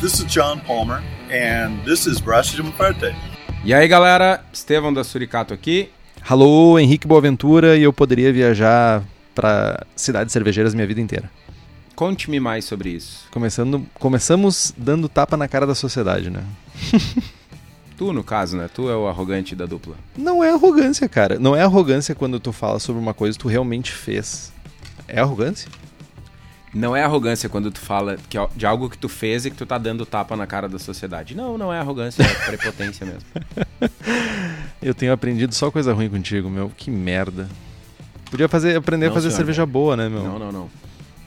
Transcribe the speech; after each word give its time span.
This 0.00 0.20
is 0.20 0.26
John 0.26 0.60
Palmer, 0.60 1.02
and 1.28 1.84
this 1.84 2.06
is 2.06 2.20
Braço 2.20 2.54
de 2.54 2.62
Muerte. 2.62 3.16
E 3.64 3.74
aí, 3.74 3.88
galera, 3.88 4.44
Estevão 4.52 4.94
da 4.94 5.02
Suricato 5.02 5.52
aqui. 5.52 5.90
Alô, 6.28 6.78
Henrique 6.78 7.04
Boaventura, 7.04 7.76
e 7.76 7.82
eu 7.82 7.92
poderia 7.92 8.32
viajar 8.32 9.02
para 9.34 9.84
cidades 9.96 10.32
cervejeiras 10.32 10.72
minha 10.72 10.86
vida 10.86 11.00
inteira. 11.00 11.28
Conte-me 11.96 12.38
mais 12.38 12.64
sobre 12.64 12.90
isso. 12.90 13.26
Começando, 13.32 13.84
começamos 13.94 14.72
dando 14.76 15.08
tapa 15.08 15.36
na 15.36 15.48
cara 15.48 15.66
da 15.66 15.74
sociedade, 15.74 16.30
né? 16.30 16.44
Tu, 17.96 18.12
no 18.12 18.22
caso, 18.22 18.56
né? 18.56 18.70
Tu 18.72 18.88
é 18.88 18.94
o 18.94 19.08
arrogante 19.08 19.56
da 19.56 19.66
dupla. 19.66 19.96
Não 20.16 20.44
é 20.44 20.50
arrogância, 20.50 21.08
cara. 21.08 21.40
Não 21.40 21.56
é 21.56 21.62
arrogância 21.62 22.14
quando 22.14 22.38
tu 22.38 22.52
fala 22.52 22.78
sobre 22.78 23.02
uma 23.02 23.12
coisa 23.12 23.36
que 23.36 23.42
tu 23.42 23.48
realmente 23.48 23.90
fez. 23.90 24.52
É 25.08 25.18
arrogância? 25.18 25.68
Não 26.74 26.94
é 26.94 27.02
arrogância 27.02 27.48
quando 27.48 27.70
tu 27.70 27.80
fala 27.80 28.16
que, 28.28 28.36
de 28.54 28.66
algo 28.66 28.90
que 28.90 28.98
tu 28.98 29.08
fez 29.08 29.46
e 29.46 29.50
que 29.50 29.56
tu 29.56 29.64
tá 29.64 29.78
dando 29.78 30.04
tapa 30.04 30.36
na 30.36 30.46
cara 30.46 30.68
da 30.68 30.78
sociedade. 30.78 31.34
Não, 31.34 31.56
não 31.56 31.72
é 31.72 31.78
arrogância, 31.78 32.22
é 32.22 32.46
prepotência 32.46 33.06
mesmo. 33.06 33.22
Eu 34.82 34.94
tenho 34.94 35.12
aprendido 35.12 35.54
só 35.54 35.70
coisa 35.70 35.92
ruim 35.92 36.08
contigo, 36.08 36.50
meu. 36.50 36.70
Que 36.76 36.90
merda. 36.90 37.48
Podia 38.30 38.48
fazer, 38.48 38.76
aprender 38.76 39.06
Não, 39.06 39.12
a 39.12 39.14
fazer 39.14 39.28
senhor. 39.30 39.38
cerveja 39.38 39.64
boa, 39.64 39.96
né, 39.96 40.08
meu? 40.08 40.22
Não, 40.22 40.38
não, 40.38 40.52
não. 40.52 40.70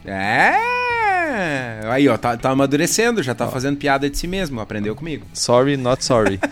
É! 0.06 1.82
Aí, 1.90 2.08
ó, 2.08 2.18
tá, 2.18 2.38
tá 2.38 2.52
amadurecendo, 2.52 3.24
já 3.24 3.34
tá 3.34 3.48
fazendo 3.48 3.78
piada 3.78 4.10
de 4.10 4.18
si 4.18 4.28
mesmo, 4.28 4.60
aprendeu 4.60 4.96
comigo. 4.96 5.26
Sorry, 5.34 5.76
not 5.78 6.04
sorry. 6.04 6.40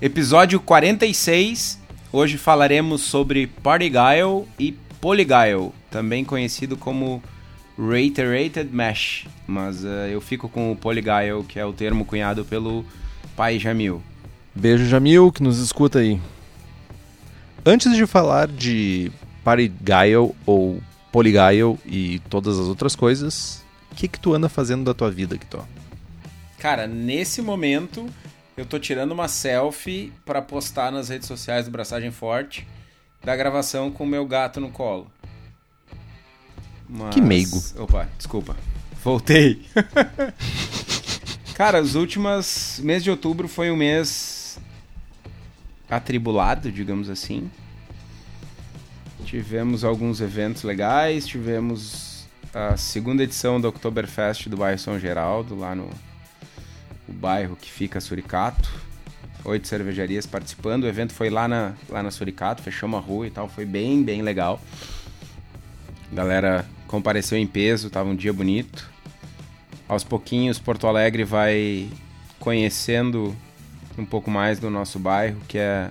Episódio 0.00 0.58
46. 0.60 1.78
Hoje 2.12 2.38
falaremos 2.38 3.02
sobre 3.02 3.46
Party 3.46 3.90
Guile 3.90 4.46
e 4.58 4.72
Polyguile, 5.06 5.70
também 5.88 6.24
conhecido 6.24 6.76
como 6.76 7.22
Reiterated 7.78 8.68
Mesh. 8.72 9.28
Mas 9.46 9.84
eh, 9.84 10.10
eu 10.10 10.20
fico 10.20 10.48
com 10.48 10.72
o 10.72 10.76
Polyguile, 10.76 11.44
que 11.48 11.60
é 11.60 11.64
o 11.64 11.72
termo 11.72 12.04
cunhado 12.04 12.44
pelo 12.44 12.84
pai 13.36 13.56
Jamil. 13.56 14.02
Beijo, 14.52 14.84
Jamil, 14.86 15.30
que 15.30 15.44
nos 15.44 15.60
escuta 15.60 16.00
aí. 16.00 16.20
Antes 17.64 17.94
de 17.94 18.04
falar 18.04 18.48
de 18.48 19.12
Parigyle 19.44 20.34
ou 20.44 20.82
Polygyle 21.12 21.78
e 21.86 22.18
todas 22.28 22.58
as 22.58 22.66
outras 22.66 22.96
coisas, 22.96 23.64
o 23.92 23.94
que 23.94 24.08
que 24.08 24.18
tu 24.18 24.34
anda 24.34 24.48
fazendo 24.48 24.82
da 24.82 24.92
tua 24.92 25.08
vida, 25.08 25.38
Kitó? 25.38 25.64
Cara, 26.58 26.88
nesse 26.88 27.40
momento 27.40 28.08
eu 28.56 28.66
tô 28.66 28.76
tirando 28.76 29.12
uma 29.12 29.28
selfie 29.28 30.12
pra 30.24 30.42
postar 30.42 30.90
nas 30.90 31.10
redes 31.10 31.28
sociais 31.28 31.66
do 31.66 31.70
Braçagem 31.70 32.10
Forte 32.10 32.66
da 33.24 33.34
gravação 33.36 33.90
com 33.90 34.04
o 34.04 34.06
meu 34.06 34.24
gato 34.26 34.60
no 34.60 34.70
colo. 34.70 35.10
Mas- 36.88 37.14
Que 37.14 37.20
meigo. 37.20 37.60
Opa, 37.78 38.08
desculpa. 38.16 38.56
Voltei. 39.02 39.64
Cara, 41.54 41.80
os 41.80 41.94
últimos 41.94 42.80
mês 42.82 43.02
de 43.02 43.10
outubro 43.10 43.48
foi 43.48 43.70
um 43.70 43.76
mês 43.76 44.58
atribulado, 45.88 46.70
digamos 46.70 47.08
assim. 47.08 47.50
Tivemos 49.24 49.82
alguns 49.84 50.20
eventos 50.20 50.62
legais, 50.62 51.26
tivemos 51.26 52.26
a 52.54 52.76
segunda 52.76 53.22
edição 53.22 53.60
do 53.60 53.68
Oktoberfest 53.68 54.48
do 54.48 54.56
bairro 54.56 54.78
São 54.78 54.98
Geraldo, 54.98 55.56
lá 55.58 55.74
no 55.74 55.90
o 57.08 57.12
bairro 57.12 57.56
que 57.56 57.70
fica 57.70 58.00
Suricato. 58.00 58.68
Oito 59.46 59.68
cervejarias 59.68 60.26
participando. 60.26 60.84
O 60.84 60.88
evento 60.88 61.14
foi 61.14 61.30
lá 61.30 61.46
na, 61.46 61.74
lá 61.88 62.02
na 62.02 62.10
Suricato, 62.10 62.62
fechou 62.62 62.88
uma 62.88 62.98
rua 62.98 63.28
e 63.28 63.30
tal. 63.30 63.48
Foi 63.48 63.64
bem, 63.64 64.02
bem 64.02 64.20
legal. 64.20 64.60
A 66.10 66.14
galera 66.14 66.66
compareceu 66.88 67.38
em 67.38 67.46
peso, 67.46 67.88
tava 67.88 68.08
um 68.08 68.16
dia 68.16 68.32
bonito. 68.32 68.90
Aos 69.88 70.02
pouquinhos, 70.02 70.58
Porto 70.58 70.88
Alegre 70.88 71.22
vai 71.22 71.88
conhecendo 72.40 73.36
um 73.96 74.04
pouco 74.04 74.30
mais 74.30 74.58
do 74.58 74.68
nosso 74.68 74.98
bairro, 74.98 75.40
que 75.46 75.58
é 75.58 75.90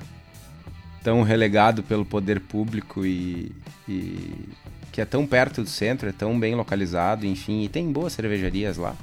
tão 1.02 1.22
relegado 1.24 1.82
pelo 1.82 2.04
poder 2.04 2.42
público 2.42 3.06
e, 3.06 3.54
e 3.88 4.50
que 4.92 5.00
é 5.00 5.06
tão 5.06 5.26
perto 5.26 5.62
do 5.62 5.70
centro, 5.70 6.10
é 6.10 6.12
tão 6.12 6.38
bem 6.38 6.56
localizado, 6.56 7.26
enfim, 7.26 7.64
e 7.64 7.70
tem 7.70 7.90
boas 7.92 8.14
cervejarias 8.14 8.76
lá. 8.76 8.96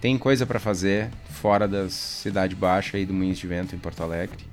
Tem 0.00 0.18
coisa 0.18 0.46
para 0.46 0.60
fazer 0.60 1.10
fora 1.30 1.66
da 1.66 1.88
cidade 1.88 2.54
baixa 2.54 2.98
e 2.98 3.06
do 3.06 3.14
Moinhos 3.14 3.38
de 3.38 3.46
Vento 3.46 3.74
em 3.74 3.78
Porto 3.78 4.02
Alegre. 4.02 4.44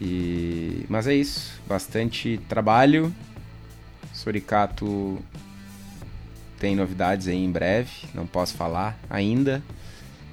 E 0.00 0.86
mas 0.88 1.06
é 1.06 1.14
isso, 1.14 1.60
bastante 1.66 2.40
trabalho. 2.48 3.14
Suricato 4.12 5.18
tem 6.58 6.74
novidades 6.74 7.28
aí 7.28 7.36
em 7.36 7.50
breve, 7.50 8.08
não 8.14 8.26
posso 8.26 8.54
falar 8.54 8.98
ainda, 9.08 9.62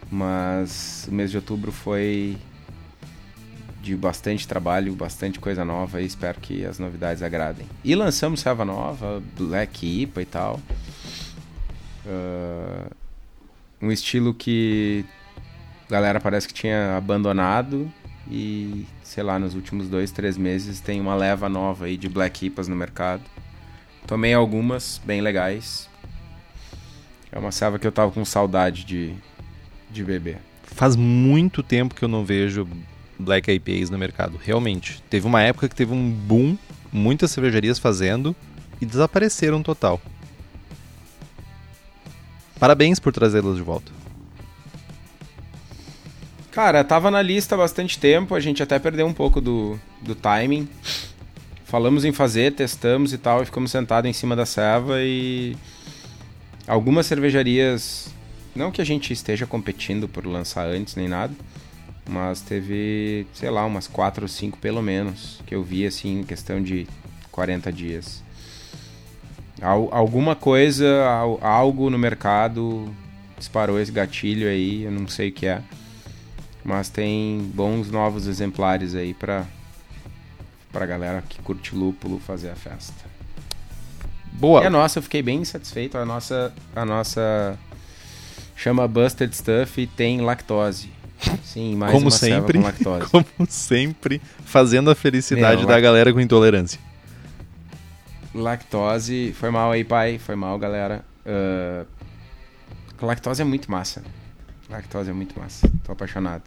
mas 0.09 1.05
o 1.07 1.13
mês 1.13 1.29
de 1.29 1.37
outubro 1.37 1.71
foi 1.71 2.37
de 3.81 3.95
bastante 3.95 4.47
trabalho, 4.47 4.95
bastante 4.95 5.39
coisa 5.39 5.63
nova 5.63 6.01
e 6.01 6.05
espero 6.05 6.39
que 6.39 6.65
as 6.65 6.79
novidades 6.79 7.21
agradem. 7.21 7.67
E 7.83 7.93
lançamos 7.93 8.39
serva 8.39 8.65
nova, 8.65 9.21
Black 9.37 10.01
IPA 10.01 10.21
e 10.21 10.25
tal. 10.25 10.59
Ah, 12.07 12.87
um 13.85 13.91
estilo 13.91 14.33
que 14.33 15.05
a 15.87 15.91
galera 15.91 16.19
parece 16.19 16.47
que 16.47 16.53
tinha 16.53 16.97
abandonado 16.97 17.91
e, 18.29 18.85
sei 19.03 19.23
lá, 19.23 19.37
nos 19.37 19.53
últimos 19.53 19.87
dois, 19.87 20.11
três 20.11 20.37
meses 20.37 20.79
tem 20.79 20.99
uma 20.99 21.15
leva 21.15 21.47
nova 21.47 21.85
aí 21.85 21.95
de 21.95 22.09
Black 22.09 22.47
IPAs 22.47 22.67
no 22.67 22.75
mercado. 22.75 23.21
Tomei 24.07 24.33
algumas 24.33 24.99
bem 25.05 25.21
legais. 25.21 25.87
É 27.31 27.37
uma 27.37 27.51
serva 27.51 27.77
que 27.77 27.85
eu 27.85 27.91
tava 27.91 28.11
com 28.11 28.25
saudade 28.25 28.83
de, 28.83 29.13
de 29.91 30.03
beber. 30.03 30.39
Faz 30.63 30.95
muito 30.95 31.61
tempo 31.61 31.93
que 31.93 32.03
eu 32.03 32.09
não 32.09 32.25
vejo 32.25 32.67
Black 33.19 33.51
IPAs 33.51 33.89
no 33.89 33.97
mercado, 33.97 34.39
realmente. 34.43 35.03
Teve 35.09 35.27
uma 35.27 35.41
época 35.41 35.69
que 35.69 35.75
teve 35.75 35.93
um 35.93 36.09
boom, 36.09 36.57
muitas 36.91 37.31
cervejarias 37.31 37.77
fazendo 37.77 38.35
e 38.81 38.85
desapareceram 38.85 39.61
total. 39.61 40.01
Parabéns 42.59 42.99
por 42.99 43.11
trazê-las 43.11 43.55
de 43.55 43.61
volta. 43.61 43.91
Cara, 46.51 46.83
tava 46.85 47.11
na 47.11 47.21
lista 47.21 47.55
há 47.55 47.57
bastante 47.57 47.99
tempo, 47.99 48.33
a 48.33 48.39
gente 48.39 48.63
até 48.63 48.79
perdeu 48.79 49.05
um 49.05 49.13
pouco 49.13 49.41
do, 49.41 49.77
do 50.01 50.15
timing. 50.15 50.69
Falamos 51.65 52.05
em 52.05 52.13
fazer, 52.13 52.53
testamos 52.53 53.11
e 53.11 53.17
tal, 53.17 53.43
e 53.43 53.45
ficamos 53.45 53.71
sentados 53.71 54.09
em 54.09 54.13
cima 54.13 54.37
da 54.37 54.45
serva 54.45 55.01
e 55.01 55.57
algumas 56.65 57.05
cervejarias, 57.05 58.07
não 58.55 58.71
que 58.71 58.81
a 58.81 58.85
gente 58.85 59.11
esteja 59.11 59.45
competindo 59.45 60.07
por 60.07 60.25
lançar 60.25 60.65
antes 60.65 60.95
nem 60.95 61.09
nada, 61.09 61.33
mas 62.09 62.39
teve, 62.39 63.27
sei 63.33 63.49
lá, 63.49 63.65
umas 63.65 63.87
4 63.87 64.23
ou 64.23 64.27
5 64.29 64.57
pelo 64.59 64.81
menos, 64.81 65.41
que 65.45 65.53
eu 65.53 65.63
vi 65.63 65.85
assim 65.85 66.19
em 66.19 66.23
questão 66.23 66.63
de 66.63 66.87
40 67.31 67.71
dias. 67.73 68.23
Al- 69.61 69.89
alguma 69.91 70.35
coisa, 70.35 71.05
al- 71.05 71.39
algo 71.41 71.89
no 71.89 71.97
mercado 71.97 72.93
disparou 73.37 73.79
esse 73.79 73.91
gatilho 73.91 74.47
aí, 74.47 74.83
eu 74.83 74.91
não 74.91 75.07
sei 75.07 75.29
o 75.29 75.31
que 75.31 75.45
é. 75.45 75.61
Mas 76.63 76.89
tem 76.89 77.49
bons 77.53 77.91
novos 77.91 78.27
exemplares 78.27 78.95
aí 78.95 79.13
pra, 79.13 79.45
pra 80.71 80.85
galera 80.85 81.23
que 81.27 81.39
curte 81.41 81.75
lúpulo 81.75 82.19
fazer 82.19 82.49
a 82.49 82.55
festa. 82.55 83.05
Boa. 84.33 84.63
E 84.63 84.67
a 84.67 84.69
nossa, 84.69 84.99
eu 84.99 85.03
fiquei 85.03 85.21
bem 85.21 85.45
satisfeito. 85.45 85.97
A 85.97 86.05
nossa, 86.05 86.51
a 86.75 86.83
nossa 86.85 87.57
chama 88.55 88.87
Busted 88.87 89.33
Stuff 89.33 89.79
e 89.81 89.87
tem 89.87 90.21
lactose. 90.21 90.89
Sim, 91.43 91.75
mais 91.75 91.91
Como 91.93 92.05
uma 92.05 92.11
sempre. 92.11 92.57
com 92.57 92.65
lactose. 92.65 93.05
Como 93.11 93.25
sempre, 93.47 94.21
fazendo 94.43 94.89
a 94.89 94.95
felicidade 94.95 95.65
da 95.65 95.79
galera 95.79 96.11
com 96.11 96.19
intolerância. 96.19 96.79
Lactose, 98.35 99.33
foi 99.33 99.49
mal 99.49 99.71
aí, 99.71 99.83
pai. 99.83 100.19
Foi 100.19 100.35
mal, 100.35 100.57
galera. 100.59 101.03
Ah, 101.25 101.85
lactose 103.01 103.41
é 103.41 103.45
muito 103.45 103.71
massa. 103.71 104.03
Lactose 104.69 105.09
é 105.09 105.13
muito 105.13 105.37
massa. 105.39 105.69
Tô 105.83 105.91
apaixonado. 105.91 106.43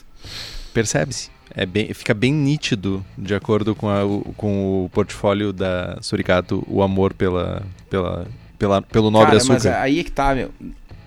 Percebe-se. 0.75 1.31
É 1.55 1.65
bem, 1.65 1.93
fica 1.95 2.13
bem 2.13 2.33
nítido, 2.33 3.05
de 3.17 3.35
acordo 3.35 3.75
com, 3.75 3.89
a- 3.89 4.05
o, 4.05 4.21
com 4.37 4.85
o 4.85 4.91
portfólio 4.91 5.51
da 5.53 5.99
Suricato, 6.03 6.63
o 6.69 6.83
amor 6.83 7.15
pela, 7.15 7.63
pela, 7.89 8.27
pela, 8.59 8.83
pelo 8.83 9.11
nobre 9.11 9.39
Cara, 9.39 9.45
mas 9.49 9.65
açúcar. 9.67 9.81
aí 9.83 10.01
é 10.01 10.05
que 10.05 10.11
tá, 10.13 10.35
meu. 10.35 10.51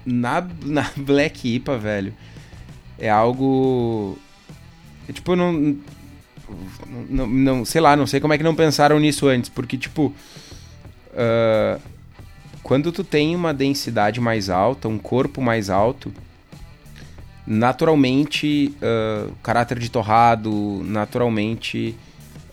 Na, 0.03 0.43
na 0.65 0.89
Black 0.97 1.47
IPA, 1.47 1.77
velho, 1.77 2.13
é 2.97 3.07
algo. 3.07 4.17
é, 5.07 5.13
tipo, 5.13 5.35
não, 5.35 5.77
não. 7.07 7.27
Não. 7.27 7.63
Sei 7.65 7.79
lá, 7.79 7.95
não 7.95 8.07
sei 8.07 8.19
como 8.19 8.33
é 8.33 8.37
que 8.37 8.43
não 8.43 8.55
pensaram 8.55 8.99
nisso 8.99 9.27
antes. 9.27 9.47
Porque, 9.49 9.77
tipo. 9.77 10.11
Ah, 11.15 11.79
quando 12.63 12.91
tu 12.91 13.03
tem 13.03 13.35
uma 13.35 13.53
densidade 13.53 14.19
mais 14.19 14.49
alta, 14.49 14.87
um 14.87 14.97
corpo 14.97 15.41
mais 15.41 15.69
alto, 15.69 16.13
naturalmente 17.45 18.75
o 19.29 19.35
caráter 19.43 19.79
de 19.79 19.89
torrado, 19.89 20.81
naturalmente 20.85 21.95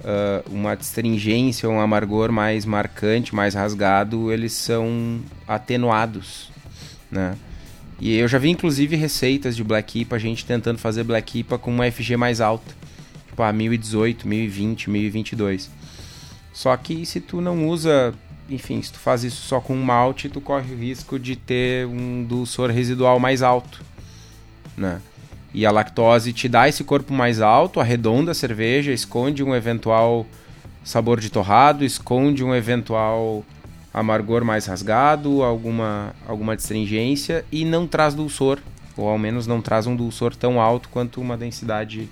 ah, 0.05 0.43
uma 0.51 0.73
astringência, 0.73 1.69
um 1.69 1.81
amargor 1.81 2.33
mais 2.33 2.65
marcante, 2.65 3.35
mais 3.35 3.55
rasgado, 3.55 4.33
eles 4.33 4.53
são 4.53 5.21
atenuados. 5.47 6.51
né? 7.11 7.37
E 8.01 8.17
eu 8.17 8.29
já 8.29 8.39
vi 8.39 8.51
inclusive 8.51 8.95
receitas 8.95 9.57
de 9.57 9.65
Black 9.65 10.01
IPA, 10.01 10.17
a 10.17 10.19
gente 10.19 10.47
tentando 10.47 10.79
fazer 10.79 11.03
Black 11.03 11.41
IPA 11.41 11.59
com 11.59 11.71
uma 11.73 11.91
FG 11.91 12.17
mais 12.17 12.41
alta, 12.41 12.73
tipo 13.27 13.43
a 13.43 13.53
1018, 13.53 14.27
1020, 14.27 14.89
1022. 14.89 15.71
Só 16.53 16.77
que 16.77 17.05
se 17.05 17.21
tu 17.21 17.41
não 17.41 17.69
usa, 17.69 18.15
enfim, 18.49 18.81
se 18.81 18.93
tu 18.93 18.99
faz 18.99 19.25
isso 19.25 19.43
só 19.43 19.61
com 19.61 19.75
um 19.75 19.83
malte, 19.83 20.29
tu 20.29 20.41
corre 20.41 20.73
o 20.73 20.79
risco 20.79 21.19
de 21.19 21.37
ter 21.37 21.87
um 21.87 22.25
dulçor 22.25 22.71
residual 22.71 23.21
mais 23.21 23.43
alto, 23.43 23.85
né? 24.77 25.01
E 25.53 25.67
a 25.67 25.71
lactose 25.71 26.33
te 26.33 26.49
dá 26.49 26.69
esse 26.69 26.85
corpo 26.85 27.13
mais 27.13 27.41
alto, 27.41 27.81
arredonda 27.81 28.33
a 28.33 28.35
cerveja, 28.35 28.93
esconde 28.93 29.43
um 29.43 29.55
eventual 29.55 30.27
sabor 30.85 31.21
de 31.21 31.31
torrado, 31.31 31.85
esconde 31.85 32.45
um 32.45 32.55
eventual 32.55 33.45
amargor 33.93 34.45
mais 34.45 34.67
rasgado, 34.67 35.43
alguma, 35.43 36.15
alguma 36.27 36.55
astringência 36.55 37.45
e 37.51 37.65
não 37.65 37.87
traz 37.87 38.15
dulçor, 38.15 38.59
ou 38.97 39.09
ao 39.09 39.19
menos 39.19 39.47
não 39.47 39.61
traz 39.61 39.87
um 39.87 39.97
dulçor 39.97 40.35
tão 40.35 40.61
alto 40.61 40.89
quanto 40.89 41.21
uma 41.21 41.37
densidade 41.37 42.09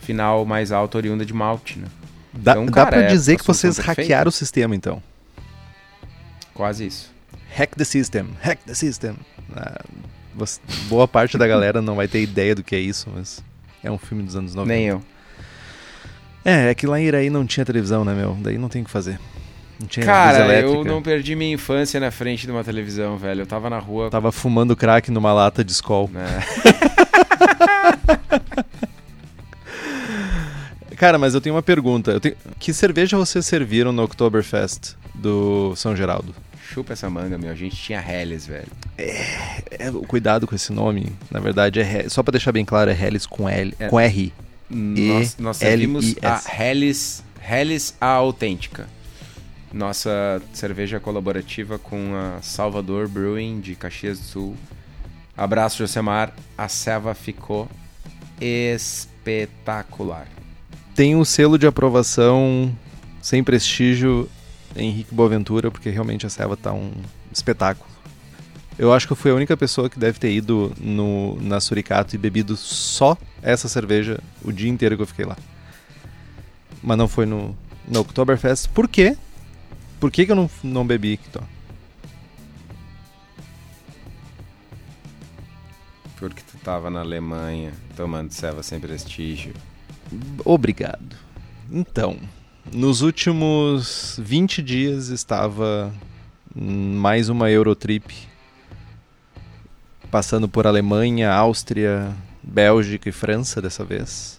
final 0.00 0.44
mais 0.44 0.72
alta 0.72 0.98
oriunda 0.98 1.24
de 1.24 1.32
malte, 1.32 1.78
né? 1.78 1.86
Dá, 2.32 2.52
então, 2.52 2.66
dá 2.66 2.86
pra 2.86 3.02
é 3.02 3.06
dizer 3.06 3.36
que 3.36 3.46
vocês 3.46 3.78
hackearam 3.78 4.28
o 4.28 4.32
sistema, 4.32 4.74
então. 4.74 5.02
Quase 6.54 6.86
isso. 6.86 7.12
Hack 7.56 7.76
the 7.76 7.84
system, 7.84 8.28
hack 8.40 8.60
the 8.66 8.74
system. 8.74 9.16
Ah, 9.54 9.82
boa 10.88 11.06
parte 11.06 11.36
da 11.36 11.46
galera 11.46 11.82
não 11.82 11.94
vai 11.96 12.08
ter 12.08 12.22
ideia 12.22 12.54
do 12.54 12.62
que 12.62 12.74
é 12.74 12.80
isso, 12.80 13.10
mas 13.14 13.42
é 13.82 13.90
um 13.90 13.98
filme 13.98 14.22
dos 14.22 14.36
anos 14.36 14.54
90. 14.54 14.74
Nem 14.74 14.86
eu. 14.86 15.02
É, 16.44 16.70
é 16.70 16.74
que 16.74 16.86
lá 16.86 17.00
em 17.00 17.04
Iraí 17.04 17.30
não 17.30 17.46
tinha 17.46 17.64
televisão, 17.64 18.04
né, 18.04 18.14
meu? 18.14 18.36
Daí 18.40 18.58
não 18.58 18.68
tem 18.68 18.82
o 18.82 18.84
que 18.84 18.90
fazer. 18.90 19.18
Não 19.78 19.86
tinha 19.86 20.04
Cara, 20.04 20.60
eu 20.60 20.84
não 20.84 21.02
perdi 21.02 21.34
minha 21.34 21.54
infância 21.54 21.98
na 22.00 22.10
frente 22.10 22.46
de 22.46 22.52
uma 22.52 22.64
televisão, 22.64 23.16
velho. 23.16 23.42
Eu 23.42 23.46
tava 23.46 23.70
na 23.70 23.78
rua. 23.78 24.10
Tava 24.10 24.32
fumando 24.32 24.76
crack 24.76 25.10
numa 25.10 25.32
lata 25.32 25.64
de 25.64 25.72
Skol. 25.72 26.10
É. 26.14 26.42
Cara, 31.02 31.18
mas 31.18 31.34
eu 31.34 31.40
tenho 31.40 31.56
uma 31.56 31.62
pergunta. 31.64 32.20
Tenho... 32.20 32.36
Que 32.60 32.72
cerveja 32.72 33.16
vocês 33.16 33.44
serviram 33.44 33.90
no 33.90 34.04
Oktoberfest 34.04 34.94
do 35.12 35.74
São 35.74 35.96
Geraldo? 35.96 36.32
Chupa 36.62 36.92
essa 36.92 37.10
manga, 37.10 37.36
meu. 37.36 37.50
A 37.50 37.56
gente 37.56 37.74
tinha 37.74 38.00
Helles, 38.00 38.46
velho. 38.46 38.68
É, 38.96 39.26
é, 39.68 39.90
cuidado 40.06 40.46
com 40.46 40.54
esse 40.54 40.72
nome. 40.72 41.12
Na 41.28 41.40
verdade, 41.40 41.80
é 41.80 42.08
só 42.08 42.22
para 42.22 42.30
deixar 42.30 42.52
bem 42.52 42.64
claro, 42.64 42.88
é 42.88 42.94
Helles 42.94 43.26
com 43.26 43.48
L, 43.48 43.74
é. 43.80 43.88
com 43.88 43.98
R. 43.98 44.32
Nós, 44.70 45.36
nós 45.38 45.56
servimos 45.56 46.14
a 46.22 46.40
Helles, 46.62 47.24
Helles 47.50 47.96
a 48.00 48.06
autêntica. 48.06 48.88
Nossa 49.72 50.40
cerveja 50.52 51.00
colaborativa 51.00 51.80
com 51.80 52.14
a 52.14 52.40
Salvador 52.42 53.08
Brewing 53.08 53.58
de 53.58 53.74
Caxias 53.74 54.20
do 54.20 54.24
Sul. 54.24 54.56
Abraço, 55.36 55.78
Josemar. 55.78 56.32
A 56.56 56.68
ceva 56.68 57.12
ficou 57.12 57.68
espetacular. 58.40 60.28
Tem 60.94 61.16
um 61.16 61.24
selo 61.24 61.58
de 61.58 61.66
aprovação 61.66 62.74
sem 63.20 63.42
prestígio 63.42 64.28
Henrique 64.76 65.14
Boaventura, 65.14 65.70
porque 65.70 65.88
realmente 65.88 66.26
a 66.26 66.30
ceva 66.30 66.56
tá 66.56 66.72
um 66.72 66.92
espetáculo. 67.32 67.90
Eu 68.78 68.92
acho 68.92 69.06
que 69.06 69.12
eu 69.12 69.16
fui 69.16 69.30
a 69.30 69.34
única 69.34 69.56
pessoa 69.56 69.88
que 69.88 69.98
deve 69.98 70.18
ter 70.18 70.32
ido 70.32 70.72
no, 70.78 71.40
na 71.40 71.60
Suricato 71.60 72.14
e 72.14 72.18
bebido 72.18 72.56
só 72.56 73.16
essa 73.42 73.68
cerveja 73.68 74.18
o 74.42 74.50
dia 74.50 74.68
inteiro 74.68 74.96
que 74.96 75.02
eu 75.02 75.06
fiquei 75.06 75.24
lá. 75.24 75.36
Mas 76.82 76.98
não 76.98 77.06
foi 77.06 77.26
no, 77.26 77.56
no 77.86 78.00
Oktoberfest. 78.00 78.68
Por 78.70 78.88
quê? 78.88 79.16
Por 80.00 80.10
que, 80.10 80.26
que 80.26 80.32
eu 80.32 80.36
não, 80.36 80.50
não 80.64 80.86
bebi, 80.86 81.16
Kito? 81.16 81.42
Porque 86.16 86.42
tu 86.50 86.58
tava 86.58 86.90
na 86.90 87.00
Alemanha 87.00 87.72
tomando 87.96 88.32
ceva 88.32 88.62
sem 88.62 88.80
prestígio. 88.80 89.52
Obrigado. 90.44 91.16
Então, 91.70 92.16
nos 92.72 93.00
últimos 93.02 94.18
20 94.22 94.62
dias 94.62 95.08
estava 95.08 95.92
mais 96.54 97.28
uma 97.28 97.50
Eurotrip 97.50 98.30
passando 100.10 100.46
por 100.46 100.66
Alemanha, 100.66 101.32
Áustria, 101.32 102.12
Bélgica 102.42 103.08
e 103.08 103.12
França 103.12 103.62
dessa 103.62 103.82
vez. 103.82 104.38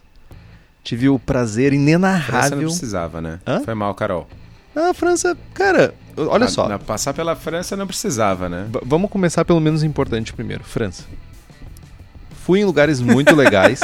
Tive 0.83 1.09
o 1.09 1.17
prazer 1.17 1.73
inenarrável. 1.73 2.39
França 2.39 2.55
não 2.55 2.63
precisava, 2.63 3.21
né? 3.21 3.39
Hã? 3.47 3.61
Foi 3.61 3.73
mal, 3.73 3.95
Carol. 3.95 4.27
A 4.75 4.93
França, 4.93 5.35
cara, 5.53 5.95
olha 6.15 6.45
a, 6.45 6.47
só. 6.47 6.67
Na, 6.67 6.77
passar 6.77 7.13
pela 7.13 7.35
França 7.35 7.75
não 7.75 7.87
precisava, 7.87 8.47
né? 8.47 8.67
B 8.69 8.79
vamos 8.83 9.09
começar 9.09 9.43
pelo 9.45 9.59
menos 9.59 9.81
importante 9.81 10.31
primeiro. 10.33 10.63
França. 10.63 11.05
Fui 12.45 12.59
em 12.59 12.65
lugares 12.65 12.99
muito 12.99 13.35
legais. 13.35 13.79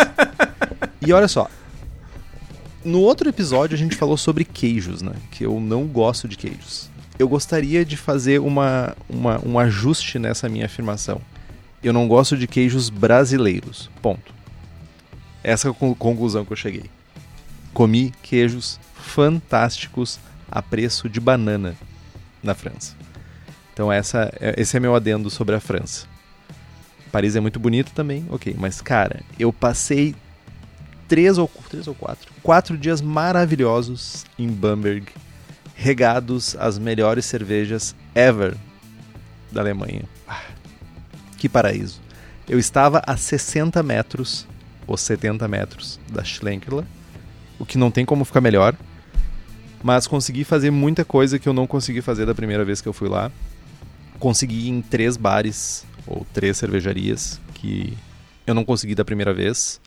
e 1.02 1.12
olha 1.12 1.28
só. 1.28 1.50
No 2.84 3.02
outro 3.02 3.28
episódio 3.28 3.76
a 3.76 3.78
gente 3.78 3.96
falou 3.96 4.18
sobre 4.18 4.46
queijos, 4.46 5.02
né? 5.02 5.14
Que 5.32 5.46
eu 5.46 5.60
não 5.60 5.86
gosto 5.86 6.28
de 6.28 6.38
queijos. 6.38 6.90
Eu 7.18 7.28
gostaria 7.28 7.84
de 7.84 7.98
fazer 7.98 8.40
uma, 8.40 8.96
uma 9.10 9.46
um 9.46 9.60
ajuste 9.60 10.18
nessa 10.18 10.48
minha 10.48 10.66
afirmação 10.66 11.22
eu 11.82 11.94
não 11.94 12.08
gosto 12.08 12.38
de 12.38 12.48
queijos 12.48 12.90
brasileiros. 12.90 13.90
Ponto. 14.02 14.34
Essa 15.44 15.70
é 15.70 15.72
a 15.72 15.74
conclusão 15.74 16.44
que 16.44 16.52
eu 16.52 16.58
cheguei. 16.58 16.86
Comi 17.74 18.14
queijos 18.22 18.80
fantásticos 18.94 20.20
a 20.52 20.62
preço 20.62 21.08
de 21.08 21.20
banana 21.20 21.76
na 22.44 22.54
França. 22.54 22.96
Então 23.74 23.92
essa, 23.92 24.32
esse 24.58 24.76
é 24.76 24.80
meu 24.80 24.94
adendo 24.94 25.30
sobre 25.30 25.56
a 25.56 25.60
França. 25.60 26.06
Paris 27.12 27.36
é 27.36 27.40
muito 27.40 27.60
bonito 27.60 27.92
também, 27.94 28.26
ok. 28.30 28.56
Mas, 28.58 28.82
cara, 28.82 29.22
eu 29.40 29.54
passei 29.54 30.14
três 31.10 31.38
ou, 31.40 31.52
três 31.70 31.88
ou 31.88 31.96
quatro, 31.96 32.32
quatro 32.42 32.78
dias 32.78 33.02
maravilhosos 33.02 34.26
em 34.38 34.48
Bamberg, 34.48 35.08
regados 35.76 36.56
às 36.58 36.78
melhores 36.78 37.26
cervejas 37.26 37.96
ever 38.14 38.56
da 39.52 39.60
Alemanha. 39.60 40.04
Ah, 40.28 40.44
que 41.38 41.50
paraíso. 41.50 42.00
Eu 42.48 42.60
estava 42.60 43.02
a 43.06 43.18
60 43.18 43.82
metros, 43.82 44.48
ou 44.86 44.96
70 44.96 45.48
metros, 45.48 46.00
da 46.12 46.24
Schlenkerla, 46.24 46.86
o 47.58 47.66
que 47.66 47.78
não 47.78 47.90
tem 47.90 48.06
como 48.06 48.24
ficar 48.24 48.42
melhor, 48.42 48.76
mas 49.84 50.06
consegui 50.06 50.44
fazer 50.44 50.70
muita 50.70 51.04
coisa 51.04 51.40
que 51.40 51.50
eu 51.50 51.54
não 51.54 51.66
consegui 51.66 52.02
fazer 52.02 52.26
da 52.26 52.36
primeira 52.36 52.64
vez 52.64 52.82
que 52.82 52.88
eu 52.88 52.94
fui 52.94 53.10
lá. 53.10 53.32
Consegui 54.20 54.68
ir 54.68 54.70
em 54.70 54.82
três 54.82 55.18
bares, 55.18 55.86
ou 56.06 56.26
três 56.34 56.58
cervejarias, 56.58 57.40
que 57.56 57.98
eu 58.46 58.54
não 58.54 58.66
consegui 58.66 58.94
da 58.94 59.06
primeira 59.06 59.34
vez. 59.34 59.80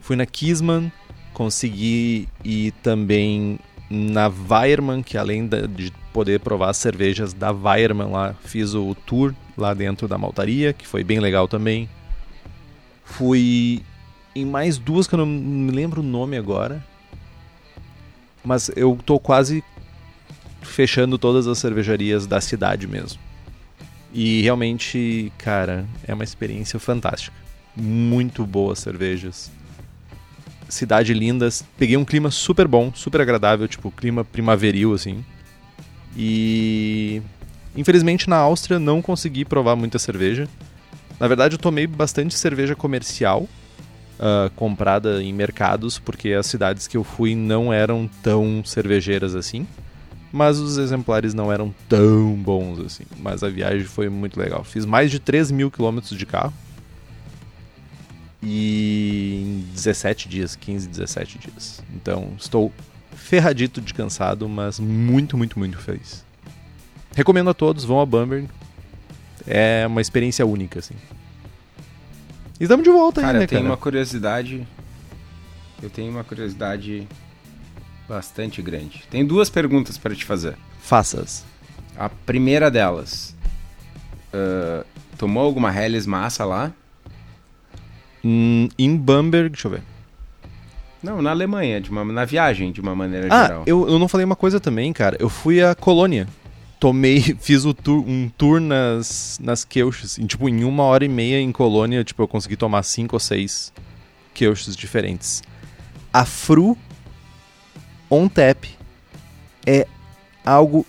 Fui 0.00 0.16
na 0.16 0.26
Kisman, 0.26 0.90
consegui 1.32 2.28
ir 2.44 2.72
também 2.82 3.58
na 3.88 4.28
Weiermann, 4.28 5.02
que 5.02 5.18
além 5.18 5.46
de 5.46 5.92
poder 6.12 6.40
provar 6.40 6.70
as 6.70 6.76
cervejas 6.76 7.32
da 7.32 7.50
Weiermann 7.50 8.10
lá, 8.10 8.34
fiz 8.44 8.74
o 8.74 8.94
tour 8.94 9.34
lá 9.56 9.74
dentro 9.74 10.08
da 10.08 10.18
maltaria, 10.18 10.72
que 10.72 10.86
foi 10.86 11.04
bem 11.04 11.20
legal 11.20 11.46
também. 11.46 11.88
Fui 13.04 13.82
em 14.34 14.44
mais 14.44 14.78
duas 14.78 15.06
que 15.06 15.14
eu 15.14 15.18
não 15.18 15.26
me 15.26 15.72
lembro 15.72 16.00
o 16.00 16.04
nome 16.04 16.36
agora. 16.36 16.84
Mas 18.44 18.70
eu 18.74 18.98
tô 19.04 19.18
quase 19.18 19.62
fechando 20.62 21.18
todas 21.18 21.46
as 21.46 21.58
cervejarias 21.58 22.26
da 22.26 22.40
cidade 22.40 22.86
mesmo. 22.86 23.20
E 24.12 24.42
realmente, 24.42 25.32
cara, 25.38 25.86
é 26.06 26.14
uma 26.14 26.24
experiência 26.24 26.78
fantástica. 26.78 27.36
Muito 27.76 28.44
boas 28.46 28.78
cervejas. 28.78 29.50
Cidade 30.70 31.12
linda. 31.12 31.48
Peguei 31.76 31.96
um 31.96 32.04
clima 32.04 32.30
super 32.30 32.66
bom, 32.66 32.92
super 32.94 33.20
agradável, 33.20 33.68
tipo 33.68 33.90
clima 33.90 34.24
primaveril 34.24 34.94
assim. 34.94 35.24
E 36.16 37.20
infelizmente 37.76 38.28
na 38.28 38.36
Áustria 38.36 38.78
não 38.78 39.02
consegui 39.02 39.44
provar 39.44 39.76
muita 39.76 39.98
cerveja. 39.98 40.48
Na 41.18 41.28
verdade, 41.28 41.56
eu 41.56 41.58
tomei 41.58 41.86
bastante 41.86 42.34
cerveja 42.34 42.74
comercial 42.74 43.46
uh, 44.20 44.50
comprada 44.56 45.22
em 45.22 45.32
mercados, 45.34 45.98
porque 45.98 46.30
as 46.30 46.46
cidades 46.46 46.86
que 46.86 46.96
eu 46.96 47.04
fui 47.04 47.34
não 47.34 47.72
eram 47.72 48.08
tão 48.22 48.62
cervejeiras 48.64 49.34
assim. 49.34 49.66
Mas 50.32 50.58
os 50.58 50.78
exemplares 50.78 51.34
não 51.34 51.52
eram 51.52 51.74
tão 51.88 52.34
bons 52.34 52.78
assim. 52.80 53.04
Mas 53.18 53.42
a 53.42 53.48
viagem 53.48 53.84
foi 53.84 54.08
muito 54.08 54.38
legal. 54.38 54.62
Fiz 54.62 54.86
mais 54.86 55.10
de 55.10 55.18
3 55.18 55.50
mil 55.50 55.70
quilômetros 55.70 56.16
de 56.16 56.24
carro. 56.24 56.54
E 58.42 59.42
em 59.44 59.74
17 59.74 60.28
dias, 60.28 60.56
15, 60.56 60.88
17 60.88 61.38
dias. 61.38 61.82
Então 61.94 62.32
estou 62.38 62.72
ferradito 63.14 63.80
de 63.80 63.92
cansado, 63.92 64.48
mas 64.48 64.80
muito, 64.80 65.36
muito, 65.36 65.58
muito 65.58 65.78
feliz. 65.78 66.24
Recomendo 67.14 67.50
a 67.50 67.54
todos, 67.54 67.84
vão 67.84 68.00
a 68.00 68.06
Bamberg. 68.06 68.48
É 69.46 69.86
uma 69.86 70.00
experiência 70.00 70.44
única, 70.46 70.78
assim. 70.78 70.94
E 72.58 72.64
estamos 72.64 72.84
de 72.84 72.90
volta 72.90 73.20
cara, 73.20 73.32
aí, 73.32 73.38
né, 73.38 73.44
eu 73.44 73.48
tenho 73.48 73.64
uma 73.64 73.76
curiosidade. 73.76 74.66
Eu 75.82 75.90
tenho 75.90 76.10
uma 76.10 76.22
curiosidade 76.22 77.08
bastante 78.08 78.60
grande. 78.60 79.04
Tenho 79.10 79.26
duas 79.26 79.48
perguntas 79.48 79.96
para 79.96 80.14
te 80.14 80.24
fazer. 80.24 80.56
Faças. 80.80 81.44
A 81.96 82.08
primeira 82.08 82.70
delas. 82.70 83.34
Uh, 84.32 84.84
tomou 85.16 85.44
alguma 85.44 85.74
Helles 85.74 86.06
massa 86.06 86.44
lá? 86.44 86.72
Hum, 88.24 88.68
em 88.78 88.96
Bamberg, 88.96 89.50
deixa 89.50 89.68
eu 89.68 89.72
ver. 89.72 89.82
Não, 91.02 91.22
na 91.22 91.30
Alemanha, 91.30 91.80
de 91.80 91.90
uma, 91.90 92.04
na 92.04 92.24
viagem, 92.26 92.70
de 92.72 92.80
uma 92.80 92.94
maneira 92.94 93.28
Ah, 93.30 93.42
geral. 93.46 93.62
eu, 93.66 93.88
eu 93.88 93.98
não 93.98 94.06
falei 94.06 94.24
uma 94.24 94.36
coisa 94.36 94.60
também, 94.60 94.92
cara. 94.92 95.16
Eu 95.18 95.28
fui 95.30 95.62
à 95.62 95.74
Colônia. 95.74 96.28
Tomei, 96.78 97.20
fiz 97.40 97.64
o 97.64 97.72
tour- 97.72 98.04
um 98.06 98.28
tour 98.36 98.60
nas, 98.60 99.38
nas 99.42 99.64
queuches. 99.64 100.18
Em, 100.18 100.26
tipo, 100.26 100.46
em 100.48 100.62
uma 100.64 100.82
hora 100.82 101.04
e 101.04 101.08
meia 101.08 101.40
em 101.40 101.50
Colônia, 101.52 102.04
tipo, 102.04 102.22
eu 102.22 102.28
consegui 102.28 102.56
tomar 102.56 102.82
cinco 102.82 103.16
ou 103.16 103.20
seis 103.20 103.72
queuches 104.34 104.76
diferentes. 104.76 105.42
A 106.12 106.24
Fru 106.26 106.76
on 108.10 108.28
tap 108.28 108.64
é 109.66 109.86
algo, 110.44 110.84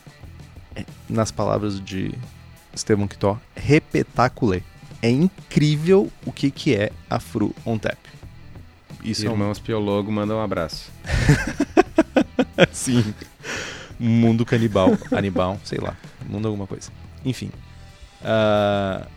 é, 0.75 0.83
nas 1.09 1.31
palavras 1.31 1.79
de 1.79 2.11
Esteban 2.73 3.07
Quitó, 3.07 3.39
repetaculé. 3.55 4.61
É 5.01 5.09
incrível 5.09 6.11
o 6.25 6.31
que, 6.31 6.51
que 6.51 6.75
é 6.75 6.91
a 7.09 7.19
Fru 7.19 7.55
on 7.65 7.77
tap. 7.77 7.97
Isso 9.03 9.25
é 9.25 9.29
um 9.29 9.33
Irmãos 9.33 9.59
Piologo 9.59 10.11
mandam 10.11 10.37
um 10.37 10.41
abraço. 10.41 10.91
Sim. 12.71 13.13
Mundo 13.99 14.45
canibal. 14.45 14.91
Anibal, 15.11 15.59
sei 15.63 15.79
lá. 15.79 15.97
Mundo 16.29 16.47
alguma 16.47 16.67
coisa. 16.67 16.91
Enfim. 17.25 17.49
Ah, 18.23 19.07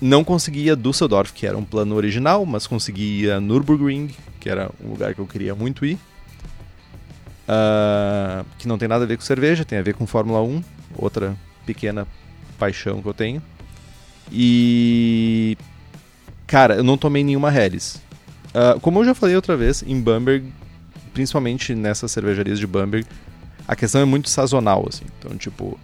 não 0.00 0.24
conseguia 0.24 0.74
Düsseldorf, 0.74 1.32
que 1.32 1.46
era 1.46 1.56
um 1.56 1.64
plano 1.64 1.94
original, 1.94 2.44
mas 2.44 2.66
conseguia 2.66 3.40
Nürburgring, 3.40 4.10
que 4.40 4.48
era 4.48 4.70
um 4.84 4.90
lugar 4.90 5.14
que 5.14 5.20
eu 5.20 5.26
queria 5.26 5.54
muito 5.54 5.86
ir. 5.86 5.98
Ah, 7.46 8.44
que 8.58 8.66
não 8.66 8.76
tem 8.76 8.88
nada 8.88 9.04
a 9.04 9.06
ver 9.06 9.16
com 9.16 9.22
cerveja, 9.22 9.64
tem 9.64 9.78
a 9.78 9.82
ver 9.82 9.94
com 9.94 10.06
Fórmula 10.06 10.42
1, 10.42 10.62
outra 10.96 11.36
pequena 11.64 12.06
paixão 12.58 13.00
que 13.00 13.08
eu 13.08 13.14
tenho. 13.14 13.42
E. 14.32 15.56
Cara, 16.46 16.76
eu 16.76 16.84
não 16.84 16.96
tomei 16.96 17.24
nenhuma 17.24 17.52
Helles. 17.54 18.00
Ah, 18.56 18.78
como 18.80 19.00
eu 19.00 19.04
já 19.04 19.14
falei 19.14 19.36
outra 19.36 19.54
vez, 19.54 19.84
em 19.86 20.00
Bamberg, 20.00 20.50
principalmente 21.12 21.74
nessas 21.74 22.10
cervejarias 22.10 22.58
de 22.58 22.66
Bamberg, 22.66 23.06
a 23.68 23.76
questão 23.76 24.00
é 24.00 24.04
muito 24.06 24.30
sazonal, 24.30 24.86
assim. 24.88 25.04
Então, 25.18 25.36
tipo, 25.36 25.78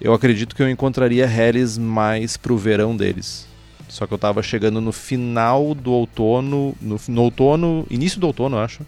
eu 0.00 0.14
acredito 0.14 0.56
que 0.56 0.62
eu 0.62 0.70
encontraria 0.70 1.26
Helles 1.26 1.76
mais 1.76 2.38
pro 2.38 2.56
verão 2.56 2.96
deles. 2.96 3.46
Só 3.90 4.06
que 4.06 4.14
eu 4.14 4.18
tava 4.18 4.42
chegando 4.42 4.80
no 4.80 4.90
final 4.90 5.74
do 5.74 5.92
outono, 5.92 6.74
no, 6.80 6.98
no 7.08 7.22
outono, 7.22 7.86
início 7.90 8.18
do 8.18 8.26
outono, 8.26 8.56
eu 8.56 8.60
acho. 8.60 8.86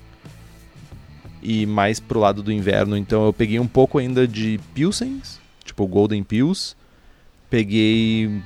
E 1.43 1.67
mais 1.67 2.01
pro 2.01 2.21
lado 2.21 2.43
do 2.43 2.51
inverno, 2.51 2.97
então 2.97 3.27
eu 3.27 3.33
peguei 3.33 3.59
um 3.59 3.67
pouco 3.67 3.99
ainda 3.99 4.27
de 4.27 4.59
Pilsens, 4.75 5.39
tipo 5.65 5.87
Golden 5.87 6.23
Pils. 6.23 6.75
Peguei 7.51 8.43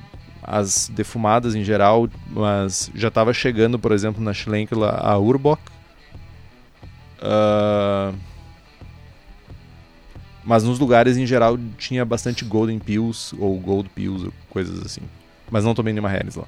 as 0.47 0.89
defumadas 0.93 1.55
em 1.55 1.63
geral, 1.63 2.07
mas 2.29 2.91
já 2.93 3.09
tava 3.09 3.33
chegando, 3.33 3.79
por 3.79 3.91
exemplo, 3.91 4.23
na 4.23 4.33
Schlenker 4.33 4.77
a 4.83 5.17
Urbock. 5.17 5.61
Ah, 7.21 8.13
mas 10.43 10.63
nos 10.63 10.77
lugares 10.77 11.17
em 11.17 11.25
geral 11.25 11.57
tinha 11.77 12.05
bastante 12.05 12.45
Golden 12.45 12.77
Pills 12.77 13.35
ou 13.39 13.59
Gold 13.59 13.89
Pills, 13.89 14.27
ou 14.27 14.33
coisas 14.49 14.79
assim. 14.85 15.01
Mas 15.49 15.63
não 15.63 15.73
tomei 15.73 15.91
nenhuma 15.91 16.13
Helles 16.15 16.35
lá. 16.35 16.45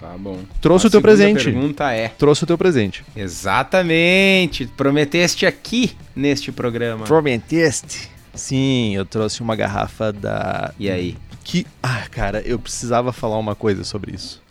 Tá 0.00 0.16
bom. 0.18 0.40
Trouxe 0.60 0.86
A 0.86 0.88
o 0.88 0.90
teu 0.90 1.00
presente. 1.00 1.44
pergunta 1.44 1.90
é: 1.92 2.08
Trouxe 2.08 2.44
o 2.44 2.46
teu 2.46 2.58
presente. 2.58 3.04
Exatamente. 3.14 4.66
Prometeste 4.66 5.46
aqui 5.46 5.96
neste 6.14 6.52
programa. 6.52 7.04
Prometeste? 7.06 8.10
Sim, 8.34 8.94
eu 8.94 9.06
trouxe 9.06 9.40
uma 9.40 9.56
garrafa 9.56 10.12
da. 10.12 10.74
E 10.78 10.90
aí? 10.90 11.16
Que. 11.46 11.64
Ah, 11.80 12.08
cara, 12.10 12.40
eu 12.40 12.58
precisava 12.58 13.12
falar 13.12 13.38
uma 13.38 13.54
coisa 13.54 13.84
sobre 13.84 14.12
isso. 14.12 14.42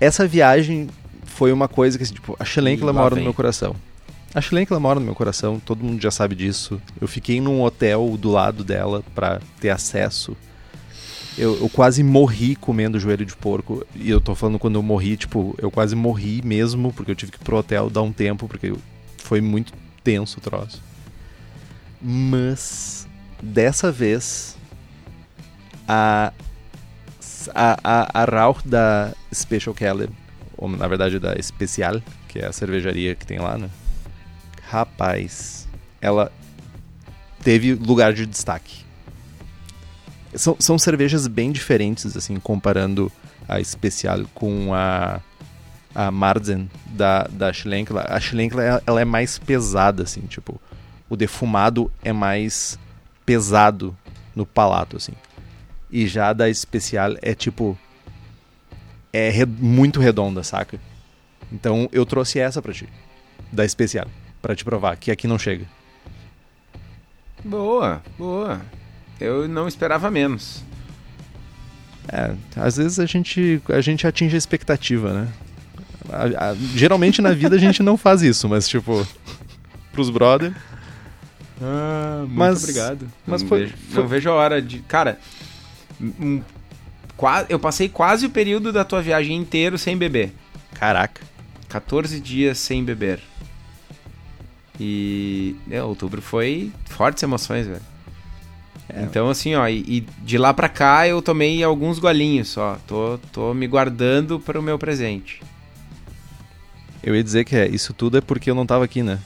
Essa 0.00 0.26
viagem 0.26 0.88
foi 1.24 1.52
uma 1.52 1.68
coisa 1.68 1.96
que, 1.96 2.02
assim, 2.02 2.14
tipo, 2.14 2.36
a 2.40 2.84
lá 2.84 2.92
mora 2.92 3.10
no 3.10 3.14
vem. 3.14 3.24
meu 3.24 3.32
coração. 3.32 3.76
A 4.34 4.40
Schlenker 4.40 4.80
mora 4.80 4.98
no 4.98 5.06
meu 5.06 5.14
coração, 5.14 5.60
todo 5.60 5.84
mundo 5.84 6.02
já 6.02 6.10
sabe 6.10 6.34
disso. 6.34 6.82
Eu 7.00 7.06
fiquei 7.06 7.40
num 7.40 7.62
hotel 7.62 8.16
do 8.16 8.32
lado 8.32 8.64
dela 8.64 9.04
pra 9.14 9.40
ter 9.60 9.70
acesso. 9.70 10.36
Eu, 11.38 11.56
eu 11.60 11.68
quase 11.68 12.02
morri 12.02 12.56
comendo 12.56 12.98
joelho 12.98 13.24
de 13.24 13.36
porco. 13.36 13.86
E 13.94 14.10
eu 14.10 14.20
tô 14.20 14.34
falando 14.34 14.58
quando 14.58 14.74
eu 14.74 14.82
morri, 14.82 15.16
tipo, 15.16 15.54
eu 15.56 15.70
quase 15.70 15.94
morri 15.94 16.42
mesmo, 16.44 16.92
porque 16.92 17.12
eu 17.12 17.16
tive 17.16 17.30
que 17.30 17.38
ir 17.38 17.44
pro 17.44 17.56
hotel 17.56 17.88
dar 17.88 18.02
um 18.02 18.12
tempo, 18.12 18.48
porque 18.48 18.72
foi 19.18 19.40
muito 19.40 19.72
tenso 20.02 20.38
o 20.38 20.40
troço. 20.40 20.82
Mas 22.02 23.06
dessa 23.40 23.92
vez 23.92 24.58
a 25.90 26.32
a, 27.54 27.78
a, 27.82 28.22
a 28.22 28.24
Rauch 28.24 28.66
da 28.66 29.12
Special 29.32 29.74
Keller, 29.74 30.08
ou 30.56 30.68
na 30.68 30.86
verdade 30.86 31.18
da 31.18 31.34
Especial, 31.34 32.00
que 32.28 32.38
é 32.38 32.46
a 32.46 32.52
cervejaria 32.52 33.14
que 33.14 33.26
tem 33.26 33.38
lá, 33.38 33.56
né? 33.56 33.70
Rapaz, 34.68 35.66
ela 36.00 36.30
teve 37.42 37.74
lugar 37.74 38.12
de 38.12 38.26
destaque. 38.26 38.84
São, 40.34 40.56
são 40.58 40.78
cervejas 40.78 41.26
bem 41.26 41.50
diferentes, 41.50 42.16
assim, 42.16 42.36
comparando 42.36 43.10
a 43.48 43.58
Especial 43.58 44.20
com 44.34 44.72
a, 44.72 45.20
a 45.94 46.10
Marzen 46.10 46.70
da, 46.86 47.24
da 47.24 47.52
Schlenker. 47.52 47.96
A 47.96 48.20
Schlenker, 48.20 48.60
ela, 48.60 48.82
ela 48.86 49.00
é 49.00 49.04
mais 49.04 49.38
pesada, 49.38 50.04
assim, 50.04 50.20
tipo, 50.22 50.60
o 51.08 51.16
defumado 51.16 51.90
é 52.02 52.12
mais 52.12 52.78
pesado 53.26 53.96
no 54.36 54.46
palato, 54.46 54.96
assim. 54.96 55.14
E 55.92 56.06
já 56.06 56.32
da 56.32 56.48
especial 56.48 57.14
é 57.22 57.34
tipo. 57.34 57.76
É 59.12 59.28
re- 59.28 59.44
muito 59.46 59.98
redonda, 60.00 60.42
saca? 60.42 60.78
Então 61.52 61.88
eu 61.92 62.06
trouxe 62.06 62.38
essa 62.38 62.62
pra 62.62 62.72
ti. 62.72 62.88
Da 63.50 63.64
especial. 63.64 64.06
Pra 64.40 64.54
te 64.54 64.64
provar, 64.64 64.96
que 64.96 65.10
aqui 65.10 65.26
não 65.26 65.38
chega. 65.38 65.66
Boa, 67.44 68.02
boa. 68.18 68.60
Eu 69.20 69.48
não 69.48 69.66
esperava 69.66 70.10
menos. 70.10 70.62
É, 72.08 72.34
às 72.56 72.76
vezes 72.76 72.98
a 72.98 73.06
gente, 73.06 73.60
a 73.68 73.80
gente 73.80 74.06
atinge 74.06 74.34
a 74.34 74.38
expectativa, 74.38 75.12
né? 75.12 75.28
A- 76.08 76.50
a- 76.50 76.54
geralmente 76.74 77.20
na 77.22 77.32
vida 77.32 77.56
a 77.56 77.58
gente 77.58 77.82
não 77.82 77.96
faz 77.96 78.22
isso, 78.22 78.48
mas 78.48 78.68
tipo. 78.68 79.06
Pros 79.92 80.08
brother. 80.10 80.54
Ah, 81.60 82.20
muito 82.26 82.34
Mas- 82.38 82.62
obrigado. 82.62 83.08
mas 83.26 83.42
não, 83.42 83.48
foi- 83.48 83.60
vejo, 83.64 83.74
foi- 83.90 84.02
não 84.02 84.08
vejo 84.08 84.30
a 84.30 84.34
hora 84.34 84.62
de. 84.62 84.78
Cara, 84.80 85.18
um- 86.00 86.42
eu 87.48 87.58
passei 87.58 87.88
quase 87.88 88.26
o 88.26 88.30
período 88.30 88.72
da 88.72 88.84
tua 88.84 89.02
viagem 89.02 89.36
inteiro 89.36 89.76
sem 89.76 89.96
beber. 89.96 90.32
Caraca. 90.74 91.20
14 91.68 92.18
dias 92.20 92.58
sem 92.58 92.82
beber. 92.82 93.20
E. 94.78 95.54
É, 95.70 95.82
outubro 95.82 96.22
foi 96.22 96.72
fortes 96.86 97.22
emoções, 97.22 97.66
velho. 97.66 97.82
É. 98.88 99.02
Então, 99.02 99.28
assim, 99.28 99.54
ó, 99.54 99.68
e, 99.68 99.84
e 99.86 100.00
de 100.24 100.38
lá 100.38 100.52
pra 100.52 100.68
cá 100.68 101.06
eu 101.06 101.20
tomei 101.22 101.62
alguns 101.62 101.98
golinhos 101.98 102.48
só. 102.48 102.78
Tô, 102.86 103.18
tô 103.30 103.54
me 103.54 103.66
guardando 103.66 104.40
para 104.40 104.58
o 104.58 104.62
meu 104.62 104.78
presente. 104.78 105.42
Eu 107.02 107.14
ia 107.14 107.22
dizer 107.22 107.44
que 107.44 107.54
é, 107.54 107.68
isso 107.68 107.92
tudo 107.92 108.18
é 108.18 108.20
porque 108.20 108.50
eu 108.50 108.54
não 108.54 108.66
tava 108.66 108.84
aqui, 108.84 109.02
né? 109.02 109.18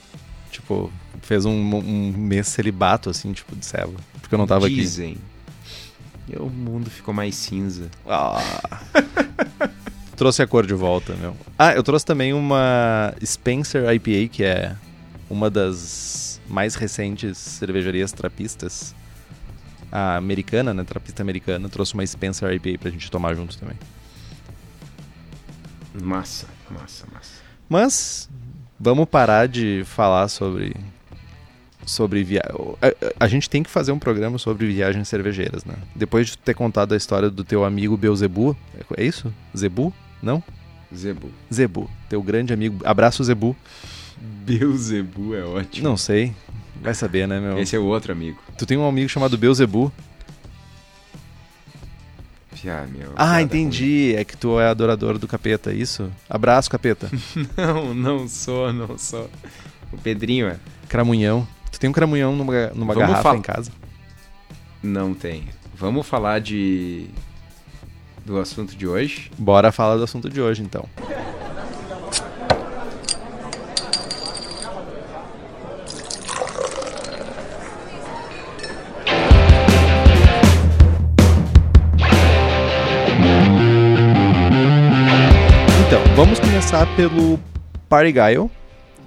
Tipo, 0.51 0.93
fez 1.23 1.45
um, 1.45 1.53
um 1.77 2.13
mês 2.13 2.49
celibato, 2.49 3.09
assim, 3.11 3.33
tipo, 3.33 3.57
de 3.57 3.65
célula. 3.65 3.99
Porque 4.21 4.35
eu 4.35 4.39
não 4.39 4.47
tava 4.47 4.67
aqui. 4.67 4.77
Dizem. 4.77 5.17
E 6.29 6.37
o 6.37 6.47
mundo 6.47 6.91
ficou 6.91 7.13
mais 7.13 7.35
cinza. 7.35 7.91
Ah. 8.07 8.41
trouxe 10.17 10.43
a 10.43 10.47
cor 10.47 10.67
de 10.67 10.75
volta, 10.75 11.15
meu. 11.15 11.37
Ah, 11.59 11.73
eu 11.73 11.83
trouxe 11.83 12.05
também 12.05 12.33
uma 12.33 13.15
Spencer 13.25 13.85
IPA, 13.93 14.33
que 14.33 14.45
é 14.45 14.75
uma 15.29 15.51
das 15.51 16.41
mais 16.49 16.75
recentes 16.75 17.37
cervejarias 17.39 18.13
trapistas. 18.13 18.95
A 19.91 20.17
americana, 20.17 20.75
né? 20.75 20.83
Trapista 20.83 21.23
americana. 21.23 21.69
Trouxe 21.69 21.95
uma 21.95 22.07
Spencer 22.07 22.53
IPA 22.53 22.79
pra 22.79 22.91
gente 22.91 23.11
tomar 23.11 23.35
junto 23.35 23.57
também. 23.59 23.77
Massa, 26.03 26.47
massa, 26.71 27.07
massa. 27.13 27.41
Mas 27.69 28.29
vamos 28.79 29.09
parar 29.09 29.47
de 29.47 29.85
falar 29.87 30.29
sobre 30.29 30.75
sobre 31.87 32.23
viagem. 32.23 32.51
A, 32.81 33.25
a 33.25 33.29
gente 33.29 33.49
tem 33.49 33.63
que 33.63 33.71
fazer 33.71 33.93
um 33.93 33.99
programa 33.99 34.39
sobre 34.39 34.67
viagens 34.67 35.09
cervejeiras, 35.09 35.65
né? 35.65 35.75
Depois 35.95 36.29
de 36.29 36.39
ter 36.39 36.55
contado 36.55 36.95
a 36.95 36.97
história 36.97 37.31
do 37.31 37.45
teu 37.45 37.65
amigo 37.65 37.97
Beuzebu, 37.97 38.57
é 38.97 39.05
isso? 39.05 39.33
Zebu? 39.57 39.93
Não? 40.23 40.43
Zebu. 40.95 41.31
Zebu, 41.53 41.91
teu 42.09 42.23
grande 42.23 42.53
amigo. 42.53 42.81
Abraço 42.85 43.23
Zebu. 43.25 43.57
Beuzebu 44.17 45.35
é 45.35 45.45
ótimo. 45.45 45.89
Não 45.89 45.97
sei. 45.97 46.33
Vai 46.81 46.95
saber, 46.95 47.27
né, 47.27 47.41
meu? 47.41 47.59
Esse 47.59 47.77
é 47.77 47.79
o 47.79 47.85
outro 47.85 48.13
amigo. 48.13 48.39
Tu 48.59 48.67
tem 48.67 48.77
um 48.77 48.87
amigo 48.87 49.09
chamado 49.09 49.37
Beuzebu. 49.39 49.93
Ah, 52.67 52.87
meu. 52.91 53.13
Ah, 53.15 53.43
entendi. 53.43 54.15
É 54.17 54.25
que 54.25 54.37
tu 54.37 54.59
é 54.59 54.69
adorador 54.69 55.19
do 55.19 55.29
capeta, 55.29 55.71
é 55.71 55.75
isso? 55.75 56.11
Abraço, 56.29 56.71
capeta. 56.71 57.09
ruim. 57.09 57.49
Não, 57.57 57.95
não 57.95 58.29
sou, 58.29 58.73
não 58.73 58.97
sou. 58.97 59.29
O 59.93 59.99
Pedrinho 59.99 60.47
é. 60.47 60.57
Cramunhão. 60.89 61.47
Tu 61.75 61.81
tem 61.81 61.91
um 61.91 61.93
cramunhão 61.93 62.37
numa, 62.37 62.69
numa 62.69 62.95
Vamos 62.95 63.11
garrafa 63.11 63.35
em 63.37 63.43
casa? 63.43 63.73
Não 64.81 65.13
tem. 65.13 65.49
vamos 65.75 66.07
falar 66.07 66.41
de 66.41 67.09
do 68.25 68.39
assunto 68.39 68.77
de 68.77 68.87
hoje. 68.87 69.29
Bora 69.37 69.73
falar 69.73 69.97
do 69.97 70.05
assunto 70.05 70.31
de 70.31 70.41
hoje, 70.41 70.63
então. 70.63 70.89
Então, 85.89 86.15
vamos 86.15 86.39
começar 86.39 86.87
pelo 86.95 87.41
Party 87.89 88.13
Guile, 88.13 88.49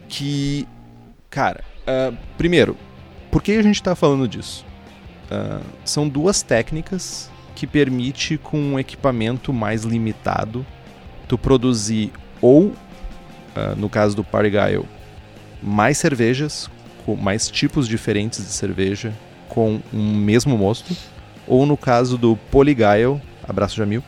que, 0.10 0.68
cara, 1.30 1.64
uh, 1.88 2.16
primeiro, 2.38 2.78
por 3.32 3.42
que 3.42 3.54
a 3.54 3.62
gente 3.62 3.76
está 3.76 3.96
falando 3.96 4.28
disso? 4.28 4.66
Uh, 5.32 5.64
são 5.84 6.08
duas 6.08 6.42
técnicas 6.42 7.30
que 7.56 7.66
permite 7.66 8.38
com 8.38 8.60
um 8.60 8.80
equipamento 8.80 9.52
mais 9.52 9.84
limitado 9.84 10.66
tu 11.28 11.38
produzir 11.38 12.12
ou, 12.42 12.68
uh, 12.68 12.76
no 13.76 13.90
caso 13.90 14.16
do 14.16 14.24
Party 14.24 14.52
Guile, 14.52 14.86
mais 15.62 15.98
cervejas, 15.98 16.70
com 17.06 17.16
mais 17.16 17.50
tipos 17.50 17.88
diferentes 17.88 18.40
de 18.46 18.52
cerveja 18.52 19.14
com 19.58 19.82
um 19.94 20.16
mesmo 20.16 20.58
mosto, 20.58 20.96
ou 21.48 21.66
no 21.66 21.76
caso 21.76 22.18
do 22.18 22.36
Polyguile, 22.52 23.20
abraço 23.48 23.76
Jamil, 23.76 24.04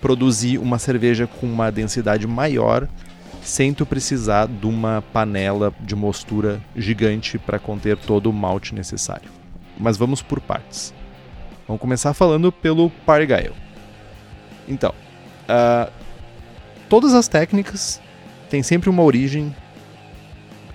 produzir 0.00 0.58
uma 0.58 0.78
cerveja 0.78 1.26
com 1.26 1.46
uma 1.46 1.70
densidade 1.70 2.26
maior 2.26 2.88
sem 3.42 3.74
tu 3.74 3.84
precisar 3.84 4.46
de 4.46 4.66
uma 4.66 5.02
panela 5.12 5.72
de 5.80 5.96
mostura 5.96 6.60
gigante 6.76 7.38
para 7.38 7.58
conter 7.58 7.96
todo 7.96 8.30
o 8.30 8.32
malte 8.32 8.74
necessário. 8.74 9.30
Mas 9.78 9.96
vamos 9.96 10.22
por 10.22 10.40
partes. 10.40 10.94
Vamos 11.66 11.80
começar 11.80 12.14
falando 12.14 12.52
pelo 12.52 12.90
Pargail. 13.04 13.52
Então, 14.68 14.94
uh, 15.48 15.90
todas 16.88 17.14
as 17.14 17.26
técnicas 17.26 18.00
têm 18.48 18.62
sempre 18.62 18.88
uma 18.88 19.02
origem 19.02 19.54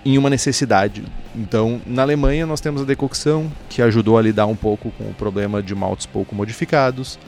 em 0.04 0.18
uma 0.18 0.30
necessidade. 0.30 1.04
Então, 1.36 1.82
na 1.86 2.02
Alemanha 2.02 2.46
nós 2.46 2.62
temos 2.62 2.82
a 2.82 2.86
decocção, 2.86 3.52
que 3.70 3.82
ajudou 3.82 4.18
a 4.18 4.22
lidar 4.22 4.46
um 4.46 4.56
pouco 4.56 4.92
com 4.92 5.06
o 5.06 5.14
problema 5.14 5.62
de 5.62 5.76
maltes 5.76 6.06
pouco 6.06 6.34
modificados. 6.36 7.20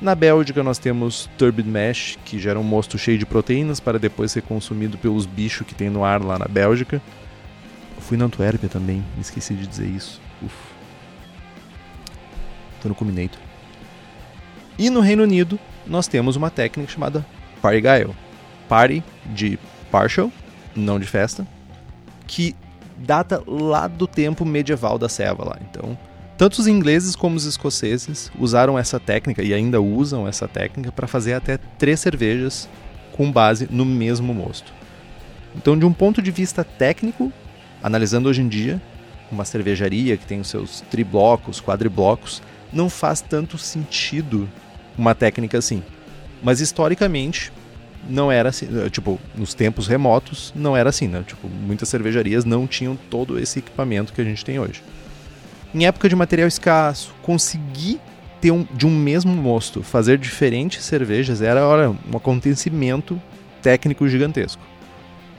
Na 0.00 0.14
Bélgica 0.14 0.62
nós 0.62 0.78
temos 0.78 1.28
Turbid 1.36 1.68
Mash, 1.68 2.16
que 2.24 2.38
gera 2.38 2.58
um 2.58 2.62
mosto 2.62 2.96
cheio 2.96 3.18
de 3.18 3.26
proteínas 3.26 3.80
para 3.80 3.98
depois 3.98 4.30
ser 4.30 4.42
consumido 4.42 4.96
pelos 4.96 5.26
bichos 5.26 5.66
que 5.66 5.74
tem 5.74 5.90
no 5.90 6.04
ar 6.04 6.22
lá 6.22 6.38
na 6.38 6.46
Bélgica. 6.46 7.02
Eu 7.96 8.02
fui 8.02 8.16
na 8.16 8.26
Antuérpia 8.26 8.68
também, 8.68 9.04
esqueci 9.20 9.54
de 9.54 9.66
dizer 9.66 9.88
isso. 9.88 10.20
Uf. 10.40 10.54
Tô 12.80 12.88
no 12.88 12.94
Cuminator. 12.94 13.40
E 14.78 14.88
no 14.88 15.00
Reino 15.00 15.24
Unido 15.24 15.58
nós 15.84 16.06
temos 16.06 16.36
uma 16.36 16.48
técnica 16.48 16.92
chamada 16.92 17.26
Party 17.60 17.80
Guile. 17.80 18.14
Party 18.68 19.02
de 19.26 19.58
partial, 19.90 20.30
não 20.76 21.00
de 21.00 21.06
festa, 21.06 21.44
que 22.26 22.54
data 22.96 23.42
lá 23.46 23.88
do 23.88 24.06
tempo 24.06 24.44
medieval 24.44 24.96
da 24.96 25.08
ceva 25.08 25.44
lá. 25.44 25.58
Então, 25.68 25.98
tanto 26.38 26.60
os 26.60 26.68
ingleses 26.68 27.16
como 27.16 27.34
os 27.34 27.44
escoceses 27.44 28.30
usaram 28.38 28.78
essa 28.78 29.00
técnica 29.00 29.42
e 29.42 29.52
ainda 29.52 29.80
usam 29.80 30.26
essa 30.26 30.46
técnica 30.46 30.92
para 30.92 31.08
fazer 31.08 31.34
até 31.34 31.58
três 31.76 31.98
cervejas 31.98 32.68
com 33.10 33.30
base 33.30 33.66
no 33.68 33.84
mesmo 33.84 34.32
mosto. 34.32 34.72
Então, 35.56 35.76
de 35.76 35.84
um 35.84 35.92
ponto 35.92 36.22
de 36.22 36.30
vista 36.30 36.62
técnico, 36.62 37.32
analisando 37.82 38.28
hoje 38.28 38.40
em 38.40 38.46
dia, 38.46 38.80
uma 39.32 39.44
cervejaria 39.44 40.16
que 40.16 40.24
tem 40.24 40.38
os 40.38 40.46
seus 40.46 40.80
triblocos, 40.82 41.60
quadriblocos, 41.60 42.40
não 42.72 42.88
faz 42.88 43.20
tanto 43.20 43.58
sentido 43.58 44.48
uma 44.96 45.16
técnica 45.16 45.58
assim. 45.58 45.82
Mas 46.40 46.60
historicamente 46.60 47.52
não 48.08 48.30
era 48.30 48.50
assim, 48.50 48.68
tipo, 48.90 49.18
nos 49.34 49.54
tempos 49.54 49.88
remotos 49.88 50.52
não 50.54 50.76
era 50.76 50.88
assim, 50.88 51.08
né? 51.08 51.24
Tipo, 51.26 51.48
muitas 51.48 51.88
cervejarias 51.88 52.44
não 52.44 52.64
tinham 52.64 52.96
todo 53.10 53.40
esse 53.40 53.58
equipamento 53.58 54.12
que 54.12 54.20
a 54.20 54.24
gente 54.24 54.44
tem 54.44 54.60
hoje 54.60 54.80
em 55.74 55.86
época 55.86 56.08
de 56.08 56.16
material 56.16 56.48
escasso, 56.48 57.14
conseguir 57.22 58.00
ter 58.40 58.50
um, 58.50 58.66
de 58.72 58.86
um 58.86 58.90
mesmo 58.90 59.32
mosto 59.34 59.82
fazer 59.82 60.18
diferentes 60.18 60.84
cervejas 60.84 61.42
era 61.42 61.66
olha, 61.66 61.90
um 61.90 62.16
acontecimento 62.16 63.20
técnico 63.60 64.08
gigantesco. 64.08 64.62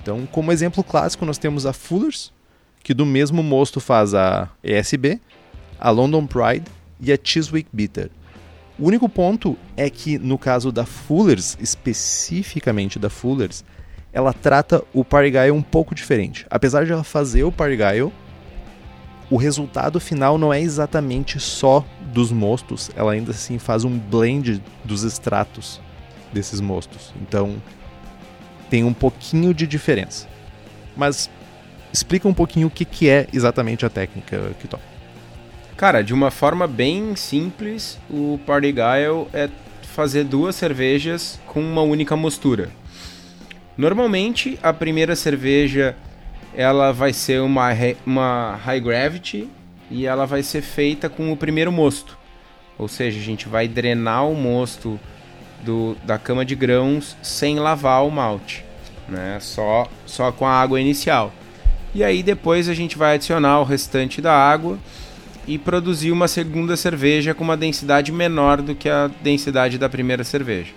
Então, 0.02 0.26
como 0.32 0.52
exemplo 0.52 0.84
clássico, 0.84 1.26
nós 1.26 1.38
temos 1.38 1.65
a 1.65 1.74
Fuller's, 1.74 2.32
que 2.84 2.94
do 2.94 3.06
mesmo 3.06 3.44
mosto 3.44 3.80
faz 3.80 4.13
a 4.13 4.50
ESB, 4.63 5.20
a 5.80 5.89
London 5.89 6.26
Pride 6.26 6.65
e 7.00 7.12
a 7.12 7.18
Chiswick 7.22 7.70
Bitter. 7.72 8.10
O 8.78 8.88
único 8.88 9.10
ponto 9.10 9.58
é 9.76 9.89
que 9.89 10.18
no 10.18 10.38
caso 10.38 10.72
da 10.72 10.86
Fuller's, 10.86 11.58
especificamente 11.60 12.98
da 12.98 13.10
Fuller's, 13.10 13.63
ela 14.12 14.34
trata 14.34 14.84
o 14.94 15.04
Parry 15.04 15.52
um 15.52 15.62
pouco 15.62 15.94
diferente. 15.94 16.46
Apesar 16.50 16.86
de 16.86 16.92
ela 16.92 17.04
fazer 17.04 17.44
o 17.44 17.52
Parry 17.52 17.78
o 19.30 19.38
resultado 19.38 20.00
final 20.00 20.38
não 20.38 20.54
é 20.54 20.60
exatamente 20.60 21.39
só 21.39 21.86
dos 22.02 22.32
mostos, 22.32 22.89
ela 22.96 23.12
ainda 23.12 23.32
assim 23.32 23.60
faz 23.60 23.84
um 23.84 23.98
blend 23.98 24.62
dos 24.84 25.04
extratos 25.04 25.80
desses 26.34 26.60
mostos. 26.60 27.13
Então 27.22 27.62
tem 28.70 28.84
um 28.84 28.94
pouquinho 28.94 29.54
de 29.54 29.68
diferença. 29.68 30.28
Mas 30.96 31.30
explica 31.94 32.28
um 32.28 32.34
pouquinho 32.34 32.68
o 32.68 32.72
que, 32.72 32.86
que 32.86 33.10
é 33.10 33.28
exatamente 33.32 33.86
a 33.86 33.89
técnica 33.89 34.52
toca. 34.70 34.84
Cara, 35.78 36.04
de 36.04 36.13
uma 36.13 36.30
forma 36.30 36.68
bem 36.68 37.15
simples, 37.15 37.98
o 38.10 38.39
Party 38.46 38.72
Guile 38.72 39.28
é 39.34 39.50
fazer 39.84 40.24
duas 40.24 40.56
cervejas 40.56 41.39
com 41.48 41.62
uma 41.62 41.82
única 41.82 42.15
mostura. 42.15 42.70
Normalmente, 43.78 44.60
a 44.62 44.74
primeira 44.74 45.15
cerveja 45.15 45.96
ela 46.53 46.91
vai 46.91 47.13
ser 47.13 47.41
uma, 47.41 47.69
uma 48.05 48.55
high 48.63 48.79
gravity 48.79 49.49
e 49.89 50.05
ela 50.05 50.25
vai 50.25 50.43
ser 50.43 50.62
feita 50.62 51.09
com 51.09 51.31
o 51.31 51.38
primeiro 51.38 51.71
mosto. 51.71 52.17
Ou 52.77 52.88
seja, 52.88 53.19
a 53.19 53.23
gente 53.23 53.47
vai 53.47 53.67
drenar 53.67 54.27
o 54.27 54.35
mosto 54.35 54.99
do, 55.63 55.95
da 56.03 56.17
cama 56.17 56.45
de 56.45 56.55
grãos 56.55 57.17
sem 57.21 57.59
lavar 57.59 58.05
o 58.05 58.12
malte, 58.12 58.63
né? 59.07 59.38
Só, 59.41 59.88
só 60.05 60.31
com 60.31 60.45
a 60.45 60.51
água 60.51 60.79
inicial. 60.79 61.33
E 61.93 62.03
aí 62.03 62.21
depois 62.21 62.69
a 62.69 62.73
gente 62.73 62.97
vai 62.97 63.15
adicionar 63.15 63.59
o 63.59 63.63
restante 63.63 64.21
da 64.21 64.33
água 64.33 64.77
e 65.47 65.57
produzir 65.57 66.12
uma 66.12 66.27
segunda 66.27 66.77
cerveja 66.77 67.33
com 67.33 67.43
uma 67.43 67.57
densidade 67.57 68.12
menor 68.12 68.62
do 68.62 68.75
que 68.75 68.88
a 68.88 69.09
densidade 69.21 69.77
da 69.77 69.89
primeira 69.89 70.23
cerveja. 70.23 70.71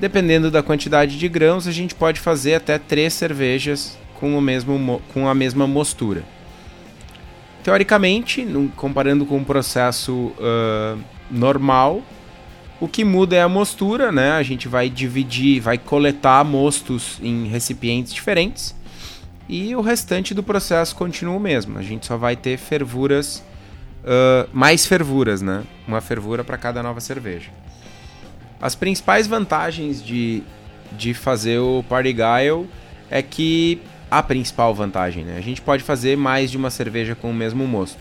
Dependendo 0.00 0.50
da 0.50 0.62
quantidade 0.62 1.18
de 1.18 1.28
grãos, 1.28 1.66
a 1.66 1.72
gente 1.72 1.94
pode 1.94 2.20
fazer 2.20 2.54
até 2.54 2.78
três 2.78 3.12
cervejas 3.12 3.98
com, 4.18 4.36
o 4.36 4.40
mesmo, 4.40 5.00
com 5.12 5.28
a 5.28 5.34
mesma 5.34 5.66
mostura. 5.66 6.24
Teoricamente, 7.62 8.46
comparando 8.76 9.24
com 9.26 9.38
o 9.38 9.44
processo 9.44 10.32
uh, 10.38 10.98
normal, 11.30 12.02
o 12.80 12.86
que 12.88 13.04
muda 13.04 13.36
é 13.36 13.42
a 13.42 13.48
mostura, 13.48 14.12
né? 14.12 14.32
A 14.32 14.42
gente 14.42 14.68
vai 14.68 14.88
dividir, 14.88 15.60
vai 15.60 15.76
coletar 15.76 16.44
mostos 16.44 17.18
em 17.22 17.46
recipientes 17.48 18.12
diferentes 18.12 18.74
e 19.48 19.74
o 19.74 19.80
restante 19.80 20.34
do 20.34 20.42
processo 20.42 20.94
continua 20.94 21.36
o 21.36 21.40
mesmo. 21.40 21.78
A 21.78 21.82
gente 21.82 22.06
só 22.06 22.16
vai 22.16 22.36
ter 22.36 22.56
fervuras, 22.56 23.44
uh, 24.04 24.48
mais 24.52 24.86
fervuras, 24.86 25.42
né? 25.42 25.64
Uma 25.86 26.00
fervura 26.00 26.44
para 26.44 26.56
cada 26.56 26.82
nova 26.82 27.00
cerveja. 27.00 27.50
As 28.60 28.74
principais 28.74 29.26
vantagens 29.26 30.02
de, 30.02 30.42
de 30.92 31.14
fazer 31.14 31.58
o 31.58 31.84
Party 31.88 32.12
Guile 32.12 32.68
é 33.10 33.22
que 33.22 33.80
a 34.10 34.22
principal 34.22 34.74
vantagem. 34.74 35.24
Né? 35.24 35.36
A 35.36 35.40
gente 35.40 35.60
pode 35.60 35.82
fazer 35.82 36.16
mais 36.16 36.50
de 36.50 36.56
uma 36.56 36.70
cerveja 36.70 37.14
com 37.14 37.30
o 37.30 37.34
mesmo 37.34 37.66
mosto. 37.66 38.00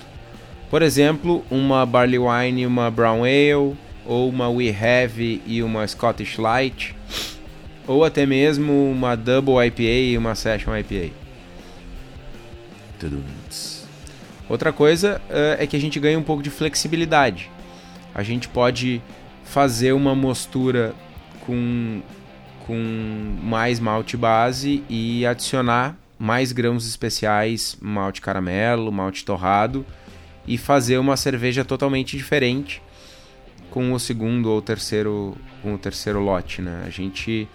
Por 0.70 0.82
exemplo, 0.82 1.46
uma 1.50 1.86
Barley 1.86 2.20
Wine 2.20 2.62
e 2.62 2.65
uma 2.65 2.91
Brown 2.91 3.24
Ale, 3.24 3.76
ou 4.06 4.30
uma 4.30 4.50
We 4.50 4.70
Have 4.70 5.41
e 5.46 5.63
uma 5.63 5.88
Scottish 5.88 6.38
Light, 6.38 6.96
ou 7.86 8.04
até 8.04 8.26
mesmo 8.26 8.91
uma 8.91 9.15
Double 9.15 9.65
IPA 9.65 9.82
e 9.82 10.17
uma 10.17 10.36
Session 10.36 10.76
IPA. 10.76 11.13
Outra 14.50 14.72
coisa 14.72 15.22
uh, 15.30 15.62
é 15.62 15.67
que 15.67 15.76
a 15.76 15.80
gente 15.80 16.00
ganha 16.00 16.17
um 16.17 16.24
pouco 16.24 16.41
de 16.41 16.50
flexibilidade. 16.50 17.50
A 18.15 18.24
gente 18.24 18.48
pode 18.48 19.02
fazer 19.43 19.93
uma 19.93 20.15
mostura 20.15 20.93
com 21.46 22.02
com 22.67 23.38
mais 23.41 23.80
malte 23.80 24.17
base 24.17 24.84
e 24.89 25.25
adicionar 25.25 25.97
mais 26.19 26.51
grãos 26.51 26.86
especiais, 26.86 27.77
malte 27.82 28.21
caramelo, 28.21 28.91
malte 28.91 29.23
torrado 29.23 29.86
e 30.45 30.58
fazer 30.58 30.97
uma 30.97 31.15
cerveja 31.15 31.63
totalmente 31.63 32.17
diferente 32.17 32.82
com 33.71 33.93
o 33.93 33.99
segundo 33.99 34.49
ou 34.49 34.62
terceiro 34.62 35.36
com 35.62 35.75
o 35.75 35.77
terceiro 35.77 36.19
lote, 36.19 36.62
né? 36.62 36.84
A 36.86 36.89
gente 36.89 37.47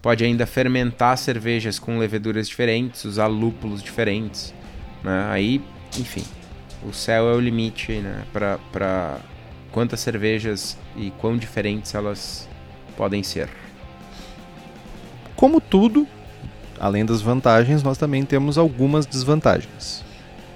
pode 0.00 0.24
ainda 0.24 0.46
fermentar 0.46 1.18
cervejas 1.18 1.78
com 1.78 1.98
leveduras 1.98 2.48
diferentes, 2.48 3.04
usar 3.04 3.26
lúpulos 3.26 3.82
diferentes, 3.82 4.54
né? 5.02 5.28
Aí, 5.30 5.60
enfim, 5.98 6.24
o 6.82 6.92
céu 6.92 7.28
é 7.28 7.34
o 7.34 7.40
limite, 7.40 7.92
né? 7.92 8.24
Para 8.32 9.18
quantas 9.72 10.00
cervejas 10.00 10.78
e 10.96 11.10
quão 11.18 11.36
diferentes 11.36 11.94
elas 11.94 12.48
podem 12.96 13.22
ser. 13.22 13.48
Como 15.38 15.60
tudo, 15.60 16.04
além 16.80 17.06
das 17.06 17.22
vantagens, 17.22 17.80
nós 17.80 17.96
também 17.96 18.24
temos 18.24 18.58
algumas 18.58 19.06
desvantagens. 19.06 20.04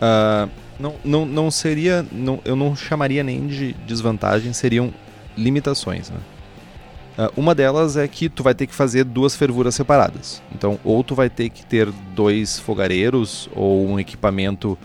Uh, 0.02 0.50
não, 0.76 0.94
não, 1.04 1.24
não 1.24 1.50
seria. 1.52 2.04
Não, 2.10 2.40
eu 2.44 2.56
não 2.56 2.74
chamaria 2.74 3.22
nem 3.22 3.46
de 3.46 3.74
desvantagens, 3.86 4.56
seriam 4.56 4.92
limitações. 5.38 6.10
Né? 6.10 6.16
Uh, 7.16 7.40
uma 7.40 7.54
delas 7.54 7.96
é 7.96 8.08
que 8.08 8.28
tu 8.28 8.42
vai 8.42 8.56
ter 8.56 8.66
que 8.66 8.74
fazer 8.74 9.04
duas 9.04 9.36
fervuras 9.36 9.76
separadas. 9.76 10.42
Então, 10.52 10.80
ou 10.82 11.04
tu 11.04 11.14
vai 11.14 11.30
ter 11.30 11.48
que 11.48 11.64
ter 11.64 11.88
dois 12.12 12.58
fogareiros 12.58 13.48
ou 13.54 13.86
um 13.86 14.00
equipamento, 14.00 14.76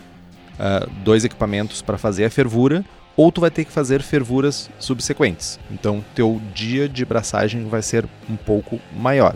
uh, 0.60 0.88
dois 1.04 1.26
equipamentos 1.26 1.82
para 1.82 1.98
fazer 1.98 2.26
a 2.26 2.30
fervura, 2.30 2.86
ou 3.16 3.32
tu 3.32 3.42
vai 3.42 3.50
ter 3.50 3.66
que 3.66 3.72
fazer 3.72 4.04
fervuras 4.04 4.70
subsequentes. 4.78 5.60
Então, 5.72 6.06
teu 6.14 6.40
dia 6.54 6.88
de 6.88 7.04
braçagem 7.04 7.68
vai 7.68 7.82
ser 7.82 8.06
um 8.30 8.36
pouco 8.36 8.80
maior. 8.96 9.36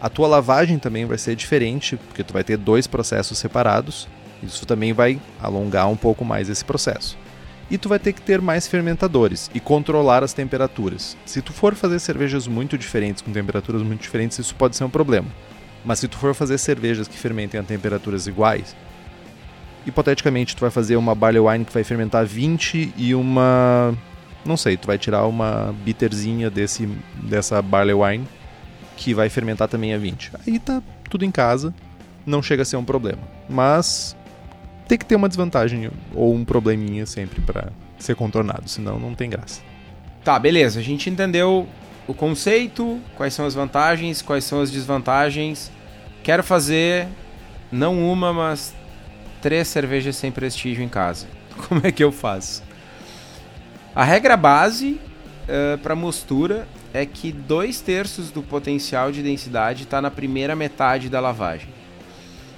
A 0.00 0.08
tua 0.08 0.26
lavagem 0.26 0.78
também 0.78 1.04
vai 1.04 1.18
ser 1.18 1.36
diferente, 1.36 1.96
porque 1.96 2.24
tu 2.24 2.32
vai 2.32 2.42
ter 2.42 2.56
dois 2.56 2.86
processos 2.86 3.36
separados. 3.36 4.08
Isso 4.42 4.64
também 4.64 4.94
vai 4.94 5.20
alongar 5.42 5.88
um 5.88 5.96
pouco 5.96 6.24
mais 6.24 6.48
esse 6.48 6.64
processo. 6.64 7.18
E 7.70 7.76
tu 7.76 7.88
vai 7.88 7.98
ter 7.98 8.14
que 8.14 8.22
ter 8.22 8.40
mais 8.40 8.66
fermentadores 8.66 9.50
e 9.54 9.60
controlar 9.60 10.24
as 10.24 10.32
temperaturas. 10.32 11.16
Se 11.26 11.42
tu 11.42 11.52
for 11.52 11.74
fazer 11.74 11.98
cervejas 11.98 12.48
muito 12.48 12.78
diferentes, 12.78 13.20
com 13.20 13.30
temperaturas 13.30 13.82
muito 13.82 14.00
diferentes, 14.00 14.38
isso 14.38 14.54
pode 14.54 14.74
ser 14.74 14.84
um 14.84 14.90
problema. 14.90 15.28
Mas 15.84 15.98
se 15.98 16.08
tu 16.08 16.16
for 16.16 16.34
fazer 16.34 16.56
cervejas 16.56 17.06
que 17.06 17.16
fermentem 17.16 17.60
a 17.60 17.62
temperaturas 17.62 18.26
iguais, 18.26 18.74
hipoteticamente 19.86 20.56
tu 20.56 20.60
vai 20.60 20.70
fazer 20.70 20.96
uma 20.96 21.14
barley 21.14 21.40
wine 21.40 21.64
que 21.64 21.72
vai 21.72 21.84
fermentar 21.84 22.24
20 22.24 22.94
e 22.96 23.14
uma 23.14 23.94
não 24.44 24.56
sei, 24.56 24.76
tu 24.76 24.86
vai 24.86 24.96
tirar 24.96 25.26
uma 25.26 25.74
bitterzinha 25.84 26.50
desse 26.50 26.86
dessa 27.22 27.60
barley 27.60 27.94
wine 27.94 28.26
que 29.00 29.14
vai 29.14 29.30
fermentar 29.30 29.66
também 29.66 29.94
a 29.94 29.98
20. 29.98 30.32
Aí 30.46 30.58
tá 30.58 30.82
tudo 31.08 31.24
em 31.24 31.30
casa, 31.30 31.74
não 32.26 32.42
chega 32.42 32.60
a 32.62 32.64
ser 32.66 32.76
um 32.76 32.84
problema. 32.84 33.22
Mas 33.48 34.14
tem 34.86 34.98
que 34.98 35.06
ter 35.06 35.16
uma 35.16 35.26
desvantagem 35.26 35.90
ou 36.14 36.34
um 36.34 36.44
probleminha 36.44 37.06
sempre 37.06 37.40
para 37.40 37.72
ser 37.98 38.14
contornado, 38.14 38.68
senão 38.68 38.98
não 38.98 39.14
tem 39.14 39.30
graça. 39.30 39.62
Tá, 40.22 40.38
beleza. 40.38 40.80
A 40.80 40.82
gente 40.82 41.08
entendeu 41.08 41.66
o 42.06 42.12
conceito, 42.12 43.00
quais 43.16 43.32
são 43.32 43.46
as 43.46 43.54
vantagens, 43.54 44.20
quais 44.20 44.44
são 44.44 44.60
as 44.60 44.70
desvantagens. 44.70 45.72
Quero 46.22 46.44
fazer 46.44 47.08
não 47.72 47.98
uma, 48.06 48.34
mas 48.34 48.74
três 49.40 49.66
cervejas 49.68 50.14
sem 50.16 50.30
prestígio 50.30 50.84
em 50.84 50.90
casa. 50.90 51.26
Como 51.68 51.80
é 51.82 51.90
que 51.90 52.04
eu 52.04 52.12
faço? 52.12 52.62
A 53.94 54.04
regra 54.04 54.36
base 54.36 55.00
uh, 55.48 55.78
para 55.78 55.96
mostura 55.96 56.68
é 56.92 57.06
que 57.06 57.30
dois 57.30 57.80
terços 57.80 58.30
do 58.30 58.42
potencial 58.42 59.12
de 59.12 59.22
densidade 59.22 59.84
está 59.84 60.02
na 60.02 60.10
primeira 60.10 60.56
metade 60.56 61.08
da 61.08 61.20
lavagem. 61.20 61.68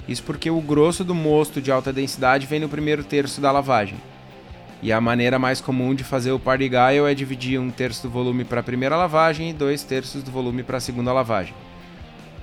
Isso 0.07 0.23
porque 0.23 0.49
o 0.49 0.59
grosso 0.59 1.03
do 1.03 1.15
mosto 1.15 1.61
de 1.61 1.71
alta 1.71 1.93
densidade 1.93 2.47
vem 2.47 2.59
no 2.59 2.67
primeiro 2.67 3.03
terço 3.03 3.39
da 3.39 3.51
lavagem. 3.51 3.97
E 4.81 4.91
a 4.91 4.99
maneira 4.99 5.39
mais 5.39 5.61
comum 5.61 5.95
de 5.95 6.03
fazer 6.03 6.31
o 6.31 6.39
party 6.39 6.67
gale 6.67 6.99
é 6.99 7.13
dividir 7.13 7.59
um 7.59 7.69
terço 7.69 8.03
do 8.03 8.09
volume 8.09 8.43
para 8.43 8.59
a 8.59 8.63
primeira 8.63 8.97
lavagem 8.97 9.49
e 9.49 9.53
dois 9.53 9.83
terços 9.83 10.21
do 10.23 10.31
volume 10.31 10.61
para 10.61 10.77
a 10.77 10.81
segunda 10.81 11.13
lavagem. 11.13 11.53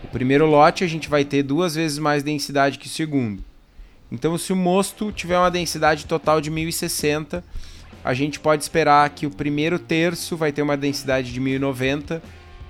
O 0.03 0.09
primeiro 0.09 0.46
lote 0.46 0.83
a 0.83 0.87
gente 0.87 1.09
vai 1.09 1.24
ter 1.24 1.42
duas 1.42 1.74
vezes 1.74 1.98
mais 1.98 2.22
densidade 2.22 2.79
que 2.79 2.87
o 2.87 2.90
segundo. 2.90 3.44
Então, 4.11 4.37
se 4.38 4.53
o 4.53 4.57
mosto 4.57 5.12
tiver 5.12 5.38
uma 5.38 5.50
densidade 5.50 6.07
total 6.07 6.40
de 6.40 6.50
1060, 6.50 7.44
a 8.04 8.14
gente 8.14 8.40
pode 8.40 8.62
esperar 8.62 9.08
que 9.10 9.26
o 9.26 9.30
primeiro 9.30 9.78
terço 9.78 10.36
vai 10.36 10.52
ter 10.52 10.62
uma 10.62 10.76
densidade 10.76 11.32
de 11.32 11.40
1090 11.40 12.22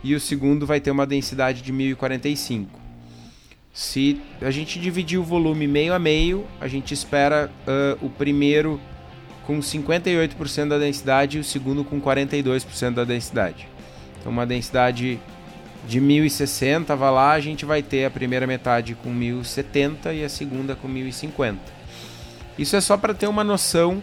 e 0.02 0.14
o 0.14 0.20
segundo 0.20 0.66
vai 0.66 0.80
ter 0.80 0.90
uma 0.90 1.06
densidade 1.06 1.62
de 1.62 1.72
1045. 1.72 2.80
Se 3.72 4.20
a 4.40 4.50
gente 4.50 4.80
dividir 4.80 5.18
o 5.18 5.22
volume 5.22 5.66
meio 5.66 5.94
a 5.94 5.98
meio, 5.98 6.46
a 6.60 6.66
gente 6.66 6.92
espera 6.92 7.50
uh, 7.66 8.04
o 8.04 8.10
primeiro 8.10 8.80
com 9.46 9.58
58% 9.60 10.68
da 10.68 10.78
densidade 10.78 11.38
e 11.38 11.40
o 11.40 11.44
segundo 11.44 11.84
com 11.84 12.00
42% 12.00 12.94
da 12.94 13.04
densidade. 13.04 13.68
Então, 14.18 14.32
uma 14.32 14.46
densidade 14.46 15.20
de 15.86 16.00
1060, 16.00 16.94
vai 16.94 17.10
lá, 17.10 17.32
a 17.32 17.40
gente 17.40 17.64
vai 17.64 17.82
ter 17.82 18.04
a 18.04 18.10
primeira 18.10 18.46
metade 18.46 18.94
com 18.94 19.10
1070 19.10 20.12
e 20.12 20.24
a 20.24 20.28
segunda 20.28 20.74
com 20.74 20.88
1050. 20.88 21.58
Isso 22.58 22.76
é 22.76 22.80
só 22.80 22.96
para 22.96 23.14
ter 23.14 23.26
uma 23.26 23.42
noção 23.42 24.02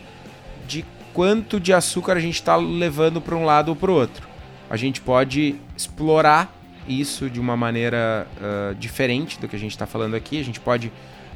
de 0.68 0.84
quanto 1.18 1.60
de 1.60 1.74
açúcar 1.74 2.16
a 2.16 2.20
gente 2.20 2.36
está 2.36 2.56
levando 2.56 3.20
para 3.20 3.36
um 3.36 3.44
lado 3.44 3.70
ou 3.70 3.76
para 3.76 3.90
o 3.90 3.94
outro. 3.96 4.28
A 4.70 4.78
gente 4.78 5.02
pode 5.02 5.56
explorar 5.76 6.56
isso 6.88 7.28
de 7.28 7.40
uma 7.40 7.58
maneira 7.58 8.28
uh, 8.38 8.76
diferente 8.76 9.40
do 9.40 9.48
que 9.48 9.56
a 9.56 9.60
gente 9.60 9.72
está 9.72 9.88
falando 9.88 10.14
aqui. 10.14 10.40
A 10.40 10.44
gente 10.44 10.60
pode 10.60 10.92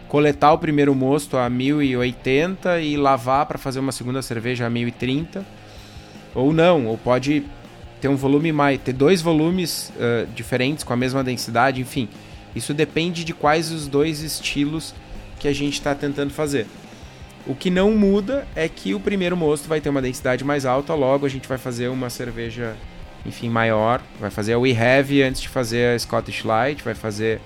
coletar 0.07 0.53
o 0.53 0.59
primeiro 0.59 0.93
mosto 0.93 1.35
a 1.35 1.49
1080 1.49 2.79
e 2.79 2.95
lavar 2.95 3.47
para 3.47 3.57
fazer 3.57 3.79
uma 3.79 3.91
segunda 3.91 4.21
cerveja 4.21 4.67
a 4.67 4.69
1030. 4.69 5.43
Ou 6.35 6.53
não, 6.53 6.85
ou 6.85 6.95
pode 6.95 7.43
ter 7.99 8.07
um 8.07 8.15
volume 8.15 8.51
mais, 8.51 8.79
ter 8.79 8.93
dois 8.93 9.19
volumes 9.19 9.91
uh, 9.95 10.27
diferentes 10.35 10.83
com 10.83 10.93
a 10.93 10.95
mesma 10.95 11.23
densidade, 11.23 11.81
enfim. 11.81 12.07
Isso 12.55 12.71
depende 12.71 13.23
de 13.23 13.33
quais 13.33 13.71
os 13.71 13.87
dois 13.87 14.21
estilos 14.21 14.93
que 15.39 15.47
a 15.47 15.53
gente 15.53 15.73
está 15.73 15.95
tentando 15.95 16.31
fazer. 16.31 16.67
O 17.45 17.55
que 17.55 17.69
não 17.69 17.91
muda 17.91 18.47
é 18.55 18.69
que 18.69 18.93
o 18.93 18.99
primeiro 18.99 19.35
mosto 19.35 19.67
vai 19.67 19.81
ter 19.81 19.89
uma 19.89 20.01
densidade 20.01 20.43
mais 20.43 20.65
alta, 20.65 20.93
logo 20.93 21.25
a 21.25 21.29
gente 21.29 21.47
vai 21.47 21.57
fazer 21.57 21.87
uma 21.87 22.09
cerveja, 22.09 22.75
enfim, 23.25 23.49
maior. 23.49 24.01
Vai 24.19 24.29
fazer 24.29 24.53
a 24.53 24.59
We 24.59 24.71
Have 24.71 25.23
antes 25.23 25.41
de 25.41 25.49
fazer 25.49 25.95
a 25.95 25.99
Scottish 25.99 26.43
Light, 26.43 26.83
vai 26.83 26.93
fazer. 26.93 27.41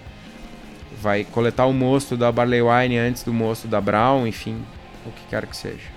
Vai 1.02 1.24
coletar 1.24 1.66
o 1.66 1.74
mosto 1.74 2.18
da 2.18 2.32
Barley 2.32 2.62
Wine 2.62 2.98
antes 2.98 3.24
do 3.24 3.34
mosto 3.34 3.68
da 3.68 3.80
Brown, 3.80 4.28
enfim, 4.28 4.62
o 5.06 5.12
que 5.12 5.22
quer 5.30 5.46
que 5.46 5.56
seja. 5.56 5.96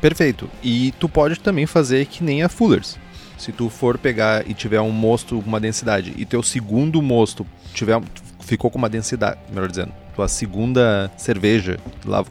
Perfeito. 0.00 0.50
E 0.62 0.92
tu 0.98 1.08
pode 1.08 1.40
também 1.40 1.66
fazer 1.66 2.06
que 2.06 2.22
nem 2.22 2.42
a 2.42 2.48
Fuller's. 2.48 2.98
Se 3.38 3.52
tu 3.52 3.68
for 3.68 3.98
pegar 3.98 4.48
e 4.48 4.54
tiver 4.54 4.80
um 4.80 4.90
mosto 4.90 5.40
com 5.40 5.48
uma 5.48 5.60
densidade 5.60 6.12
e 6.16 6.24
teu 6.24 6.42
segundo 6.42 7.02
mosto 7.02 7.46
tiver 7.72 8.00
ficou 8.40 8.70
com 8.70 8.78
uma 8.78 8.88
densidade, 8.88 9.38
melhor 9.48 9.68
dizendo, 9.68 9.92
tua 10.14 10.28
segunda 10.28 11.10
cerveja 11.16 11.78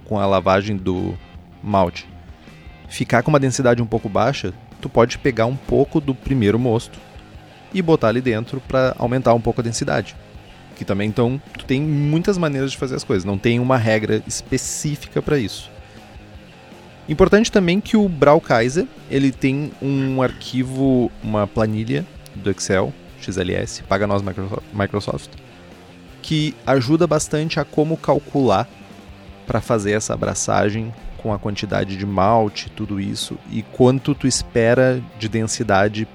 com 0.05 0.19
a 0.19 0.25
lavagem 0.25 0.77
do 0.77 1.17
malte 1.61 2.13
ficar 2.93 3.23
com 3.23 3.31
uma 3.31 3.39
densidade 3.39 3.81
um 3.81 3.87
pouco 3.87 4.07
baixa, 4.07 4.53
tu 4.79 4.87
pode 4.87 5.17
pegar 5.17 5.47
um 5.47 5.55
pouco 5.55 5.99
do 5.99 6.13
primeiro 6.13 6.59
mosto 6.59 6.99
e 7.73 7.81
botar 7.81 8.09
ali 8.09 8.21
dentro 8.21 8.61
para 8.61 8.95
aumentar 8.99 9.33
um 9.33 9.41
pouco 9.41 9.61
a 9.61 9.63
densidade. 9.63 10.15
Que 10.75 10.85
também 10.85 11.09
então 11.09 11.41
tu 11.57 11.65
tem 11.65 11.81
muitas 11.81 12.37
maneiras 12.37 12.71
de 12.71 12.77
fazer 12.77 12.95
as 12.95 13.03
coisas, 13.03 13.25
não 13.25 13.37
tem 13.37 13.59
uma 13.59 13.77
regra 13.77 14.21
específica 14.27 15.23
para 15.23 15.39
isso. 15.39 15.71
Importante 17.09 17.51
também 17.51 17.81
que 17.81 17.97
o 17.97 18.07
Braukaiser, 18.07 18.85
ele 19.09 19.31
tem 19.31 19.71
um 19.81 20.21
arquivo, 20.21 21.11
uma 21.23 21.47
planilha 21.47 22.05
do 22.35 22.51
Excel, 22.51 22.93
XLS, 23.19 23.81
paga 23.83 24.05
nós 24.05 24.21
Microsoft, 24.71 25.29
que 26.23 26.55
ajuda 26.65 27.05
bastante 27.05 27.59
a 27.59 27.65
como 27.65 27.97
calcular 27.97 28.67
para 29.45 29.61
fazer 29.61 29.91
essa 29.91 30.13
abraçagem 30.13 30.91
com 31.17 31.33
a 31.33 31.37
quantidade 31.37 31.95
de 31.95 32.05
malte, 32.05 32.69
tudo 32.71 32.99
isso, 32.99 33.37
e 33.51 33.61
quanto 33.61 34.15
tu 34.15 34.25
espera 34.25 35.03
de 35.19 35.29
densidade 35.29 36.07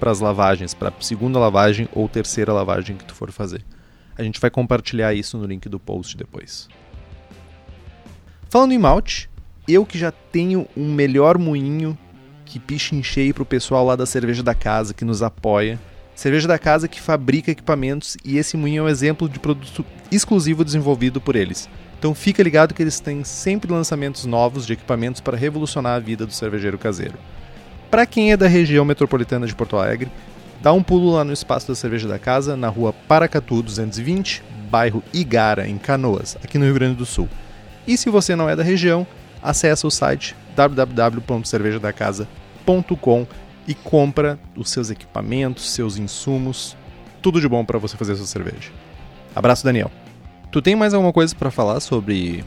para 0.00 0.10
as 0.10 0.20
lavagens, 0.20 0.72
para 0.72 0.88
a 0.88 0.92
segunda 1.00 1.38
lavagem 1.38 1.88
ou 1.92 2.08
terceira 2.08 2.52
lavagem 2.52 2.96
que 2.96 3.04
tu 3.04 3.14
for 3.14 3.30
fazer. 3.32 3.64
A 4.16 4.22
gente 4.22 4.40
vai 4.40 4.50
compartilhar 4.50 5.12
isso 5.12 5.36
no 5.36 5.46
link 5.46 5.68
do 5.68 5.80
post 5.80 6.16
depois. 6.16 6.68
Falando 8.48 8.72
em 8.72 8.78
malte, 8.78 9.28
eu 9.66 9.84
que 9.84 9.98
já 9.98 10.12
tenho 10.12 10.68
um 10.76 10.94
melhor 10.94 11.38
moinho 11.38 11.98
que 12.44 12.60
piche 12.60 12.94
em 12.94 13.02
cheio 13.02 13.34
pro 13.34 13.44
pessoal 13.44 13.84
lá 13.84 13.96
da 13.96 14.06
Cerveja 14.06 14.44
da 14.44 14.54
Casa 14.54 14.94
que 14.94 15.04
nos 15.04 15.24
apoia. 15.24 15.80
Cerveja 16.14 16.46
da 16.46 16.58
Casa 16.58 16.86
que 16.86 17.00
fabrica 17.00 17.50
equipamentos 17.50 18.16
e 18.24 18.38
esse 18.38 18.56
moinho 18.56 18.82
é 18.82 18.84
um 18.84 18.88
exemplo 18.88 19.28
de 19.28 19.40
produto 19.40 19.84
exclusivo 20.10 20.64
desenvolvido 20.64 21.20
por 21.20 21.34
eles. 21.34 21.68
Então 21.98 22.14
fica 22.14 22.42
ligado 22.42 22.74
que 22.74 22.82
eles 22.82 23.00
têm 23.00 23.24
sempre 23.24 23.72
lançamentos 23.72 24.24
novos 24.24 24.66
de 24.66 24.74
equipamentos 24.74 25.20
para 25.20 25.36
revolucionar 25.36 25.96
a 25.96 26.00
vida 26.00 26.24
do 26.24 26.32
cervejeiro 26.32 26.78
caseiro. 26.78 27.14
Para 27.90 28.06
quem 28.06 28.32
é 28.32 28.36
da 28.36 28.46
região 28.46 28.84
metropolitana 28.84 29.46
de 29.46 29.54
Porto 29.54 29.76
Alegre, 29.76 30.10
dá 30.62 30.72
um 30.72 30.82
pulo 30.82 31.12
lá 31.12 31.24
no 31.24 31.32
espaço 31.32 31.68
da 31.68 31.74
Cerveja 31.74 32.06
da 32.06 32.18
Casa, 32.18 32.56
na 32.56 32.68
rua 32.68 32.92
Paracatu 32.92 33.62
220, 33.62 34.42
bairro 34.70 35.02
Igara, 35.12 35.68
em 35.68 35.78
Canoas, 35.78 36.36
aqui 36.42 36.58
no 36.58 36.64
Rio 36.64 36.74
Grande 36.74 36.96
do 36.96 37.06
Sul. 37.06 37.28
E 37.86 37.96
se 37.96 38.10
você 38.10 38.36
não 38.36 38.48
é 38.48 38.56
da 38.56 38.62
região, 38.62 39.06
acessa 39.42 39.86
o 39.86 39.90
site 39.90 40.34
www.cervejadacasa.com 40.56 43.26
e 43.66 43.74
compra 43.74 44.38
os 44.56 44.70
seus 44.70 44.90
equipamentos, 44.90 45.70
seus 45.70 45.96
insumos, 45.96 46.76
tudo 47.22 47.40
de 47.40 47.48
bom 47.48 47.64
para 47.64 47.78
você 47.78 47.96
fazer 47.96 48.16
sua 48.16 48.26
cerveja. 48.26 48.70
Abraço, 49.34 49.64
Daniel. 49.64 49.90
Tu 50.50 50.62
tem 50.62 50.76
mais 50.76 50.94
alguma 50.94 51.12
coisa 51.12 51.34
para 51.34 51.50
falar 51.50 51.80
sobre 51.80 52.44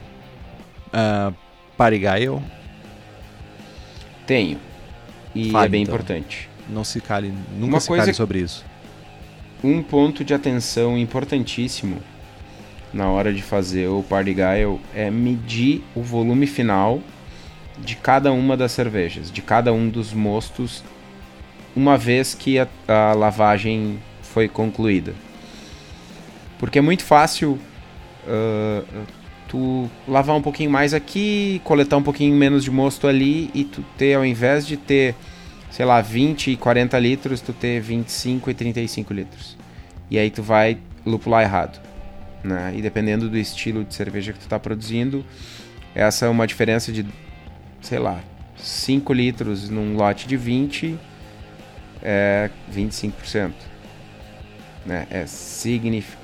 uh, 0.87 1.33
Parigaio? 1.75 2.41
Tenho. 4.25 4.59
E 5.33 5.51
Fale, 5.51 5.65
é 5.65 5.69
bem 5.69 5.83
então. 5.83 5.95
importante. 5.95 6.49
Não 6.69 6.83
se 6.83 6.99
cale, 7.01 7.33
nunca 7.57 7.73
Uma 7.73 7.79
se 7.79 7.87
coisa 7.87 8.03
cale 8.05 8.13
sobre 8.13 8.39
isso. 8.39 8.65
Um 9.63 9.81
ponto 9.81 10.23
de 10.23 10.33
atenção 10.33 10.97
importantíssimo 10.97 11.97
na 12.93 13.09
hora 13.09 13.33
de 13.33 13.41
fazer 13.41 13.87
o 13.87 14.03
Party 14.03 14.33
Guile 14.33 14.79
é 14.93 15.09
medir 15.09 15.83
o 15.95 16.01
volume 16.01 16.47
final 16.47 17.01
de 17.77 17.95
cada 17.95 18.31
uma 18.31 18.57
das 18.57 18.71
cervejas, 18.71 19.31
de 19.31 19.41
cada 19.41 19.71
um 19.71 19.89
dos 19.89 20.13
mostos, 20.13 20.83
uma 21.77 21.95
vez 21.95 22.33
que 22.33 22.57
a, 22.57 22.67
a 22.87 23.13
lavagem 23.13 23.99
foi 24.23 24.47
concluída. 24.47 25.13
Porque 26.57 26.79
é 26.79 26.81
muito 26.81 27.03
fácil 27.03 27.59
ah, 28.27 28.83
tu 29.47 29.87
lavar 30.07 30.35
um 30.35 30.41
pouquinho 30.41 30.71
mais 30.71 30.91
aqui, 30.93 31.61
coletar 31.63 31.97
um 31.97 32.03
pouquinho 32.03 32.35
menos 32.35 32.63
de 32.63 32.71
mosto 32.71 33.07
ali 33.07 33.51
e 33.53 33.63
tu 33.63 33.85
ter, 33.95 34.15
ao 34.15 34.25
invés 34.25 34.65
de 34.65 34.75
ter, 34.75 35.13
sei 35.69 35.85
lá, 35.85 36.01
20 36.01 36.51
e 36.51 36.57
40 36.57 36.97
litros, 36.97 37.41
tu 37.41 37.53
ter 37.53 37.79
25 37.79 38.49
e 38.49 38.53
35 38.55 39.13
litros. 39.13 39.55
E 40.09 40.17
aí 40.17 40.31
tu 40.31 40.41
vai 40.41 40.79
lupular 41.05 41.43
errado. 41.43 41.79
Né? 42.43 42.73
E 42.75 42.81
dependendo 42.81 43.29
do 43.29 43.37
estilo 43.37 43.83
de 43.83 43.93
cerveja 43.93 44.33
que 44.33 44.39
tu 44.39 44.47
tá 44.47 44.59
produzindo, 44.59 45.23
essa 45.93 46.25
é 46.25 46.29
uma 46.29 46.47
diferença 46.47 46.91
de, 46.91 47.05
sei 47.81 47.99
lá, 47.99 48.19
5 48.57 49.13
litros 49.13 49.69
num 49.69 49.95
lote 49.95 50.27
de 50.27 50.35
20 50.35 50.97
é 52.09 52.49
25%. 52.73 53.51
Né? 54.85 55.05
É, 55.11 55.25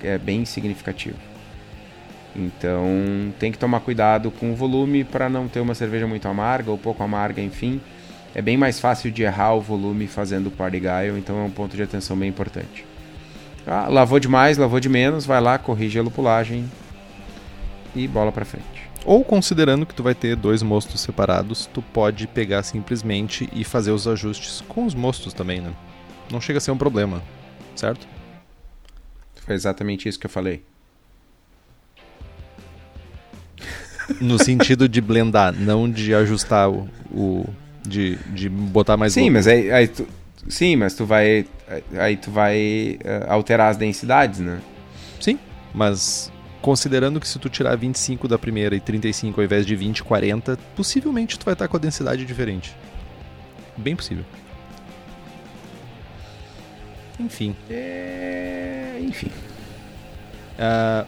é 0.03 0.17
bem 0.17 0.45
significativo. 0.45 1.17
Então 2.33 2.87
tem 3.37 3.51
que 3.51 3.57
tomar 3.57 3.81
cuidado 3.81 4.31
com 4.31 4.53
o 4.53 4.55
volume 4.55 5.03
para 5.03 5.27
não 5.27 5.49
ter 5.49 5.59
uma 5.59 5.75
cerveja 5.75 6.07
muito 6.07 6.25
amarga 6.25 6.71
ou 6.71 6.77
pouco 6.77 7.03
amarga, 7.03 7.41
enfim. 7.41 7.81
É 8.33 8.41
bem 8.41 8.55
mais 8.55 8.79
fácil 8.79 9.11
de 9.11 9.23
errar 9.23 9.53
o 9.53 9.61
volume 9.61 10.07
fazendo 10.07 10.47
o 10.47 10.51
party 10.51 10.79
guile, 10.79 11.19
então 11.19 11.37
é 11.37 11.43
um 11.43 11.51
ponto 11.51 11.75
de 11.75 11.83
atenção 11.83 12.17
bem 12.17 12.29
importante. 12.29 12.85
Ah, 13.67 13.87
lavou 13.89 14.19
demais, 14.19 14.57
lavou 14.57 14.79
de 14.79 14.89
menos, 14.89 15.25
vai 15.25 15.39
lá, 15.39 15.57
corrige 15.57 15.99
a 15.99 16.01
lupulagem 16.01 16.65
e 17.93 18.07
bola 18.07 18.31
pra 18.31 18.45
frente. 18.45 18.72
Ou 19.05 19.23
considerando 19.23 19.85
que 19.85 19.93
tu 19.93 20.01
vai 20.01 20.15
ter 20.15 20.35
dois 20.35 20.63
mostos 20.63 21.01
separados, 21.01 21.65
tu 21.73 21.81
pode 21.81 22.25
pegar 22.27 22.63
simplesmente 22.63 23.49
e 23.51 23.63
fazer 23.63 23.91
os 23.91 24.07
ajustes 24.07 24.61
com 24.67 24.85
os 24.85 24.95
mostos 24.95 25.33
também, 25.33 25.59
né? 25.59 25.73
Não 26.31 26.39
chega 26.39 26.57
a 26.57 26.61
ser 26.61 26.71
um 26.71 26.77
problema, 26.77 27.21
certo? 27.75 28.07
Foi 29.45 29.53
exatamente 29.55 30.07
isso 30.07 30.17
que 30.17 30.25
eu 30.25 30.29
falei. 30.31 30.63
No 34.21 34.37
sentido 34.37 34.87
de 34.87 35.01
blendar, 35.01 35.53
não 35.53 35.89
de 35.89 36.13
ajustar 36.13 36.69
o. 36.69 36.87
o- 37.11 37.45
de, 37.85 38.15
de 38.33 38.47
botar 38.47 38.95
mais 38.95 39.11
sim, 39.11 39.29
mas 39.29 39.45
aí, 39.45 39.69
aí 39.69 39.89
tu, 39.89 40.07
sim, 40.47 40.77
mas 40.77 40.93
tu 40.95 41.05
vai 41.05 41.45
aí 41.99 42.15
tu 42.15 42.31
vai 42.31 42.97
eh, 43.03 43.25
alterar 43.27 43.69
as 43.71 43.75
densidades, 43.75 44.39
né? 44.39 44.61
Sim, 45.19 45.37
mas 45.73 46.31
considerando 46.63 47.19
que 47.19 47.27
se 47.27 47.37
tu 47.37 47.49
tirar 47.49 47.75
25 47.75 48.25
da 48.27 48.39
primeira 48.39 48.73
e 48.75 48.79
35 48.79 49.39
ao 49.39 49.45
invés 49.45 49.65
de 49.65 49.75
20 49.75 49.97
e 49.99 50.03
40, 50.03 50.57
possivelmente 50.75 51.37
tu 51.37 51.43
vai 51.45 51.53
estar 51.53 51.67
com 51.67 51.75
a 51.77 51.79
densidade 51.79 52.25
diferente. 52.25 52.73
Bem 53.77 53.95
possível. 53.95 54.23
Enfim. 57.19 57.55
É, 57.69 58.97
enfim. 59.01 59.29
Ah, 60.57 61.05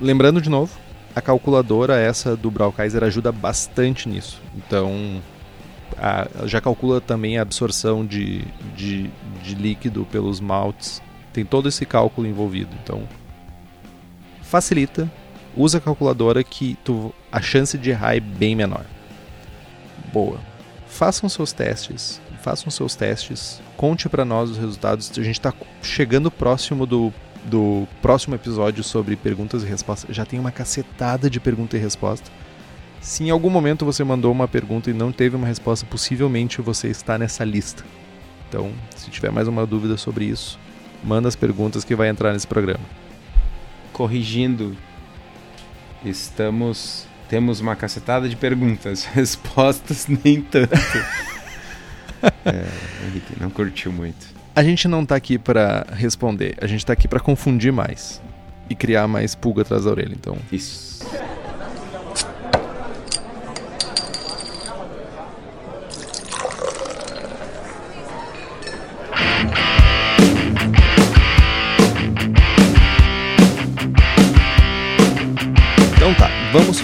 lembrando 0.00 0.40
de 0.40 0.48
novo, 0.48 0.76
a 1.14 1.20
calculadora 1.20 1.98
essa 1.98 2.36
do 2.36 2.50
Braukaiser 2.50 3.04
ajuda 3.04 3.30
bastante 3.30 4.08
nisso. 4.08 4.40
Então, 4.56 5.20
a- 5.98 6.26
já 6.46 6.60
calcula 6.60 7.00
também 7.00 7.38
a 7.38 7.42
absorção 7.42 8.04
de, 8.06 8.42
de, 8.76 9.10
de 9.42 9.54
líquido 9.54 10.06
pelos 10.10 10.40
maltes. 10.40 11.02
Tem 11.32 11.44
todo 11.44 11.68
esse 11.68 11.86
cálculo 11.86 12.26
envolvido. 12.26 12.70
Então, 12.82 13.02
facilita. 14.50 15.10
Usa 15.56 15.78
a 15.78 15.80
calculadora 15.80 16.44
que 16.44 16.76
tu, 16.84 17.14
a 17.30 17.40
chance 17.40 17.78
de 17.78 17.90
errar 17.90 18.16
é 18.16 18.20
bem 18.20 18.54
menor. 18.54 18.84
Boa. 20.12 20.38
Façam 20.86 21.28
seus 21.28 21.52
testes. 21.52 22.20
Façam 22.42 22.70
seus 22.70 22.94
testes. 22.94 23.60
Conte 23.76 24.08
para 24.08 24.24
nós 24.24 24.50
os 24.50 24.58
resultados. 24.58 25.10
A 25.12 25.22
gente 25.22 25.38
está 25.38 25.52
chegando 25.82 26.30
próximo 26.30 26.84
do 26.86 27.12
do 27.44 27.88
próximo 28.02 28.34
episódio 28.34 28.84
sobre 28.84 29.16
perguntas 29.16 29.62
e 29.62 29.66
respostas. 29.66 30.14
Já 30.14 30.26
tem 30.26 30.38
uma 30.38 30.50
cacetada 30.50 31.30
de 31.30 31.40
pergunta 31.40 31.76
e 31.76 31.80
resposta. 31.80 32.30
Se 33.00 33.24
em 33.24 33.30
algum 33.30 33.48
momento 33.48 33.84
você 33.84 34.04
mandou 34.04 34.30
uma 34.30 34.46
pergunta 34.46 34.90
e 34.90 34.92
não 34.92 35.10
teve 35.10 35.36
uma 35.36 35.46
resposta, 35.46 35.86
possivelmente 35.86 36.60
você 36.60 36.88
está 36.88 37.16
nessa 37.16 37.44
lista. 37.44 37.82
Então, 38.48 38.72
se 38.94 39.10
tiver 39.10 39.30
mais 39.30 39.48
uma 39.48 39.64
dúvida 39.64 39.96
sobre 39.96 40.26
isso, 40.26 40.58
manda 41.02 41.28
as 41.28 41.36
perguntas 41.36 41.82
que 41.82 41.94
vai 41.94 42.08
entrar 42.08 42.32
nesse 42.32 42.46
programa. 42.46 42.84
Corrigindo, 44.00 44.74
estamos 46.02 47.06
temos 47.28 47.60
uma 47.60 47.76
cacetada 47.76 48.30
de 48.30 48.34
perguntas, 48.34 49.04
respostas 49.12 50.06
nem 50.08 50.40
tanto. 50.40 50.72
é, 52.46 52.64
Henrique 53.06 53.34
não 53.38 53.50
curtiu 53.50 53.92
muito. 53.92 54.26
A 54.56 54.62
gente 54.62 54.88
não 54.88 55.04
tá 55.04 55.16
aqui 55.16 55.38
para 55.38 55.86
responder, 55.92 56.56
a 56.62 56.66
gente 56.66 56.86
tá 56.86 56.94
aqui 56.94 57.06
para 57.06 57.20
confundir 57.20 57.74
mais 57.74 58.22
e 58.70 58.74
criar 58.74 59.06
mais 59.06 59.34
pulga 59.34 59.60
atrás 59.60 59.84
da 59.84 59.90
orelha. 59.90 60.14
Então, 60.14 60.38
Isso. 60.50 61.04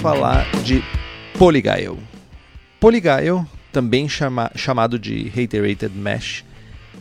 Falar 0.07 0.47
de 0.63 0.85
Polygyle. 1.37 1.99
Polygyle, 2.79 3.45
também 3.73 4.09
chama- 4.09 4.53
chamado 4.55 5.01
de 5.01 5.29
Reiterated 5.31 5.93
Mesh, 5.97 6.45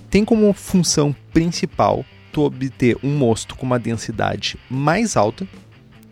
tem 0.10 0.26
como 0.26 0.52
função 0.54 1.16
principal 1.32 2.04
tu 2.34 2.42
obter 2.42 2.98
um 3.04 3.16
mosto 3.16 3.56
com 3.56 3.64
uma 3.64 3.78
densidade 3.78 4.58
mais 4.68 5.16
alta, 5.16 5.48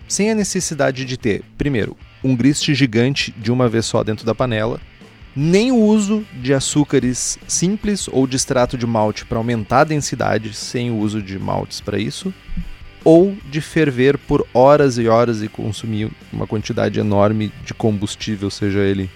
sem 0.08 0.30
a 0.30 0.36
necessidade 0.36 1.04
de 1.04 1.18
ter, 1.18 1.42
primeiro, 1.58 1.98
um 2.24 2.36
grist 2.36 2.72
gigante 2.72 3.34
de 3.40 3.52
uma 3.52 3.68
vez 3.68 3.88
só 3.88 4.04
dentro 4.04 4.24
da 4.24 4.36
panela, 4.36 4.80
nem 5.36 5.72
o 5.72 5.78
uso 5.78 6.24
de 6.44 6.54
açúcares 6.54 7.40
simples 7.48 8.08
ou 8.08 8.28
de 8.28 8.36
extrato 8.36 8.78
de 8.78 8.86
malte 8.86 9.26
para 9.26 9.40
aumentar 9.40 9.80
a 9.80 9.86
densidade, 9.86 10.54
sem 10.54 10.92
o 10.92 11.00
uso 11.00 11.24
de 11.24 11.40
maltes 11.40 11.82
para 11.82 11.98
isso, 11.98 12.32
ou 13.04 13.36
de 13.50 13.60
ferver 13.62 14.18
por 14.18 14.48
horas 14.54 14.98
e 14.98 15.08
horas 15.08 15.42
e 15.42 15.48
consumir 15.50 16.10
uma 16.32 16.48
quantidade 16.48 17.00
enorme 17.00 17.52
de 17.66 17.74
combustível, 17.74 18.50
seja 18.50 18.80
ele 18.80 19.10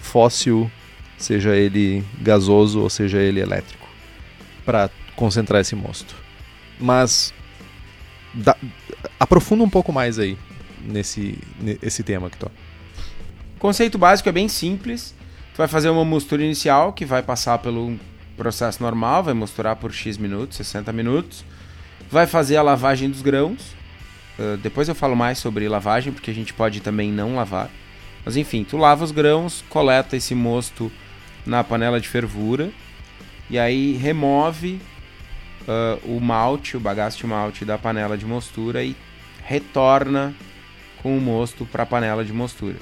fóssil, 0.00 0.70
seja 1.16 1.54
ele 1.54 2.04
gasoso 2.20 2.80
ou 2.80 2.90
seja 2.90 3.18
ele 3.18 3.40
elétrico, 3.40 3.86
para 4.64 4.90
concentrar 5.14 5.60
esse 5.60 5.76
mosto. 5.76 6.14
Mas 6.80 7.32
dá- 8.34 8.56
aprofunda 9.20 9.62
um 9.62 9.70
pouco 9.70 9.92
mais 9.92 10.18
aí 10.18 10.36
nesse 10.84 11.38
esse 11.80 12.02
tema 12.02 12.28
que 12.28 12.36
tô. 12.36 12.50
Conceito 13.58 13.96
básico 13.96 14.28
é 14.28 14.32
bem 14.32 14.48
simples. 14.48 15.14
Tu 15.54 15.58
vai 15.58 15.68
fazer 15.68 15.90
uma 15.90 16.04
mistura 16.04 16.42
inicial 16.42 16.92
que 16.92 17.04
vai 17.04 17.22
passar 17.22 17.58
pelo 17.58 17.96
processo 18.36 18.82
normal, 18.82 19.22
vai 19.22 19.34
misturar 19.34 19.76
por 19.76 19.92
X 19.92 20.16
minutos, 20.16 20.56
60 20.56 20.92
minutos. 20.92 21.44
Vai 22.12 22.26
fazer 22.26 22.58
a 22.58 22.62
lavagem 22.62 23.08
dos 23.08 23.22
grãos. 23.22 23.74
Uh, 24.38 24.58
depois 24.58 24.86
eu 24.86 24.94
falo 24.94 25.16
mais 25.16 25.38
sobre 25.38 25.66
lavagem, 25.66 26.12
porque 26.12 26.30
a 26.30 26.34
gente 26.34 26.52
pode 26.52 26.82
também 26.82 27.10
não 27.10 27.36
lavar. 27.36 27.70
Mas 28.22 28.36
enfim, 28.36 28.64
tu 28.64 28.76
lava 28.76 29.02
os 29.02 29.10
grãos, 29.10 29.64
coleta 29.70 30.14
esse 30.14 30.34
mosto 30.34 30.92
na 31.46 31.64
panela 31.64 31.98
de 31.98 32.06
fervura 32.06 32.70
e 33.48 33.58
aí 33.58 33.94
remove 33.94 34.78
uh, 35.62 36.06
o 36.06 36.20
malte, 36.20 36.76
o 36.76 36.80
bagaço 36.80 37.16
de 37.16 37.26
malte 37.26 37.64
da 37.64 37.78
panela 37.78 38.18
de 38.18 38.26
mostura 38.26 38.84
e 38.84 38.94
retorna 39.42 40.34
com 41.02 41.16
o 41.16 41.20
mosto 41.20 41.64
para 41.64 41.84
a 41.84 41.86
panela 41.86 42.22
de 42.22 42.32
mostura. 42.32 42.76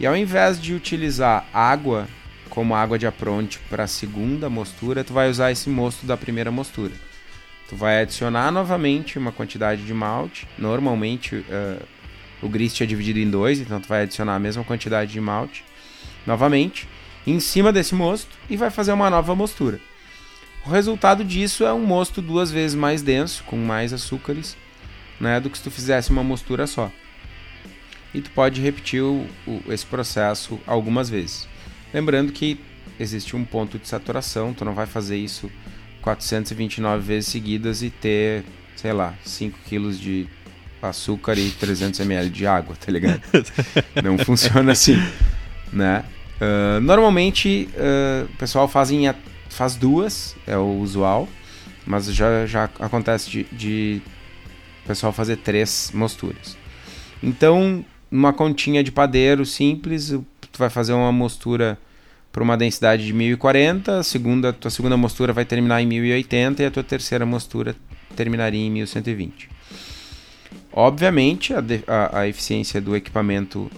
E 0.00 0.06
ao 0.06 0.16
invés 0.16 0.60
de 0.60 0.74
utilizar 0.74 1.46
água 1.54 2.08
como 2.50 2.74
água 2.74 2.98
de 2.98 3.06
apronte 3.06 3.60
para 3.70 3.84
a 3.84 3.88
segunda 3.88 4.50
mostura, 4.50 5.04
tu 5.04 5.12
vai 5.12 5.30
usar 5.30 5.52
esse 5.52 5.70
mosto 5.70 6.04
da 6.04 6.16
primeira 6.16 6.50
mostura. 6.50 6.92
Tu 7.68 7.76
vai 7.76 8.00
adicionar 8.02 8.50
novamente 8.50 9.18
uma 9.18 9.30
quantidade 9.30 9.84
de 9.84 9.92
malte. 9.92 10.48
Normalmente 10.56 11.36
uh, 11.36 11.86
o 12.40 12.48
grist 12.48 12.80
é 12.80 12.86
dividido 12.86 13.18
em 13.18 13.30
dois, 13.30 13.60
então 13.60 13.80
tu 13.80 13.88
vai 13.88 14.02
adicionar 14.02 14.34
a 14.34 14.38
mesma 14.38 14.64
quantidade 14.64 15.12
de 15.12 15.20
malte 15.20 15.64
novamente 16.26 16.88
em 17.26 17.40
cima 17.40 17.72
desse 17.72 17.94
mosto 17.94 18.30
e 18.48 18.56
vai 18.56 18.70
fazer 18.70 18.92
uma 18.92 19.10
nova 19.10 19.34
mostura. 19.34 19.80
O 20.64 20.70
resultado 20.70 21.24
disso 21.24 21.64
é 21.64 21.72
um 21.72 21.84
mosto 21.84 22.20
duas 22.20 22.50
vezes 22.50 22.74
mais 22.74 23.02
denso, 23.02 23.44
com 23.44 23.56
mais 23.56 23.92
açúcares, 23.92 24.56
né, 25.20 25.40
do 25.40 25.50
que 25.50 25.58
se 25.58 25.64
tu 25.64 25.70
fizesse 25.70 26.10
uma 26.10 26.22
mostura 26.22 26.66
só. 26.66 26.90
E 28.14 28.20
tu 28.20 28.30
pode 28.30 28.60
repetir 28.60 29.02
o, 29.02 29.26
o, 29.46 29.62
esse 29.68 29.84
processo 29.84 30.58
algumas 30.66 31.08
vezes. 31.10 31.48
Lembrando 31.92 32.32
que 32.32 32.58
existe 32.98 33.36
um 33.36 33.44
ponto 33.44 33.78
de 33.78 33.88
saturação, 33.88 34.52
tu 34.52 34.64
não 34.64 34.74
vai 34.74 34.86
fazer 34.86 35.16
isso 35.16 35.50
429 36.02 37.02
vezes 37.02 37.30
seguidas 37.30 37.82
e 37.82 37.90
ter, 37.90 38.44
sei 38.76 38.92
lá, 38.92 39.14
5 39.24 39.58
quilos 39.66 39.98
de 39.98 40.26
açúcar 40.80 41.36
e 41.38 41.50
300 41.50 42.00
ml 42.00 42.30
de 42.30 42.46
água, 42.46 42.76
tá 42.76 42.90
ligado? 42.90 43.20
não 44.02 44.16
funciona 44.18 44.72
assim, 44.72 44.96
né? 45.72 46.04
Uh, 46.40 46.80
normalmente 46.80 47.68
uh, 47.74 48.24
o 48.32 48.36
pessoal 48.36 48.68
faz, 48.68 48.90
em, 48.92 49.12
faz 49.48 49.74
duas, 49.74 50.36
é 50.46 50.56
o 50.56 50.78
usual, 50.78 51.28
mas 51.84 52.06
já, 52.06 52.46
já 52.46 52.64
acontece 52.78 53.28
de, 53.28 53.44
de 53.50 54.02
o 54.84 54.88
pessoal 54.88 55.12
fazer 55.12 55.38
três 55.38 55.90
mosturas. 55.92 56.56
Então, 57.22 57.84
numa 58.10 58.32
continha 58.32 58.84
de 58.84 58.92
padeiro 58.92 59.44
simples, 59.44 60.10
tu 60.10 60.58
vai 60.58 60.70
fazer 60.70 60.92
uma 60.92 61.10
mostura 61.10 61.78
para 62.32 62.42
uma 62.42 62.56
densidade 62.56 63.06
de 63.06 63.12
1040, 63.12 63.98
a 63.98 64.02
segunda, 64.02 64.52
tua 64.52 64.70
segunda 64.70 64.96
mostura 64.96 65.32
vai 65.32 65.44
terminar 65.44 65.80
em 65.82 65.86
1080 65.86 66.62
e 66.62 66.66
a 66.66 66.70
tua 66.70 66.82
terceira 66.82 67.24
mostura 67.24 67.74
terminaria 68.14 68.60
em 68.60 68.70
1120. 68.70 69.48
Obviamente, 70.72 71.52
a, 71.54 71.62
a, 71.86 72.20
a 72.20 72.28
eficiência 72.28 72.80
do 72.80 72.94
equipamento 72.94 73.70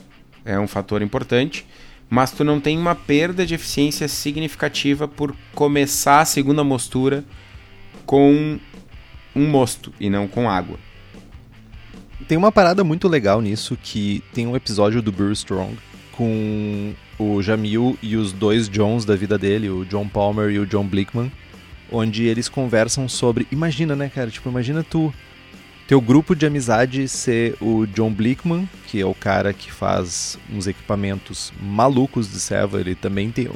é 0.44 0.58
um 0.58 0.66
fator 0.66 1.02
importante, 1.02 1.66
mas 2.08 2.32
tu 2.32 2.42
não 2.42 2.60
tem 2.60 2.76
uma 2.76 2.94
perda 2.94 3.46
de 3.46 3.54
eficiência 3.54 4.08
significativa 4.08 5.06
por 5.06 5.34
começar 5.54 6.20
a 6.20 6.24
segunda 6.24 6.64
mostura 6.64 7.24
com 8.04 8.58
um 9.34 9.46
mosto 9.48 9.92
e 10.00 10.10
não 10.10 10.26
com 10.26 10.50
água. 10.50 10.78
Tem 12.26 12.36
uma 12.36 12.52
parada 12.52 12.82
muito 12.82 13.08
legal 13.08 13.40
nisso 13.40 13.78
que 13.80 14.22
tem 14.34 14.46
um 14.46 14.56
episódio 14.56 15.00
do 15.00 15.12
Bruce 15.12 15.40
Strong 15.40 15.78
com 16.12 16.92
o 17.20 17.42
Jamil 17.42 17.98
e 18.02 18.16
os 18.16 18.32
dois 18.32 18.66
Johns 18.66 19.04
da 19.04 19.14
vida 19.14 19.36
dele, 19.36 19.68
o 19.68 19.84
John 19.84 20.08
Palmer 20.08 20.48
e 20.50 20.58
o 20.58 20.64
John 20.64 20.86
Blickman, 20.86 21.30
onde 21.92 22.24
eles 22.24 22.48
conversam 22.48 23.06
sobre, 23.08 23.46
imagina, 23.52 23.94
né, 23.94 24.08
cara, 24.08 24.30
tipo, 24.30 24.48
imagina 24.48 24.82
tu 24.82 25.12
teu 25.86 26.00
grupo 26.00 26.34
de 26.34 26.46
amizade 26.46 27.06
ser 27.08 27.56
o 27.60 27.84
John 27.84 28.10
Blickman, 28.10 28.66
que 28.86 29.00
é 29.00 29.04
o 29.04 29.14
cara 29.14 29.52
que 29.52 29.70
faz 29.70 30.38
uns 30.50 30.66
equipamentos 30.66 31.52
malucos 31.60 32.30
de 32.30 32.40
serva, 32.40 32.80
ele 32.80 32.94
também 32.94 33.30
tem, 33.30 33.50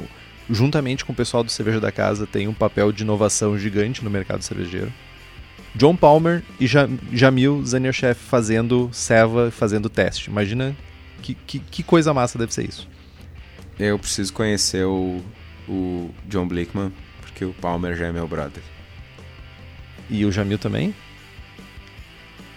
juntamente 0.47 1.03
com 1.03 1.11
o 1.11 1.15
pessoal 1.15 1.43
do 1.43 1.51
Cerveja 1.51 1.79
da 1.79 1.91
Casa, 1.91 2.27
tem 2.27 2.47
um 2.47 2.53
papel 2.53 2.91
de 2.91 3.01
inovação 3.01 3.57
gigante 3.57 4.03
no 4.03 4.11
mercado 4.11 4.43
cervejeiro. 4.43 4.93
John 5.73 5.95
Palmer 5.95 6.43
e 6.59 6.67
Jamil 7.11 7.65
Zanierchef 7.65 8.19
fazendo 8.19 8.89
serva, 8.93 9.49
fazendo 9.49 9.89
teste. 9.89 10.29
Imagina 10.29 10.75
que, 11.21 11.33
que, 11.33 11.59
que, 11.59 11.83
coisa 11.83 12.13
massa 12.13 12.37
deve 12.37 12.53
ser 12.53 12.69
isso. 12.69 12.87
Eu 13.79 13.99
preciso 13.99 14.31
conhecer 14.33 14.85
o, 14.85 15.21
o 15.67 16.09
John 16.27 16.47
Blickman, 16.47 16.91
porque 17.21 17.43
o 17.43 17.53
Palmer 17.53 17.95
já 17.95 18.07
é 18.07 18.11
meu 18.11 18.27
brother. 18.27 18.63
E 20.09 20.25
o 20.25 20.31
Jamil 20.31 20.57
também? 20.57 20.93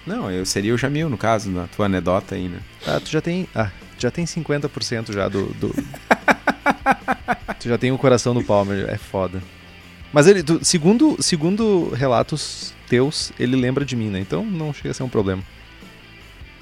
Não, 0.06 0.30
eu 0.30 0.46
seria 0.46 0.74
o 0.74 0.78
Jamil, 0.78 1.10
no 1.10 1.18
caso, 1.18 1.50
na 1.50 1.66
tua 1.66 1.86
anedota 1.86 2.34
aí, 2.34 2.48
né? 2.48 2.60
Ah, 2.86 3.00
tu 3.00 3.10
já 3.10 3.20
tem. 3.20 3.46
Ah, 3.54 3.70
já 3.98 4.10
tem 4.10 4.24
50% 4.24 5.12
já 5.12 5.28
do. 5.28 5.46
do... 5.54 5.68
tu 7.58 7.68
já 7.68 7.76
tem 7.76 7.92
o 7.92 7.98
coração 7.98 8.32
do 8.32 8.42
Palmer, 8.42 8.88
é 8.88 8.96
foda. 8.96 9.42
Mas 10.12 10.26
ele, 10.26 10.42
tu, 10.42 10.64
segundo, 10.64 11.16
segundo 11.20 11.90
relatos 11.90 12.74
teus, 12.88 13.32
ele 13.38 13.56
lembra 13.56 13.84
de 13.84 13.94
mim, 13.94 14.08
né? 14.08 14.18
Então 14.20 14.44
não 14.44 14.72
chega 14.72 14.90
a 14.90 14.94
ser 14.94 15.02
um 15.02 15.08
problema. 15.08 15.42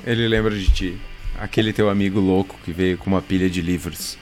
Ele 0.05 0.27
lembra 0.27 0.57
de 0.57 0.69
ti. 0.69 0.99
Aquele 1.39 1.73
teu 1.73 1.89
amigo 1.91 2.19
louco 2.19 2.59
que 2.65 2.73
veio 2.73 2.99
com 2.99 3.11
uma 3.11 3.23
pilha 3.23 3.49
de 3.49 3.61
livros. 3.61 4.19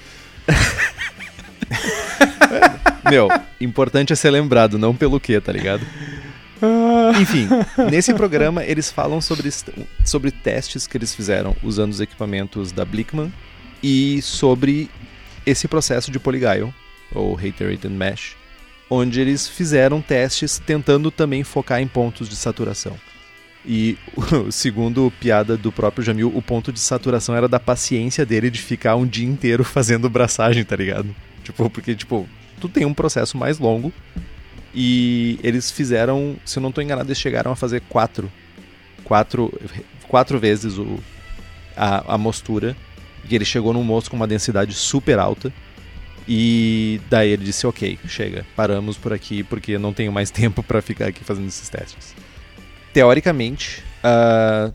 Meu, 3.10 3.28
importante 3.60 4.12
é 4.12 4.16
ser 4.16 4.30
lembrado, 4.30 4.78
não 4.78 4.94
pelo 4.94 5.20
quê, 5.20 5.40
tá 5.40 5.52
ligado? 5.52 5.84
Enfim, 7.20 7.48
nesse 7.90 8.14
programa 8.14 8.64
eles 8.64 8.90
falam 8.90 9.20
sobre, 9.20 9.50
sobre 10.04 10.30
testes 10.30 10.86
que 10.86 10.96
eles 10.96 11.14
fizeram 11.14 11.54
usando 11.62 11.92
os 11.92 12.00
equipamentos 12.00 12.72
da 12.72 12.84
Blickman 12.84 13.32
e 13.82 14.22
sobre 14.22 14.88
esse 15.44 15.68
processo 15.68 16.10
de 16.10 16.18
Polygyle, 16.18 16.72
ou 17.14 17.34
Reiterated 17.34 17.92
Mesh, 17.92 18.36
onde 18.88 19.20
eles 19.20 19.46
fizeram 19.46 20.00
testes 20.00 20.58
tentando 20.58 21.10
também 21.10 21.44
focar 21.44 21.80
em 21.80 21.86
pontos 21.86 22.28
de 22.28 22.36
saturação. 22.36 22.96
E, 23.66 23.96
segundo 24.50 25.12
piada 25.18 25.56
do 25.56 25.72
próprio 25.72 26.04
Jamil, 26.04 26.32
o 26.34 26.42
ponto 26.42 26.72
de 26.72 26.80
saturação 26.80 27.34
era 27.34 27.48
da 27.48 27.58
paciência 27.58 28.26
dele 28.26 28.50
de 28.50 28.60
ficar 28.60 28.96
um 28.96 29.06
dia 29.06 29.26
inteiro 29.26 29.64
fazendo 29.64 30.08
braçagem, 30.10 30.64
tá 30.64 30.76
ligado? 30.76 31.14
Tipo, 31.42 31.68
porque, 31.70 31.94
tipo, 31.94 32.28
tu 32.60 32.68
tem 32.68 32.84
um 32.84 32.94
processo 32.94 33.36
mais 33.36 33.58
longo 33.58 33.92
e 34.74 35.38
eles 35.42 35.70
fizeram, 35.70 36.36
se 36.44 36.58
eu 36.58 36.62
não 36.62 36.70
estou 36.70 36.82
enganado, 36.82 37.08
eles 37.08 37.18
chegaram 37.18 37.52
a 37.52 37.56
fazer 37.56 37.80
quatro, 37.88 38.30
quatro, 39.04 39.52
quatro 40.08 40.38
vezes 40.38 40.76
o, 40.78 40.98
a, 41.76 42.14
a 42.14 42.18
mostura. 42.18 42.76
E 43.28 43.34
ele 43.34 43.44
chegou 43.44 43.72
num 43.72 43.82
mosto 43.82 44.10
com 44.10 44.16
uma 44.16 44.26
densidade 44.26 44.74
super 44.74 45.18
alta. 45.18 45.52
E 46.26 47.00
daí 47.08 47.30
ele 47.30 47.44
disse: 47.44 47.66
Ok, 47.66 47.98
chega, 48.08 48.44
paramos 48.56 48.96
por 48.96 49.12
aqui 49.12 49.42
porque 49.42 49.78
não 49.78 49.92
tenho 49.92 50.12
mais 50.12 50.28
tempo 50.32 50.62
para 50.62 50.82
ficar 50.82 51.06
aqui 51.06 51.22
fazendo 51.22 51.48
esses 51.48 51.68
testes. 51.68 52.14
Teoricamente, 52.94 53.82
uh, 54.04 54.72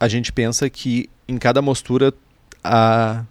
a 0.00 0.08
gente 0.08 0.32
pensa 0.32 0.70
que 0.70 1.10
em 1.28 1.36
cada 1.36 1.60
mostura 1.60 2.14
a 2.64 3.22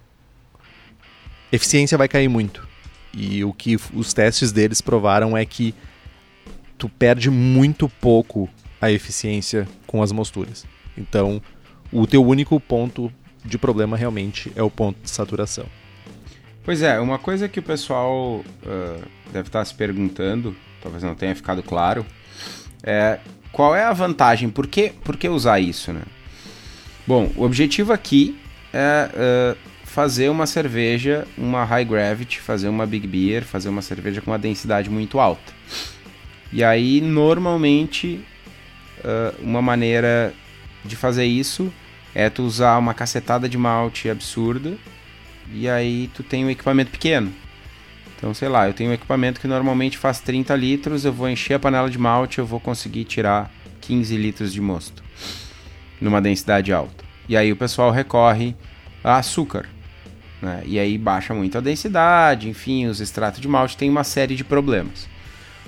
eficiência 1.51 1.97
vai 1.97 2.07
cair 2.07 2.27
muito. 2.27 2.67
E 3.11 3.43
o 3.43 3.51
que 3.51 3.75
os 3.95 4.13
testes 4.13 4.51
deles 4.51 4.81
provaram 4.81 5.35
é 5.35 5.43
que 5.47 5.73
tu 6.77 6.87
perde 6.87 7.31
muito 7.31 7.89
pouco 7.89 8.47
a 8.79 8.91
eficiência 8.91 9.67
com 9.87 10.03
as 10.03 10.11
mosturas. 10.11 10.63
Então, 10.95 11.41
o 11.91 12.05
teu 12.05 12.23
único 12.23 12.59
ponto 12.59 13.11
de 13.43 13.57
problema 13.57 13.97
realmente 13.97 14.51
é 14.55 14.61
o 14.61 14.69
ponto 14.69 15.01
de 15.01 15.09
saturação. 15.09 15.65
Pois 16.63 16.83
é, 16.83 16.99
uma 16.99 17.17
coisa 17.17 17.49
que 17.49 17.59
o 17.59 17.63
pessoal 17.63 18.43
uh, 18.45 19.03
deve 19.33 19.49
estar 19.49 19.65
se 19.65 19.73
perguntando, 19.73 20.55
talvez 20.83 21.01
não 21.01 21.15
tenha 21.15 21.35
ficado 21.35 21.63
claro, 21.63 22.05
é 22.83 23.19
qual 23.57 23.75
é 23.75 23.83
a 23.83 23.91
vantagem? 23.91 24.51
Por 24.51 24.67
que, 24.67 24.91
por 25.03 25.17
que 25.17 25.27
usar 25.27 25.59
isso, 25.59 25.91
né? 25.91 26.03
Bom, 27.07 27.31
o 27.35 27.43
objetivo 27.43 27.91
aqui 27.91 28.37
é 28.71 29.09
uh, 29.11 29.57
fazer 29.83 30.29
uma 30.29 30.45
cerveja, 30.45 31.27
uma 31.35 31.63
high 31.63 31.83
gravity, 31.83 32.39
fazer 32.39 32.69
uma 32.69 32.85
big 32.85 33.07
beer, 33.07 33.43
fazer 33.43 33.69
uma 33.69 33.81
cerveja 33.81 34.21
com 34.21 34.29
uma 34.29 34.37
densidade 34.37 34.91
muito 34.91 35.19
alta. 35.19 35.51
E 36.53 36.63
aí, 36.63 37.01
normalmente, 37.01 38.23
uh, 38.99 39.35
uma 39.41 39.59
maneira 39.59 40.35
de 40.85 40.95
fazer 40.95 41.25
isso 41.25 41.73
é 42.13 42.29
tu 42.29 42.43
usar 42.43 42.77
uma 42.77 42.93
cacetada 42.93 43.49
de 43.49 43.57
malte 43.57 44.07
absurda 44.07 44.77
e 45.51 45.67
aí 45.67 46.11
tu 46.13 46.21
tem 46.21 46.45
um 46.45 46.49
equipamento 46.51 46.91
pequeno. 46.91 47.33
Então, 48.17 48.33
sei 48.33 48.49
lá, 48.49 48.67
eu 48.67 48.73
tenho 48.73 48.89
um 48.89 48.93
equipamento 48.93 49.39
que 49.39 49.47
normalmente 49.47 49.95
faz 49.95 50.19
30 50.19 50.55
litros, 50.55 51.05
eu 51.05 51.13
vou 51.13 51.29
encher 51.29 51.53
a 51.53 51.59
panela 51.59 51.87
de 51.87 51.99
malte, 51.99 52.39
eu 52.39 52.45
vou 52.45 52.59
conseguir 52.59 53.03
tirar 53.05 53.51
15 53.81 54.17
litros 54.17 54.51
de 54.51 54.59
mosto 54.59 55.03
numa 56.01 56.19
densidade 56.19 56.73
alta. 56.73 57.05
E 57.29 57.37
aí 57.37 57.51
o 57.51 57.55
pessoal 57.55 57.91
recorre 57.91 58.55
a 59.03 59.17
açúcar. 59.17 59.69
Né? 60.41 60.63
E 60.65 60.79
aí 60.79 60.97
baixa 60.97 61.33
muito 61.33 61.59
a 61.59 61.61
densidade, 61.61 62.49
enfim, 62.49 62.87
os 62.87 62.99
extratos 62.99 63.39
de 63.39 63.47
malte 63.47 63.77
têm 63.77 63.89
uma 63.89 64.03
série 64.03 64.35
de 64.35 64.43
problemas. 64.43 65.07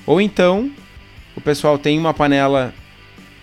Ou 0.05 0.19
então, 0.19 0.71
o 1.35 1.41
pessoal 1.41 1.77
tem 1.77 1.99
uma 1.99 2.13
panela 2.13 2.73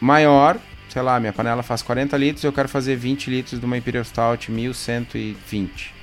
maior, 0.01 0.59
sei 0.89 1.03
lá, 1.03 1.18
minha 1.20 1.33
panela 1.33 1.62
faz 1.62 1.81
40 1.81 2.16
litros, 2.16 2.45
eu 2.45 2.53
quero 2.53 2.68
fazer 2.68 2.97
20 2.97 3.31
litros 3.31 3.61
de 3.61 3.66
uma 3.66 3.76
Imperial 3.76 4.05
Stout 4.05 4.51
1120. 4.51 5.95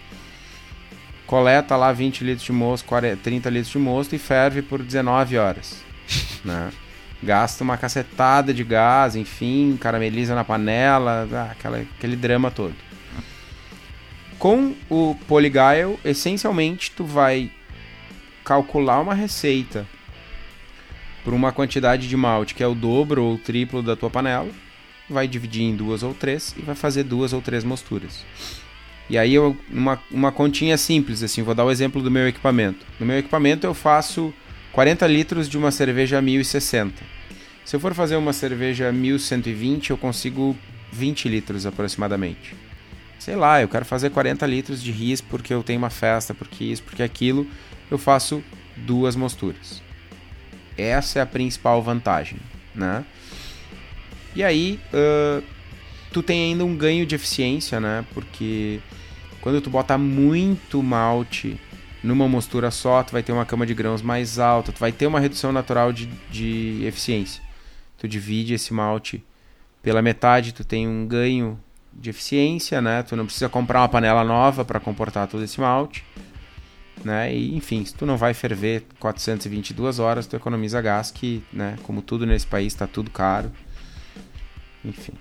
Coleta 1.33 1.75
lá 1.75 1.91
20 1.91 2.23
litros 2.23 2.45
de 2.45 2.51
mosto, 2.51 2.85
40, 2.85 3.17
30 3.23 3.49
litros 3.49 3.71
de 3.71 3.79
mosto 3.79 4.13
e 4.13 4.19
ferve 4.19 4.61
por 4.61 4.83
19 4.83 5.35
horas. 5.35 5.83
né? 6.45 6.71
Gasta 7.23 7.63
uma 7.63 7.75
cacetada 7.75 8.53
de 8.53 8.63
gás, 8.63 9.15
enfim, 9.15 9.75
carameliza 9.81 10.35
na 10.35 10.43
panela, 10.43 11.27
aquela, 11.49 11.79
aquele 11.79 12.15
drama 12.15 12.51
todo. 12.51 12.75
Com 14.37 14.75
o 14.87 15.17
Polygyle, 15.27 15.97
essencialmente 16.05 16.91
tu 16.91 17.03
vai 17.03 17.49
calcular 18.45 19.01
uma 19.01 19.15
receita 19.15 19.87
por 21.23 21.33
uma 21.33 21.51
quantidade 21.51 22.07
de 22.07 22.15
malte 22.15 22.53
que 22.53 22.61
é 22.61 22.67
o 22.67 22.75
dobro 22.75 23.23
ou 23.23 23.33
o 23.33 23.39
triplo 23.39 23.81
da 23.81 23.95
tua 23.95 24.11
panela, 24.11 24.51
vai 25.09 25.27
dividir 25.27 25.63
em 25.63 25.75
duas 25.75 26.03
ou 26.03 26.13
três 26.13 26.53
e 26.55 26.61
vai 26.61 26.75
fazer 26.75 27.01
duas 27.01 27.33
ou 27.33 27.41
três 27.41 27.63
mosturas. 27.63 28.23
E 29.09 29.17
aí 29.17 29.33
eu 29.33 29.55
uma, 29.69 30.01
uma 30.09 30.31
continha 30.31 30.77
simples 30.77 31.21
assim, 31.21 31.41
vou 31.41 31.53
dar 31.53 31.65
o 31.65 31.71
exemplo 31.71 32.01
do 32.01 32.09
meu 32.09 32.27
equipamento. 32.27 32.85
No 32.99 33.05
meu 33.05 33.17
equipamento 33.17 33.67
eu 33.67 33.73
faço 33.73 34.33
40 34.71 35.05
litros 35.07 35.49
de 35.49 35.57
uma 35.57 35.71
cerveja 35.71 36.21
1060. 36.21 37.03
Se 37.65 37.75
eu 37.75 37.79
for 37.79 37.93
fazer 37.93 38.15
uma 38.15 38.33
cerveja 38.33 38.91
1120, 38.91 39.91
eu 39.91 39.97
consigo 39.97 40.57
20 40.91 41.29
litros 41.29 41.65
aproximadamente. 41.65 42.55
sei 43.19 43.35
lá, 43.37 43.61
eu 43.61 43.69
quero 43.69 43.85
fazer 43.85 44.09
40 44.09 44.45
litros 44.45 44.83
de 44.83 44.91
RIS 44.91 45.21
porque 45.21 45.53
eu 45.53 45.63
tenho 45.63 45.79
uma 45.79 45.89
festa, 45.89 46.33
porque 46.33 46.65
isso, 46.65 46.83
porque 46.83 47.01
aquilo, 47.01 47.47
eu 47.89 47.97
faço 47.97 48.43
duas 48.75 49.15
mosturas. 49.15 49.81
Essa 50.77 51.19
é 51.19 51.21
a 51.21 51.25
principal 51.25 51.81
vantagem, 51.81 52.37
né? 52.75 53.05
E 54.35 54.43
aí, 54.43 54.79
uh, 54.91 55.43
tu 56.13 56.21
tem 56.23 56.51
ainda 56.51 56.63
um 56.63 56.77
ganho 56.77 57.05
de 57.05 57.15
eficiência, 57.15 57.79
né? 57.79 58.05
Porque 58.13 58.79
quando 59.41 59.59
tu 59.59 59.69
bota 59.69 59.97
muito 59.97 60.81
malte 60.81 61.59
numa 62.03 62.27
mostura 62.29 62.69
só, 62.69 63.01
tu 63.03 63.11
vai 63.11 63.23
ter 63.23 63.31
uma 63.31 63.45
cama 63.45 63.65
de 63.65 63.73
grãos 63.73 64.01
mais 64.01 64.37
alta, 64.37 64.71
tu 64.71 64.79
vai 64.79 64.91
ter 64.91 65.07
uma 65.07 65.19
redução 65.19 65.51
natural 65.51 65.91
de, 65.91 66.05
de 66.29 66.85
eficiência. 66.85 67.41
Tu 67.97 68.07
divide 68.07 68.53
esse 68.53 68.73
malte 68.73 69.23
pela 69.81 70.01
metade, 70.01 70.53
tu 70.53 70.63
tem 70.63 70.87
um 70.87 71.07
ganho 71.07 71.59
de 71.91 72.09
eficiência, 72.09 72.81
né? 72.81 73.03
Tu 73.03 73.15
não 73.15 73.25
precisa 73.25 73.49
comprar 73.49 73.81
uma 73.81 73.89
panela 73.89 74.23
nova 74.23 74.63
para 74.63 74.79
comportar 74.79 75.27
todo 75.27 75.43
esse 75.43 75.59
malte, 75.59 76.05
né? 77.03 77.33
E 77.33 77.55
enfim, 77.55 77.83
se 77.83 77.93
tu 77.95 78.05
não 78.05 78.17
vai 78.17 78.33
ferver 78.33 78.85
422 78.99 79.99
horas, 79.99 80.27
tu 80.27 80.35
economiza 80.35 80.81
gás 80.81 81.09
que, 81.09 81.43
né, 81.51 81.77
como 81.83 82.01
tudo 82.01 82.25
nesse 82.25 82.45
país 82.45 82.73
está 82.73 82.85
tudo 82.85 83.09
caro. 83.09 83.51
Enfim, 84.85 85.13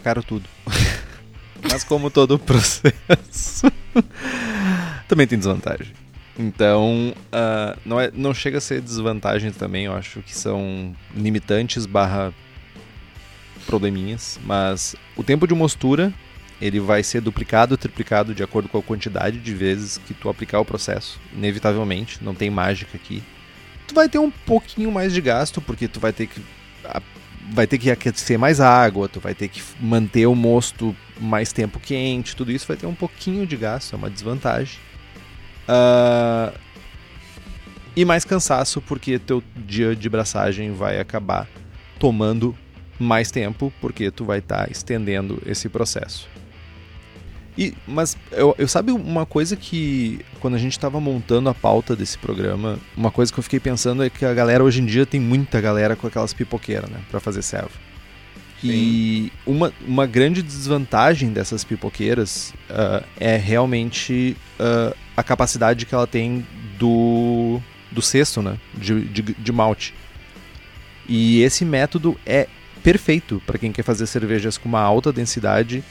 caro 0.00 0.22
tudo. 0.22 0.48
Mas 1.70 1.84
como 1.84 2.10
todo 2.10 2.38
processo, 2.38 3.70
também 5.08 5.26
tem 5.26 5.38
desvantagem. 5.38 5.92
Então, 6.38 7.14
uh, 7.32 7.78
não, 7.84 8.00
é, 8.00 8.10
não 8.12 8.32
chega 8.32 8.58
a 8.58 8.60
ser 8.60 8.80
desvantagem 8.80 9.52
também, 9.52 9.84
eu 9.84 9.94
acho 9.94 10.20
que 10.22 10.34
são 10.34 10.94
limitantes 11.14 11.86
barra 11.86 12.32
probleminhas, 13.66 14.40
mas 14.44 14.96
o 15.16 15.22
tempo 15.22 15.46
de 15.46 15.54
mostura 15.54 16.12
ele 16.60 16.80
vai 16.80 17.02
ser 17.02 17.20
duplicado, 17.20 17.76
triplicado 17.76 18.34
de 18.34 18.42
acordo 18.42 18.68
com 18.68 18.78
a 18.78 18.82
quantidade 18.82 19.38
de 19.38 19.54
vezes 19.54 19.98
que 19.98 20.14
tu 20.14 20.28
aplicar 20.28 20.60
o 20.60 20.64
processo, 20.64 21.20
inevitavelmente, 21.32 22.22
não 22.22 22.34
tem 22.34 22.50
mágica 22.50 22.96
aqui. 22.96 23.22
Tu 23.86 23.94
vai 23.94 24.08
ter 24.08 24.18
um 24.18 24.30
pouquinho 24.30 24.90
mais 24.90 25.12
de 25.12 25.20
gasto, 25.20 25.60
porque 25.60 25.88
tu 25.88 25.98
vai 25.98 26.12
ter 26.12 26.28
que 26.28 26.40
vai 27.52 27.66
ter 27.66 27.78
que 27.78 27.90
aquecer 27.90 28.38
mais 28.38 28.60
água, 28.60 29.08
tu 29.08 29.20
vai 29.20 29.34
ter 29.34 29.48
que 29.48 29.62
manter 29.78 30.26
o 30.26 30.34
mosto 30.34 30.96
mais 31.20 31.52
tempo 31.52 31.78
quente, 31.78 32.34
tudo 32.34 32.50
isso 32.50 32.66
vai 32.66 32.76
ter 32.76 32.86
um 32.86 32.94
pouquinho 32.94 33.46
de 33.46 33.56
gasto, 33.56 33.94
é 33.94 33.96
uma 33.96 34.10
desvantagem. 34.10 34.78
Uh, 35.68 36.58
e 37.94 38.04
mais 38.04 38.24
cansaço, 38.24 38.80
porque 38.80 39.18
teu 39.18 39.42
dia 39.54 39.94
de 39.94 40.08
braçagem 40.08 40.72
vai 40.72 40.98
acabar 40.98 41.46
tomando 41.98 42.56
mais 42.98 43.30
tempo, 43.30 43.72
porque 43.80 44.10
tu 44.10 44.24
vai 44.24 44.38
estar 44.38 44.64
tá 44.64 44.72
estendendo 44.72 45.40
esse 45.44 45.68
processo. 45.68 46.28
E, 47.56 47.74
mas 47.86 48.16
eu, 48.30 48.54
eu 48.58 48.66
sabe 48.66 48.92
uma 48.92 49.26
coisa 49.26 49.56
que 49.56 50.20
quando 50.40 50.54
a 50.54 50.58
gente 50.58 50.72
estava 50.72 50.98
montando 51.00 51.48
a 51.48 51.54
pauta 51.54 51.94
desse 51.94 52.16
programa, 52.16 52.78
uma 52.96 53.10
coisa 53.10 53.30
que 53.32 53.38
eu 53.38 53.42
fiquei 53.42 53.60
pensando 53.60 54.02
é 54.02 54.08
que 54.08 54.24
a 54.24 54.32
galera 54.32 54.64
hoje 54.64 54.80
em 54.80 54.86
dia 54.86 55.04
tem 55.04 55.20
muita 55.20 55.60
galera 55.60 55.94
com 55.94 56.06
aquelas 56.06 56.32
pipoqueiras, 56.32 56.88
né, 56.88 56.98
para 57.10 57.20
fazer 57.20 57.42
servo. 57.42 57.72
E 58.64 59.32
uma, 59.44 59.72
uma 59.86 60.06
grande 60.06 60.40
desvantagem 60.40 61.32
dessas 61.32 61.64
pipoqueiras 61.64 62.54
uh, 62.70 63.04
é 63.18 63.36
realmente 63.36 64.36
uh, 64.60 64.96
a 65.16 65.22
capacidade 65.22 65.84
que 65.84 65.92
ela 65.92 66.06
tem 66.06 66.46
do, 66.78 67.60
do 67.90 68.00
cesto, 68.00 68.40
né? 68.40 68.56
De, 68.72 69.04
de, 69.06 69.22
de 69.22 69.52
malte. 69.52 69.92
E 71.08 71.42
esse 71.42 71.64
método 71.64 72.16
é 72.24 72.46
perfeito 72.84 73.42
para 73.44 73.58
quem 73.58 73.72
quer 73.72 73.82
fazer 73.82 74.06
cervejas 74.06 74.56
com 74.56 74.68
uma 74.68 74.80
alta 74.80 75.12
densidade 75.12 75.82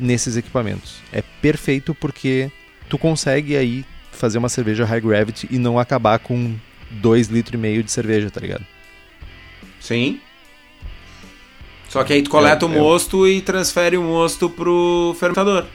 nesses 0.00 0.36
equipamentos. 0.36 0.96
É 1.12 1.22
perfeito 1.42 1.94
porque 1.94 2.50
tu 2.88 2.98
consegue 2.98 3.56
aí 3.56 3.84
fazer 4.10 4.38
uma 4.38 4.48
cerveja 4.48 4.84
high 4.84 5.00
gravity 5.00 5.48
e 5.50 5.58
não 5.58 5.78
acabar 5.78 6.18
com 6.18 6.54
2,5 7.02 7.30
litros 7.32 7.54
e 7.54 7.56
meio 7.56 7.82
de 7.82 7.90
cerveja, 7.90 8.30
tá 8.30 8.40
ligado? 8.40 8.64
Sim. 9.78 10.20
Só 11.88 12.04
que 12.04 12.12
aí 12.12 12.22
tu 12.22 12.30
coleta 12.30 12.64
é, 12.64 12.68
o 12.68 12.70
mosto 12.70 13.26
é... 13.26 13.30
e 13.30 13.40
transfere 13.40 13.96
o 13.96 14.02
mosto 14.02 14.48
pro 14.48 15.14
fermentador. 15.18 15.66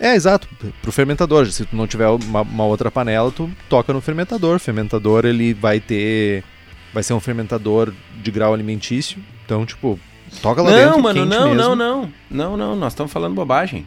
É, 0.00 0.14
exato, 0.14 0.48
pro 0.80 0.92
fermentador. 0.92 1.46
Se 1.50 1.64
tu 1.64 1.74
não 1.74 1.86
tiver 1.86 2.08
uma, 2.08 2.42
uma, 2.42 2.64
outra 2.64 2.90
panela, 2.90 3.32
tu 3.32 3.50
toca 3.68 3.92
no 3.92 4.00
fermentador. 4.00 4.56
O 4.56 4.60
fermentador 4.60 5.24
ele 5.24 5.52
vai 5.54 5.80
ter 5.80 6.44
vai 6.92 7.02
ser 7.02 7.12
um 7.12 7.20
fermentador 7.20 7.92
de 8.22 8.30
grau 8.30 8.54
alimentício 8.54 9.22
então, 9.48 9.64
tipo, 9.64 9.98
toca 10.42 10.62
lá 10.62 10.70
não, 10.70 10.78
dentro. 10.78 11.02
Mano, 11.02 11.26
não, 11.26 11.48
mesmo. 11.48 11.54
não, 11.54 11.76
não. 11.76 12.12
Não, 12.30 12.56
não, 12.56 12.76
nós 12.76 12.92
estamos 12.92 13.12
falando 13.12 13.34
bobagem. 13.34 13.86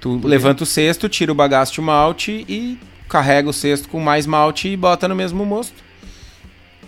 Tu 0.00 0.20
levanta 0.24 0.62
o 0.62 0.66
cesto, 0.66 1.08
tira 1.08 1.32
o 1.32 1.34
bagaço 1.34 1.72
de 1.72 1.80
malte 1.80 2.44
e 2.48 2.78
carrega 3.08 3.48
o 3.48 3.52
cesto 3.52 3.88
com 3.88 4.00
mais 4.00 4.26
malte 4.26 4.68
e 4.68 4.76
bota 4.76 5.08
no 5.08 5.14
mesmo 5.14 5.44
mosto. 5.44 5.82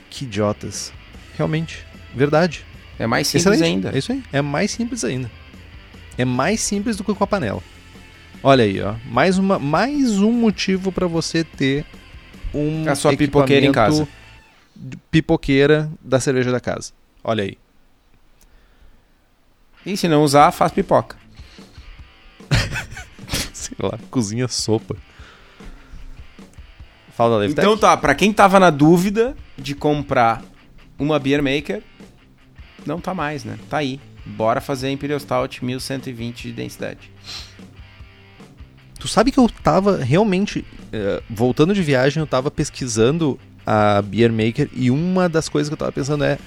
Que 0.09 0.25
idiotas. 0.25 0.93
Realmente. 1.37 1.85
Verdade. 2.15 2.65
É 2.99 3.07
mais 3.07 3.27
simples 3.27 3.47
Excelente. 3.47 3.87
ainda. 3.87 3.97
É 3.97 3.99
isso 3.99 4.13
aí. 4.13 4.23
É 4.33 4.43
mais 4.43 4.71
simples 4.71 5.05
ainda. 5.05 5.31
É 6.19 6.25
mais 6.25 6.61
simples 6.61 6.97
do 6.97 7.05
que 7.05 7.15
com 7.15 7.25
a 7.25 7.27
panela. 7.27 7.63
Olha 8.43 8.65
aí, 8.65 8.81
ó. 8.81 8.95
Mais, 9.07 9.39
uma, 9.39 9.59
mais 9.59 10.19
um 10.19 10.33
motivo 10.33 10.93
para 10.93 11.07
você 11.07 11.45
ter 11.45 11.85
um 12.55 12.89
a 12.89 12.95
sua 12.95 13.17
pipoqueira 13.17 13.67
em 13.67 13.73
casa. 13.73 14.07
Pipoqueira 15.11 15.91
da 16.03 16.21
cerveja 16.21 16.51
da 16.51 16.61
casa. 16.61 16.93
Olha 17.23 17.45
aí. 17.45 17.57
E 19.85 19.97
se 19.97 20.09
não 20.09 20.23
usar, 20.23 20.51
faz 20.53 20.73
pipoca. 20.73 21.17
Sei 23.53 23.77
lá, 23.81 23.99
cozinha 24.11 24.49
sopa. 24.49 24.97
Fala 27.17 27.41
da 27.41 27.47
Então 27.47 27.77
tá, 27.77 27.97
pra 27.97 28.15
quem 28.15 28.33
tava 28.33 28.59
na 28.59 28.71
dúvida 28.71 29.37
de 29.57 29.75
comprar 29.75 30.43
uma 30.99 31.19
Beer 31.19 31.43
Maker, 31.43 31.83
não 32.87 33.01
tá 33.01 33.15
mais, 33.15 33.45
né? 33.45 33.59
Tá 33.69 33.79
aí. 33.79 34.01
Bora 34.25 34.61
fazer 34.61 34.91
Imperial 34.91 35.19
Stout 35.19 35.65
1120 35.65 36.43
de 36.49 36.53
densidade. 36.53 37.11
Tu 38.99 39.09
sabe 39.09 39.33
que 39.33 39.39
eu 39.39 39.49
tava 39.63 39.97
realmente, 39.97 40.61
uh, 40.61 41.23
voltando 41.29 41.75
de 41.75 41.83
viagem, 41.83 42.21
eu 42.21 42.27
tava 42.27 42.51
pesquisando 42.51 43.41
a 43.67 44.03
Beer 44.03 44.33
Maker 44.33 44.69
e 44.75 44.91
uma 44.91 45.29
das 45.29 45.49
coisas 45.49 45.69
que 45.69 45.73
eu 45.73 45.79
tava 45.79 45.93
pensando 45.93 46.23
é 46.25 46.39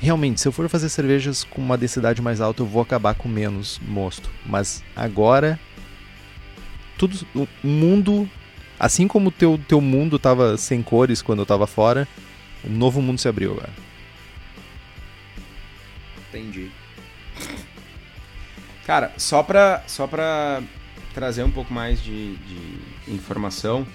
realmente, 0.00 0.40
se 0.40 0.48
eu 0.48 0.52
for 0.52 0.68
fazer 0.68 0.88
cervejas 0.88 1.44
com 1.44 1.60
uma 1.60 1.76
densidade 1.76 2.22
mais 2.22 2.40
alta, 2.40 2.62
eu 2.62 2.66
vou 2.66 2.82
acabar 2.82 3.14
com 3.14 3.28
menos 3.28 3.80
mosto. 3.86 4.30
Mas 4.46 4.82
agora, 4.94 5.58
tudo, 6.96 7.18
o 7.34 7.48
mundo, 7.62 8.28
assim 8.78 9.08
como 9.08 9.28
o 9.28 9.32
teu, 9.32 9.58
teu 9.68 9.80
mundo 9.80 10.18
tava 10.18 10.56
sem 10.56 10.82
cores 10.82 11.22
quando 11.22 11.40
eu 11.40 11.46
tava 11.46 11.66
fora, 11.66 12.06
um 12.64 12.70
novo 12.70 13.00
mundo 13.00 13.18
se 13.18 13.28
abriu 13.28 13.52
agora. 13.52 13.70
Entendi. 16.28 16.70
Cara, 18.86 19.12
só 19.16 19.42
pra, 19.42 19.82
só 19.86 20.06
pra 20.06 20.62
trazer 21.12 21.42
um 21.42 21.50
pouco 21.50 21.72
mais 21.72 22.02
de, 22.02 22.36
de 22.36 23.12
informação, 23.12 23.86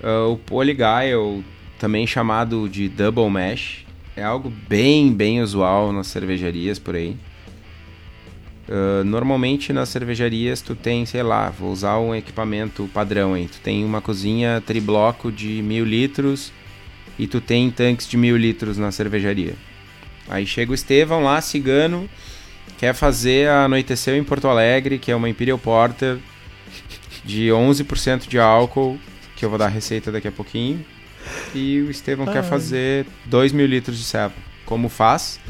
uh, 0.00 0.32
o 0.32 0.36
Polyguile, 0.36 1.44
também 1.78 2.06
chamado 2.06 2.68
de 2.68 2.88
Double 2.88 3.30
Mesh, 3.30 3.84
é 4.18 4.24
algo 4.24 4.52
bem, 4.68 5.12
bem 5.12 5.40
usual 5.40 5.92
nas 5.92 6.08
cervejarias 6.08 6.78
por 6.78 6.96
aí. 6.96 7.16
Uh, 8.68 9.02
normalmente 9.04 9.72
nas 9.72 9.88
cervejarias 9.88 10.60
tu 10.60 10.74
tem, 10.74 11.06
sei 11.06 11.22
lá, 11.22 11.48
vou 11.48 11.72
usar 11.72 11.98
um 11.98 12.14
equipamento 12.14 12.88
padrão 12.92 13.34
aí. 13.34 13.46
Tu 13.46 13.60
tem 13.60 13.84
uma 13.84 14.00
cozinha 14.00 14.60
tribloco 14.60 15.30
de 15.30 15.62
mil 15.62 15.84
litros 15.84 16.52
e 17.18 17.26
tu 17.26 17.40
tem 17.40 17.70
tanques 17.70 18.08
de 18.08 18.16
mil 18.16 18.36
litros 18.36 18.76
na 18.76 18.90
cervejaria. 18.90 19.54
Aí 20.28 20.44
chega 20.44 20.72
o 20.72 20.74
Estevão 20.74 21.22
lá, 21.22 21.40
cigano, 21.40 22.10
quer 22.76 22.94
fazer 22.94 23.48
a 23.48 23.64
Anoiteceu 23.64 24.16
em 24.16 24.24
Porto 24.24 24.48
Alegre, 24.48 24.98
que 24.98 25.10
é 25.10 25.16
uma 25.16 25.28
Imperial 25.28 25.58
Porter 25.58 26.18
de 27.24 27.48
11% 27.48 28.28
de 28.28 28.38
álcool, 28.38 28.98
que 29.36 29.44
eu 29.44 29.48
vou 29.48 29.58
dar 29.58 29.66
a 29.66 29.68
receita 29.68 30.12
daqui 30.12 30.28
a 30.28 30.32
pouquinho. 30.32 30.84
E 31.54 31.80
o 31.80 31.90
Estevão 31.90 32.26
quer 32.26 32.42
fazer 32.42 33.06
2 33.26 33.52
mil 33.52 33.66
litros 33.66 33.98
de 33.98 34.04
ceva. 34.04 34.34
Como 34.64 34.88
faz? 34.88 35.40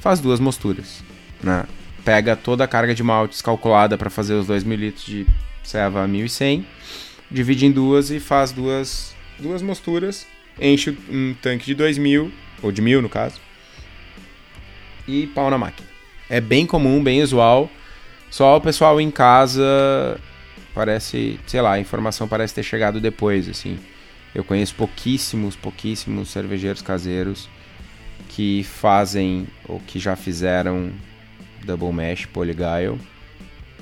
Faz 0.00 0.20
duas 0.20 0.40
mosturas. 0.40 1.02
Né? 1.42 1.64
Pega 2.04 2.36
toda 2.36 2.64
a 2.64 2.68
carga 2.68 2.94
de 2.94 3.02
maltes 3.02 3.42
calculada 3.42 3.96
para 3.96 4.10
fazer 4.10 4.34
os 4.34 4.46
2 4.46 4.64
mil 4.64 4.78
litros 4.78 5.04
de 5.04 5.26
ceva 5.62 6.02
a 6.02 6.08
1100, 6.08 6.66
divide 7.30 7.66
em 7.66 7.70
duas 7.70 8.10
e 8.10 8.18
faz 8.18 8.52
duas, 8.52 9.14
duas 9.38 9.62
mosturas, 9.62 10.26
enche 10.60 10.96
um 11.08 11.34
tanque 11.40 11.66
de 11.66 11.74
2 11.74 11.98
mil, 11.98 12.32
ou 12.62 12.72
de 12.72 12.82
mil 12.82 13.00
no 13.00 13.08
caso, 13.08 13.40
e 15.06 15.26
pau 15.28 15.50
na 15.50 15.58
máquina. 15.58 15.88
É 16.28 16.40
bem 16.40 16.66
comum, 16.66 17.02
bem 17.02 17.22
usual. 17.22 17.70
Só 18.30 18.56
o 18.56 18.60
pessoal 18.60 19.00
em 19.00 19.10
casa 19.10 20.20
parece, 20.72 21.38
sei 21.46 21.60
lá, 21.60 21.72
a 21.72 21.80
informação 21.80 22.28
parece 22.28 22.54
ter 22.54 22.62
chegado 22.62 23.00
depois, 23.00 23.48
assim. 23.48 23.78
Eu 24.34 24.44
conheço 24.44 24.74
pouquíssimos, 24.74 25.56
pouquíssimos 25.56 26.30
cervejeiros 26.30 26.82
caseiros 26.82 27.48
que 28.28 28.62
fazem 28.62 29.46
ou 29.68 29.80
que 29.80 29.98
já 29.98 30.14
fizeram 30.14 30.92
double 31.64 31.92
mash 31.92 32.26
polyguile. 32.26 32.98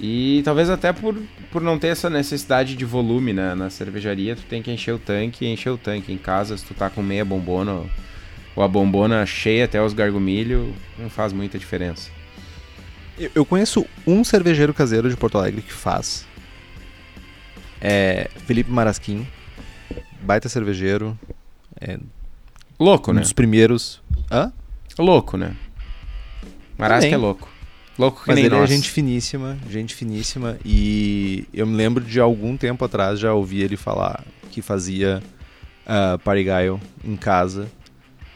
E 0.01 0.43
talvez 0.45 0.71
até 0.71 0.93
por, 0.93 1.21
por 1.51 1.61
não 1.61 1.79
ter 1.79 1.89
essa 1.89 2.09
necessidade 2.09 2.77
de 2.77 2.85
volume 2.85 3.33
né? 3.33 3.55
na 3.55 3.69
cervejaria, 3.69 4.37
tu 4.37 4.43
tem 4.43 4.63
que 4.63 4.71
encher 4.71 4.95
o 4.95 4.99
tanque 4.99 5.45
e 5.45 5.49
encher 5.49 5.71
o 5.71 5.79
tanque. 5.79 6.13
Em 6.13 6.19
casa, 6.19 6.57
se 6.57 6.65
tu 6.65 6.73
tá 6.73 6.89
com 6.89 7.03
meia 7.03 7.25
bombona 7.25 7.85
ou 8.55 8.63
a 8.63 8.69
bombona 8.69 9.27
cheia 9.27 9.65
até 9.65 9.83
os 9.83 9.93
gargumilho, 9.93 10.75
não 10.99 11.11
faz 11.11 11.33
muita 11.33 11.59
diferença. 11.59 12.11
Eu 13.35 13.45
conheço 13.45 13.85
um 14.07 14.23
cervejeiro 14.23 14.73
caseiro 14.73 15.11
de 15.11 15.17
Porto 15.17 15.37
Alegre 15.37 15.63
que 15.63 15.73
faz. 15.73 16.25
É 17.81 18.31
Felipe 18.47 18.71
Marasquim, 18.71 19.27
baita 20.23 20.49
cervejeiro. 20.49 21.19
É 21.81 21.99
Louco, 22.79 23.11
um 23.11 23.15
né? 23.15 23.21
dos 23.21 23.33
primeiros. 23.33 24.01
Hã? 24.31 24.53
Louco, 24.99 25.37
né? 25.37 25.57
Marasca 26.77 27.11
é 27.11 27.17
louco. 27.17 27.49
Louco 27.99 28.23
que 28.23 28.29
Mas 28.29 28.37
nem 28.37 28.45
ele 28.45 28.55
nós. 28.55 28.71
é 28.71 28.75
gente 28.75 28.91
finíssima, 28.91 29.59
gente 29.69 29.95
finíssima. 29.95 30.57
E 30.65 31.45
eu 31.53 31.67
me 31.67 31.75
lembro 31.75 32.05
de 32.05 32.21
algum 32.21 32.57
tempo 32.57 32.85
atrás 32.85 33.19
já 33.19 33.33
ouvi 33.33 33.61
ele 33.61 33.77
falar 33.77 34.25
que 34.53 34.63
fazia 34.63 35.21
uh, 35.85 36.19
Parigaio 36.21 36.81
em 37.05 37.17
casa. 37.17 37.69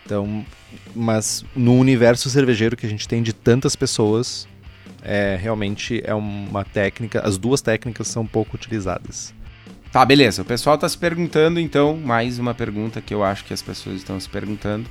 Então, 0.05 0.45
mas 0.93 1.45
no 1.55 1.79
universo 1.79 2.29
cervejeiro 2.29 2.77
que 2.77 2.85
a 2.85 2.89
gente 2.89 3.07
tem 3.07 3.23
de 3.23 3.33
tantas 3.33 3.77
pessoas, 3.77 4.49
é 5.03 5.39
realmente 5.41 6.03
é 6.05 6.15
uma 6.15 6.65
técnica. 6.65 7.21
As 7.25 7.39
duas 7.39 7.61
técnicas 7.61 8.09
são 8.09 8.27
pouco 8.27 8.57
utilizadas. 8.57 9.33
Tá, 9.93 10.07
beleza. 10.07 10.41
O 10.41 10.45
pessoal 10.45 10.79
tá 10.79 10.89
se 10.89 10.97
perguntando, 10.97 11.61
então, 11.61 11.99
mais 11.99 12.39
uma 12.39 12.55
pergunta 12.55 13.03
que 13.03 13.13
eu 13.13 13.23
acho 13.23 13.45
que 13.45 13.53
as 13.53 13.61
pessoas 13.61 13.97
estão 13.97 14.19
se 14.19 14.27
perguntando. 14.27 14.89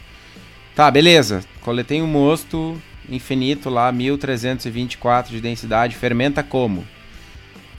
Tá, 0.76 0.92
beleza. 0.92 1.44
Coletei 1.62 2.00
um 2.04 2.08
mosto 2.08 2.80
infinito 3.10 3.68
lá, 3.68 3.92
1324 3.92 5.32
de 5.32 5.42
densidade. 5.42 5.96
Fermenta 5.96 6.44
como? 6.44 6.86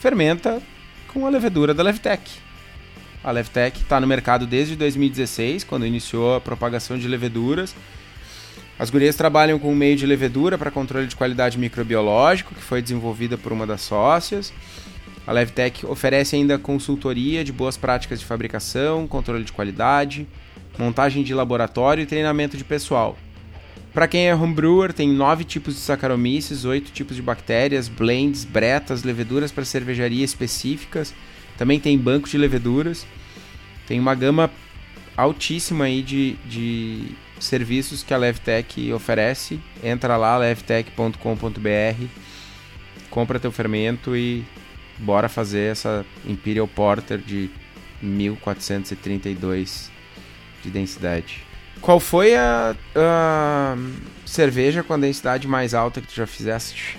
Fermenta 0.01 0.61
com 1.07 1.25
a 1.25 1.31
levedura 1.31 1.73
da 1.73 1.85
Levtech. 1.85 2.29
A 3.23 3.31
Levtech 3.31 3.81
está 3.81 4.01
no 4.01 4.07
mercado 4.09 4.45
desde 4.45 4.75
2016, 4.75 5.63
quando 5.63 5.87
iniciou 5.87 6.35
a 6.35 6.41
propagação 6.41 6.99
de 6.99 7.07
leveduras. 7.07 7.73
As 8.77 8.91
gurias 8.91 9.15
trabalham 9.15 9.61
com 9.61 9.71
um 9.71 9.77
meio 9.77 9.95
de 9.95 10.07
levedura 10.07 10.59
para 10.59 10.73
controle 10.73 11.07
de 11.07 11.15
qualidade 11.15 11.57
microbiológico, 11.57 12.53
que 12.53 12.63
foi 12.63 12.83
desenvolvida 12.83 13.39
por 13.39 13.53
uma 13.53 13.65
das 13.65 13.83
sócias. 13.83 14.53
A 15.27 15.33
Levtech 15.33 15.87
oferece 15.87 16.35
ainda 16.35 16.59
consultoria 16.59 17.45
de 17.45 17.53
boas 17.53 17.77
práticas 17.77 18.19
de 18.19 18.27
fabricação, 18.27 19.07
controle 19.07 19.45
de 19.45 19.53
qualidade, 19.53 20.27
montagem 20.79 21.23
de 21.23 21.33
laboratório 21.33 22.03
e 22.03 22.07
treinamento 22.07 22.57
de 22.57 22.65
pessoal. 22.65 23.17
Para 23.93 24.09
quem 24.09 24.29
é 24.29 24.35
homebrewer, 24.35 24.93
tem 24.93 25.13
nove 25.13 25.45
tipos 25.45 25.75
de 25.75 25.81
Saccharomyces, 25.81 26.65
oito 26.65 26.91
tipos 26.91 27.15
de 27.15 27.23
bactérias, 27.23 27.89
blends, 27.89 28.45
bretas, 28.45 29.03
leveduras 29.03 29.53
para 29.53 29.65
cervejaria 29.65 30.25
específicas. 30.25 31.15
Também 31.59 31.79
tem 31.79 31.99
banco 31.99 32.29
de 32.29 32.39
leveduras. 32.39 33.07
Tem 33.87 34.01
uma 34.01 34.15
gama 34.15 34.51
altíssima 35.15 35.85
aí 35.85 36.03
de, 36.03 36.37
de 36.47 37.15
serviços 37.39 38.03
que 38.03 38.15
a 38.15 38.17
Levtech 38.17 38.93
oferece. 38.93 39.61
Entra 39.85 40.17
lá, 40.17 40.39
levtech.com.br, 40.39 42.07
compra 43.11 43.39
teu 43.39 43.53
fermento 43.53 44.17
e 44.17 44.43
bora 44.99 45.29
fazer 45.29 45.73
essa 45.73 46.05
Imperial 46.25 46.69
Porter 46.69 47.19
de 47.19 47.51
1432 48.01 49.91
de 50.63 50.71
densidade. 50.71 51.45
Qual 51.81 51.99
foi 51.99 52.37
a, 52.37 52.77
a 52.95 53.77
cerveja 54.25 54.83
com 54.83 54.95
a 54.95 54.97
densidade 54.97 55.49
mais 55.49 55.75
alta 55.75 56.01
que 56.01 56.07
tu 56.07 56.15
já 56.15 56.27
fizeste? 56.27 56.99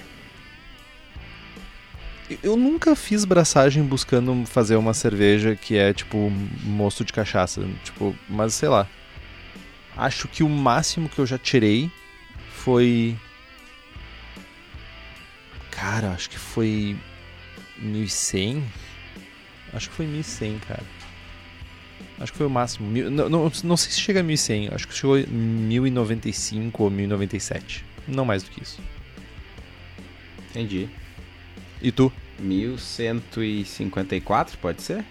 Eu 2.41 2.57
nunca 2.57 2.95
fiz 2.95 3.25
braçagem 3.25 3.83
buscando 3.83 4.45
fazer 4.45 4.75
uma 4.75 4.93
cerveja 4.93 5.55
que 5.55 5.77
é 5.77 5.93
tipo 5.93 6.31
mosto 6.63 7.05
de 7.05 7.13
cachaça, 7.13 7.61
tipo, 7.83 8.15
mas 8.27 8.53
sei 8.53 8.69
lá. 8.69 8.87
Acho 9.95 10.27
que 10.27 10.43
o 10.43 10.49
máximo 10.49 11.07
que 11.07 11.19
eu 11.19 11.25
já 11.25 11.37
tirei 11.37 11.91
foi 12.49 13.15
Cara, 15.83 16.11
acho 16.11 16.29
que 16.29 16.39
foi 16.39 16.95
1100. 17.77 18.63
Acho 19.73 19.89
que 19.89 19.95
foi 19.95 20.05
1100, 20.05 20.59
cara. 20.59 20.83
Acho 22.19 22.31
que 22.31 22.37
foi 22.37 22.45
o 22.47 22.49
máximo. 22.49 22.87
Mil- 22.89 23.09
Não, 23.09 23.27
não, 23.29 23.51
não 23.63 23.77
sei 23.77 23.91
se 23.91 23.99
chega 23.99 24.19
a 24.19 24.23
1100. 24.23 24.69
Acho 24.71 24.87
que 24.87 24.93
chegou 24.93 25.17
em 25.17 25.25
1095 25.25 26.83
ou 26.83 26.91
1097. 26.91 27.83
Não 28.07 28.23
mais 28.25 28.43
do 28.43 28.51
que 28.51 28.61
isso. 28.61 28.79
Entendi. 30.51 30.87
E 31.81 31.91
tu? 31.91 32.11
1154, 32.39 34.57
pode 34.59 34.81
ser? 34.81 35.03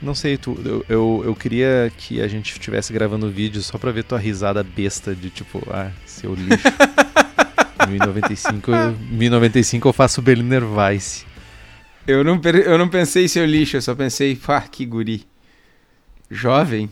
Não 0.00 0.14
sei, 0.16 0.36
tu, 0.36 0.60
eu, 0.64 0.84
eu, 0.88 1.22
eu 1.26 1.34
queria 1.36 1.92
que 1.96 2.20
a 2.20 2.26
gente 2.26 2.50
estivesse 2.52 2.92
gravando 2.92 3.26
o 3.26 3.30
vídeo 3.30 3.62
só 3.62 3.78
pra 3.78 3.92
ver 3.92 4.02
tua 4.02 4.18
risada 4.18 4.60
besta 4.64 5.14
de 5.14 5.30
tipo, 5.30 5.62
ah, 5.70 5.92
seu 6.04 6.34
lixo. 6.34 6.66
1095, 7.92 8.70
eu- 8.72 8.96
1095 9.10 9.88
eu 9.88 9.92
faço 9.92 10.20
Berliner 10.22 10.64
Weiss. 10.64 11.24
Eu 12.06 12.24
não, 12.24 12.40
eu 12.64 12.76
não 12.78 12.88
pensei 12.88 13.28
seu 13.28 13.44
lixo, 13.46 13.76
eu 13.76 13.82
só 13.82 13.94
pensei, 13.94 14.34
pá, 14.34 14.60
que 14.62 14.84
guri. 14.84 15.24
Jovem? 16.30 16.90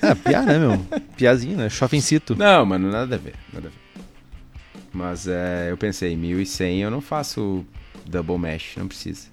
Ah, 0.00 0.14
piá, 0.14 0.42
né, 0.42 0.58
meu? 0.58 0.78
Piazinho, 1.16 1.56
né? 1.58 1.68
Shoppingcito. 1.68 2.34
Não, 2.36 2.64
mano, 2.64 2.90
nada 2.90 3.16
a 3.16 3.18
ver, 3.18 3.34
nada 3.52 3.68
a 3.68 3.70
ver. 3.70 4.02
Mas 4.92 5.26
é, 5.26 5.68
eu 5.70 5.76
pensei, 5.76 6.16
1100 6.16 6.80
eu 6.82 6.90
não 6.90 7.00
faço 7.02 7.66
double 8.06 8.38
mesh, 8.38 8.76
não 8.76 8.88
precisa. 8.88 9.26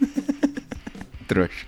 Trouxa. 1.26 1.66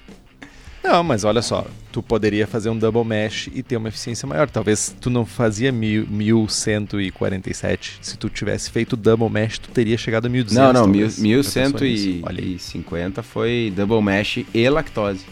Não, 0.88 1.04
mas 1.04 1.22
olha 1.24 1.42
só, 1.42 1.66
tu 1.92 2.02
poderia 2.02 2.46
fazer 2.46 2.70
um 2.70 2.76
double 2.78 3.04
mesh 3.04 3.48
e 3.54 3.62
ter 3.62 3.76
uma 3.76 3.88
eficiência 3.88 4.26
maior. 4.26 4.48
Talvez 4.48 4.94
tu 5.00 5.10
não 5.10 5.26
fazia 5.26 5.70
mil, 5.70 6.06
1147. 6.08 7.98
Se 8.00 8.16
tu 8.16 8.28
tivesse 8.30 8.70
feito 8.70 8.96
double 8.96 9.28
mesh, 9.28 9.58
tu 9.58 9.68
teria 9.70 9.98
chegado 9.98 10.26
a 10.26 10.28
1200. 10.28 10.56
Não, 10.56 10.72
não, 10.72 10.88
mil- 10.88 11.06
talvez. 11.08 11.16
Já 11.16 11.62
pensou 11.62 11.80
nisso? 11.80 12.08
1150 12.08 12.26
Olha 12.26 13.22
aí. 13.22 13.26
foi 13.26 13.72
double 13.76 14.02
mesh 14.02 14.44
e 14.54 14.68
lactose. 14.68 15.24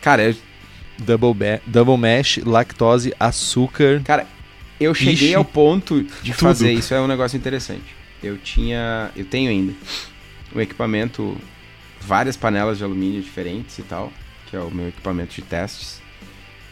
Cara, 0.00 0.22
eu, 0.24 0.36
Double, 0.98 1.34
double 1.66 1.96
mesh, 1.96 2.38
lactose, 2.44 3.12
açúcar. 3.18 4.02
Cara, 4.04 4.26
eu 4.78 4.94
cheguei 4.94 5.14
Ixi, 5.30 5.34
ao 5.34 5.44
ponto 5.44 6.02
de 6.02 6.08
tudo. 6.32 6.34
fazer 6.34 6.72
isso, 6.72 6.94
é 6.94 7.00
um 7.00 7.08
negócio 7.08 7.36
interessante. 7.36 7.82
Eu 8.22 8.36
tinha, 8.38 9.10
eu 9.16 9.24
tenho 9.24 9.50
ainda 9.50 9.72
um 10.54 10.60
equipamento, 10.60 11.36
várias 12.06 12.36
panelas 12.36 12.78
de 12.78 12.84
alumínio 12.84 13.22
diferentes 13.22 13.78
e 13.78 13.82
tal, 13.82 14.12
que 14.46 14.56
é 14.56 14.60
o 14.60 14.70
meu 14.70 14.88
equipamento 14.88 15.34
de 15.34 15.42
testes. 15.42 16.02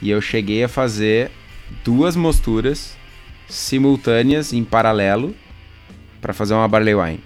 E 0.03 0.11
eu 0.11 0.21
cheguei 0.21 0.65
a 0.65 0.69
fazer 0.69 1.31
duas 1.85 2.17
mosturas 2.17 2.97
simultâneas 3.49 4.53
em 4.53 4.65
paralelo 4.65 5.35
para 6.21 6.33
fazer 6.33 6.55
uma 6.55 6.69
barley 6.69 6.95
wine. 6.95 7.21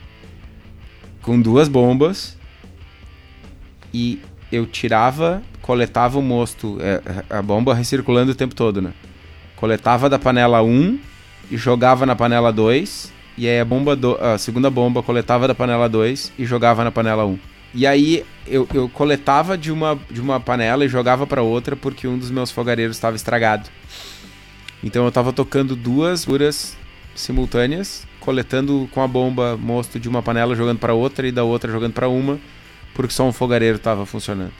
Com 1.22 1.40
duas 1.40 1.68
bombas 1.68 2.36
e 3.92 4.20
eu 4.50 4.66
tirava, 4.66 5.42
coletava 5.62 6.18
o 6.18 6.22
mosto, 6.22 6.78
é, 6.80 7.00
a 7.30 7.40
bomba 7.40 7.74
recirculando 7.74 8.32
o 8.32 8.34
tempo 8.34 8.54
todo, 8.54 8.82
né? 8.82 8.92
Coletava 9.56 10.10
da 10.10 10.18
panela 10.18 10.62
1 10.62 10.98
e 11.50 11.56
jogava 11.56 12.04
na 12.04 12.14
panela 12.14 12.52
2. 12.52 13.12
E 13.36 13.48
aí 13.48 13.58
a, 13.58 13.64
bomba 13.64 13.96
do, 13.96 14.16
a 14.22 14.38
segunda 14.38 14.70
bomba 14.70 15.02
coletava 15.02 15.48
da 15.48 15.54
panela 15.54 15.88
2 15.88 16.32
e 16.38 16.44
jogava 16.44 16.84
na 16.84 16.90
panela 16.90 17.24
1. 17.24 17.38
E 17.74 17.86
aí 17.86 18.24
eu, 18.46 18.68
eu 18.72 18.88
coletava 18.88 19.58
de 19.58 19.72
uma, 19.72 19.98
de 20.10 20.20
uma 20.20 20.38
panela 20.38 20.84
e 20.84 20.88
jogava 20.88 21.26
para 21.26 21.42
outra 21.42 21.74
porque 21.74 22.06
um 22.06 22.16
dos 22.16 22.30
meus 22.30 22.50
fogareiros 22.50 22.96
estava 22.96 23.16
estragado. 23.16 23.68
Então 24.82 25.04
eu 25.04 25.10
tava 25.10 25.32
tocando 25.32 25.74
duas 25.74 26.24
curas 26.24 26.76
simultâneas, 27.16 28.06
coletando 28.20 28.88
com 28.92 29.02
a 29.02 29.08
bomba 29.08 29.56
mosto 29.56 29.98
de 29.98 30.08
uma 30.08 30.22
panela 30.22 30.54
jogando 30.54 30.78
para 30.78 30.94
outra 30.94 31.26
e 31.26 31.32
da 31.32 31.42
outra 31.42 31.70
jogando 31.72 31.92
para 31.94 32.08
uma, 32.08 32.38
porque 32.94 33.12
só 33.12 33.26
um 33.26 33.32
fogareiro 33.32 33.78
tava 33.78 34.06
funcionando. 34.06 34.52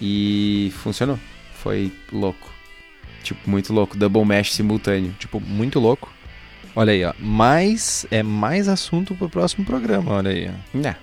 E 0.00 0.72
funcionou. 0.76 1.18
Foi 1.62 1.92
louco. 2.12 2.50
Tipo, 3.22 3.50
muito 3.50 3.72
louco. 3.72 3.96
Double 3.96 4.24
mesh 4.24 4.52
simultâneo. 4.52 5.14
Tipo, 5.18 5.40
muito 5.40 5.80
louco. 5.80 6.12
Olha 6.74 6.92
aí, 6.92 7.04
ó. 7.04 7.12
Mais, 7.18 8.06
é 8.10 8.22
mais 8.22 8.68
assunto 8.68 9.14
pro 9.14 9.28
próximo 9.28 9.64
programa, 9.64 10.12
olha 10.12 10.30
aí. 10.30 10.48
ó. 10.48 10.78
Né. 10.78 10.96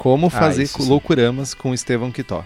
Como 0.00 0.28
Ah, 0.28 0.30
fazer 0.30 0.66
sim. 0.66 0.88
loucuramas 0.88 1.52
com 1.52 1.74
Estevão 1.74 2.10
Quitó. 2.10 2.42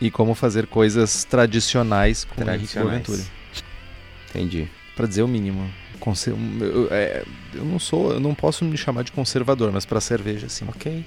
E 0.00 0.10
como 0.10 0.34
fazer 0.34 0.66
coisas 0.66 1.22
tradicionais 1.24 2.24
com 2.24 2.32
Henrique 2.40 2.44
Tradicionais. 2.72 3.02
Boaventura. 3.06 3.22
Entendi. 4.30 4.66
Pra 4.96 5.06
dizer 5.06 5.20
o 5.22 5.28
mínimo. 5.28 5.70
Conser- 6.00 6.32
eu, 6.60 6.88
é, 6.90 7.22
eu 7.52 7.62
não 7.62 7.78
sou, 7.78 8.12
eu 8.12 8.20
não 8.20 8.34
posso 8.34 8.64
me 8.64 8.74
chamar 8.78 9.04
de 9.04 9.12
conservador, 9.12 9.70
mas 9.70 9.84
pra 9.84 10.00
cerveja 10.00 10.48
sim. 10.48 10.64
Ok. 10.68 11.04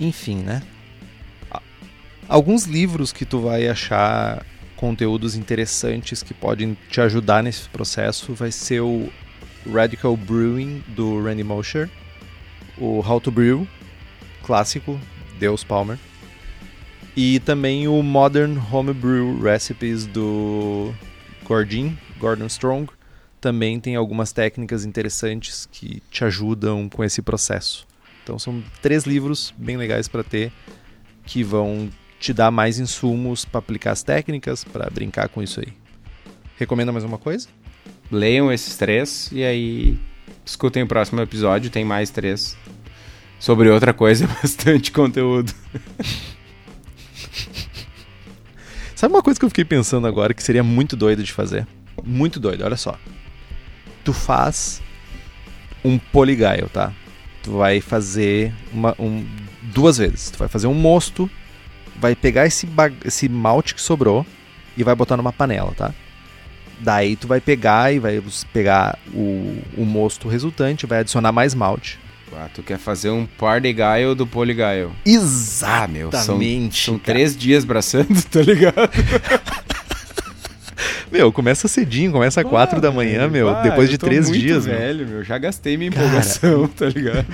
Enfim, 0.00 0.38
né? 0.42 0.60
Alguns 2.28 2.64
livros 2.64 3.12
que 3.12 3.24
tu 3.24 3.40
vai 3.40 3.68
achar 3.68 4.44
conteúdos 4.74 5.36
interessantes 5.36 6.24
que 6.24 6.34
podem 6.34 6.76
te 6.90 7.00
ajudar 7.00 7.40
nesse 7.44 7.68
processo 7.68 8.34
vai 8.34 8.50
ser 8.50 8.80
o 8.80 9.08
Radical 9.72 10.16
Brewing 10.16 10.82
do 10.88 11.22
Randy 11.22 11.44
Mosher, 11.44 11.88
o 12.78 13.00
How 13.00 13.20
to 13.20 13.30
Brew 13.30 13.66
clássico 14.42 14.98
Deus 15.38 15.64
Palmer 15.64 15.98
e 17.16 17.40
também 17.40 17.86
o 17.88 18.02
Modern 18.02 18.58
Homebrew 18.72 19.40
Recipes 19.40 20.06
do 20.06 20.94
Gordon, 21.44 21.94
Gordon 22.18 22.46
Strong. 22.46 22.90
Também 23.40 23.80
tem 23.80 23.96
algumas 23.96 24.32
técnicas 24.32 24.84
interessantes 24.84 25.68
que 25.70 26.02
te 26.10 26.24
ajudam 26.24 26.88
com 26.88 27.02
esse 27.02 27.20
processo. 27.20 27.86
Então 28.22 28.38
são 28.38 28.62
três 28.80 29.04
livros 29.04 29.52
bem 29.58 29.76
legais 29.76 30.08
para 30.08 30.22
ter 30.22 30.52
que 31.26 31.42
vão 31.42 31.90
te 32.18 32.32
dar 32.32 32.50
mais 32.50 32.78
insumos 32.78 33.44
para 33.44 33.58
aplicar 33.58 33.90
as 33.92 34.02
técnicas, 34.02 34.64
para 34.64 34.88
brincar 34.88 35.28
com 35.28 35.42
isso 35.42 35.60
aí. 35.60 35.72
Recomenda 36.56 36.92
mais 36.92 37.04
uma 37.04 37.18
coisa? 37.18 37.48
Leiam 38.10 38.52
esses 38.52 38.76
três 38.76 39.28
e 39.32 39.42
aí 39.42 39.98
escutem 40.44 40.82
o 40.82 40.86
próximo 40.86 41.20
episódio, 41.20 41.70
tem 41.70 41.84
mais 41.84 42.10
três. 42.10 42.56
Sobre 43.38 43.68
outra 43.70 43.92
coisa, 43.92 44.26
bastante 44.42 44.92
conteúdo. 44.92 45.52
Sabe 48.94 49.14
uma 49.14 49.22
coisa 49.22 49.38
que 49.38 49.44
eu 49.44 49.50
fiquei 49.50 49.64
pensando 49.64 50.06
agora 50.06 50.32
que 50.32 50.42
seria 50.42 50.62
muito 50.62 50.94
doido 50.94 51.24
de 51.24 51.32
fazer? 51.32 51.66
Muito 52.04 52.38
doido, 52.38 52.64
olha 52.64 52.76
só. 52.76 52.96
Tu 54.04 54.12
faz 54.12 54.80
um 55.84 55.98
polyguile, 55.98 56.68
tá? 56.72 56.92
Tu 57.42 57.50
vai 57.50 57.80
fazer 57.80 58.54
uma, 58.72 58.94
um, 58.98 59.26
duas 59.62 59.98
vezes. 59.98 60.30
Tu 60.30 60.38
vai 60.38 60.46
fazer 60.46 60.68
um 60.68 60.74
mosto, 60.74 61.28
vai 61.98 62.14
pegar 62.14 62.46
esse, 62.46 62.68
esse 63.04 63.28
malte 63.28 63.74
que 63.74 63.82
sobrou 63.82 64.24
e 64.76 64.84
vai 64.84 64.94
botar 64.94 65.16
numa 65.16 65.32
panela, 65.32 65.72
tá? 65.72 65.92
Daí 66.80 67.16
tu 67.16 67.26
vai 67.26 67.40
pegar 67.40 67.92
e 67.92 67.98
vai 67.98 68.22
pegar 68.52 68.98
o, 69.14 69.58
o 69.76 69.84
mosto 69.84 70.28
resultante, 70.28 70.86
vai 70.86 71.00
adicionar 71.00 71.32
mais 71.32 71.54
malte. 71.54 71.98
Ah, 72.34 72.48
tu 72.52 72.62
quer 72.62 72.78
fazer 72.78 73.10
um 73.10 73.26
party 73.26 73.72
guile 73.74 74.14
do 74.16 74.26
polyguile. 74.26 74.88
Exatamente. 75.04 75.62
Ah, 75.64 75.88
meu, 75.88 76.12
são, 76.12 76.40
são 76.72 76.98
três 76.98 77.36
dias 77.36 77.64
braçando, 77.64 78.20
tá 78.30 78.40
ligado? 78.40 78.90
Meu, 81.12 81.30
começa 81.30 81.68
cedinho, 81.68 82.10
começa 82.10 82.40
às 82.40 82.48
quatro 82.48 82.80
da 82.80 82.90
manhã, 82.90 83.28
meu, 83.28 83.54
depois 83.62 83.90
de 83.90 83.98
três 83.98 84.30
dias. 84.30 84.64
velho, 84.64 85.06
meu. 85.06 85.22
Já 85.22 85.36
gastei 85.36 85.76
minha 85.76 85.90
empolgação, 85.90 86.66
cara... 86.68 86.72
tá 86.90 86.98
ligado? 86.98 87.26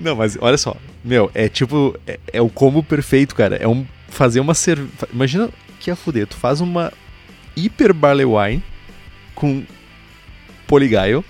Não, 0.00 0.14
mas 0.14 0.38
olha 0.40 0.56
só, 0.56 0.76
meu, 1.04 1.28
é 1.34 1.48
tipo, 1.48 1.98
é, 2.06 2.20
é 2.32 2.40
o 2.40 2.48
combo 2.48 2.84
perfeito, 2.84 3.34
cara. 3.34 3.56
É 3.56 3.66
um 3.66 3.84
fazer 4.08 4.38
uma 4.38 4.54
cerveja. 4.54 4.88
Imagina 5.12 5.50
que 5.80 5.90
é 5.90 5.96
fuder, 5.96 6.28
tu 6.28 6.36
faz 6.36 6.60
uma 6.60 6.92
hiper 7.56 7.92
barley 7.92 8.24
wine 8.24 8.62
com 9.34 9.64
polyguile 10.66 11.24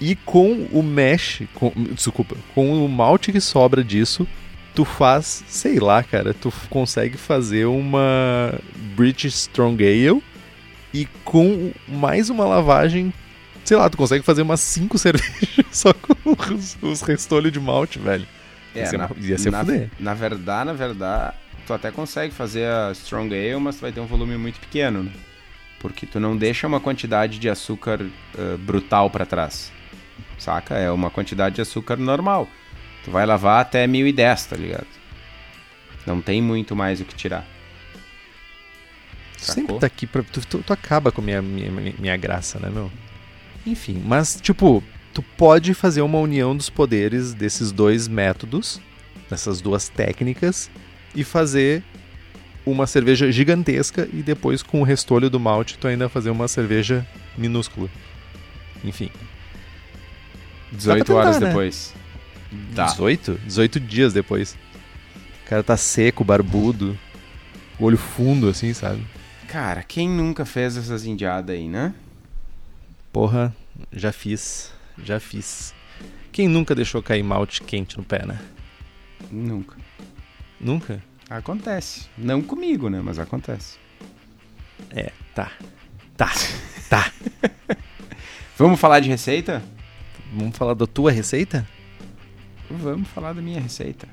e 0.00 0.14
com 0.16 0.66
o 0.72 0.82
mesh, 0.82 1.42
com, 1.54 1.72
desculpa, 1.92 2.34
com 2.54 2.84
o 2.84 2.88
malte 2.88 3.32
que 3.32 3.40
sobra 3.40 3.84
disso, 3.84 4.26
tu 4.74 4.84
faz, 4.84 5.44
sei 5.46 5.78
lá, 5.78 6.02
cara, 6.02 6.32
tu 6.32 6.52
consegue 6.70 7.18
fazer 7.18 7.66
uma 7.66 8.54
British 8.96 9.34
Strong 9.34 9.84
Ale 9.84 10.22
e 10.92 11.06
com 11.24 11.72
mais 11.86 12.30
uma 12.30 12.46
lavagem, 12.46 13.12
sei 13.64 13.76
lá, 13.76 13.90
tu 13.90 13.96
consegue 13.96 14.24
fazer 14.24 14.42
umas 14.42 14.60
5 14.60 14.96
cervejas 14.98 15.66
só 15.70 15.92
com 15.92 16.14
os, 16.54 16.78
os 16.80 17.02
restolhos 17.02 17.52
de 17.52 17.60
malte, 17.60 17.98
velho. 17.98 18.26
É, 18.74 18.84
ia 18.84 18.98
na, 18.98 19.10
ia 19.20 19.38
ser 19.38 19.50
na, 19.50 19.64
na 19.98 20.14
verdade, 20.14 20.66
na 20.66 20.72
verdade, 20.72 21.34
tu 21.66 21.74
até 21.74 21.90
consegue 21.90 22.32
fazer 22.32 22.66
a 22.66 22.92
Strong 22.92 23.34
Ale, 23.34 23.60
mas 23.60 23.76
tu 23.76 23.82
vai 23.82 23.92
ter 23.92 24.00
um 24.00 24.06
volume 24.06 24.36
muito 24.36 24.60
pequeno, 24.60 25.02
né? 25.02 25.10
Porque 25.80 26.06
tu 26.06 26.20
não 26.20 26.36
deixa 26.36 26.68
uma 26.68 26.78
quantidade 26.78 27.40
de 27.40 27.48
açúcar 27.48 28.00
uh, 28.02 28.58
brutal 28.58 29.10
para 29.10 29.26
trás 29.26 29.72
saca? 30.40 30.76
É 30.76 30.90
uma 30.90 31.10
quantidade 31.10 31.56
de 31.56 31.60
açúcar 31.60 31.96
normal. 31.96 32.48
Tu 33.04 33.10
vai 33.10 33.24
lavar 33.24 33.60
até 33.60 33.86
1010, 33.86 34.46
tá 34.46 34.56
ligado? 34.56 34.86
Não 36.06 36.20
tem 36.20 36.42
muito 36.42 36.74
mais 36.74 37.00
o 37.00 37.04
que 37.04 37.14
tirar. 37.14 37.46
Sacou? 39.36 39.54
Sempre 39.54 39.78
tá 39.78 39.86
aqui 39.86 40.06
pra. 40.06 40.22
Tu, 40.22 40.40
tu, 40.46 40.58
tu 40.62 40.72
acaba 40.72 41.12
com 41.12 41.20
a 41.20 41.24
minha, 41.24 41.40
minha, 41.40 41.94
minha 41.98 42.16
graça, 42.16 42.58
né, 42.58 42.68
meu? 42.70 42.90
Enfim, 43.66 44.02
mas, 44.04 44.38
tipo, 44.40 44.82
tu 45.14 45.22
pode 45.22 45.72
fazer 45.74 46.02
uma 46.02 46.18
união 46.18 46.56
dos 46.56 46.68
poderes 46.68 47.32
desses 47.34 47.72
dois 47.72 48.08
métodos, 48.08 48.80
dessas 49.28 49.60
duas 49.60 49.88
técnicas, 49.88 50.70
e 51.14 51.24
fazer 51.24 51.82
uma 52.64 52.86
cerveja 52.86 53.30
gigantesca 53.32 54.08
e 54.12 54.22
depois 54.22 54.62
com 54.62 54.80
o 54.80 54.84
restolho 54.84 55.30
do 55.30 55.40
malte 55.40 55.78
tu 55.78 55.86
ainda 55.86 56.08
fazer 56.08 56.30
uma 56.30 56.48
cerveja 56.48 57.06
minúscula. 57.36 57.88
Enfim. 58.84 59.10
18 60.72 61.04
tentar, 61.04 61.18
horas 61.18 61.40
né? 61.40 61.48
depois. 61.48 61.94
Tá. 62.74 62.86
18? 62.86 63.40
18 63.46 63.80
dias 63.80 64.12
depois. 64.12 64.56
O 65.44 65.48
cara 65.48 65.62
tá 65.62 65.76
seco, 65.76 66.22
barbudo, 66.22 66.96
olho 67.78 67.96
fundo, 67.96 68.48
assim, 68.48 68.72
sabe? 68.72 69.04
Cara, 69.48 69.82
quem 69.82 70.08
nunca 70.08 70.44
fez 70.44 70.76
essas 70.76 71.04
indiadas 71.04 71.56
aí, 71.56 71.68
né? 71.68 71.92
Porra, 73.12 73.54
já 73.92 74.12
fiz. 74.12 74.72
Já 75.02 75.18
fiz. 75.18 75.74
Quem 76.30 76.46
nunca 76.46 76.74
deixou 76.74 77.02
cair 77.02 77.22
malte 77.22 77.62
quente 77.62 77.98
no 77.98 78.04
pé, 78.04 78.24
né? 78.24 78.38
Nunca. 79.30 79.76
Nunca? 80.60 81.02
Acontece. 81.30 82.08
Não 82.18 82.42
comigo, 82.42 82.90
né? 82.90 83.00
Mas 83.00 83.20
acontece. 83.20 83.78
É, 84.90 85.12
tá. 85.32 85.52
Tá. 86.16 86.32
tá. 86.88 87.12
Vamos 88.58 88.80
falar 88.80 88.98
de 88.98 89.08
receita? 89.08 89.62
Vamos 90.32 90.56
falar 90.56 90.74
da 90.74 90.88
tua 90.88 91.12
receita? 91.12 91.64
Vamos 92.68 93.08
falar 93.08 93.32
da 93.32 93.40
minha 93.40 93.60
receita. 93.60 94.08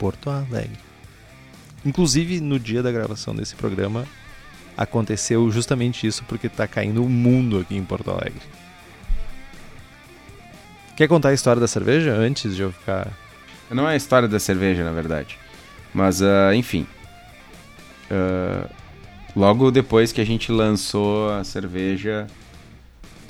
Porto 0.00 0.30
Alegre. 0.30 0.78
Inclusive, 1.84 2.40
no 2.40 2.58
dia 2.58 2.82
da 2.82 2.90
gravação 2.90 3.34
desse 3.34 3.54
programa, 3.54 4.06
aconteceu 4.74 5.50
justamente 5.50 6.06
isso 6.06 6.24
porque 6.26 6.48
tá 6.48 6.66
caindo 6.66 7.04
o 7.04 7.08
mundo 7.08 7.58
aqui 7.58 7.76
em 7.76 7.84
Porto 7.84 8.10
Alegre. 8.10 8.40
Quer 10.96 11.06
contar 11.06 11.28
a 11.28 11.34
história 11.34 11.60
da 11.60 11.68
cerveja 11.68 12.14
antes 12.14 12.56
de 12.56 12.62
eu 12.62 12.72
ficar. 12.72 13.12
Não 13.70 13.86
é 13.86 13.92
a 13.92 13.96
história 13.96 14.26
da 14.26 14.38
cerveja, 14.38 14.82
na 14.82 14.90
verdade. 14.90 15.38
Mas, 15.92 16.22
uh, 16.22 16.54
enfim. 16.54 16.86
Uh, 18.10 18.68
logo 19.36 19.70
depois 19.70 20.12
que 20.12 20.20
a 20.20 20.26
gente 20.26 20.50
lançou 20.50 21.30
a 21.30 21.44
cerveja, 21.44 22.26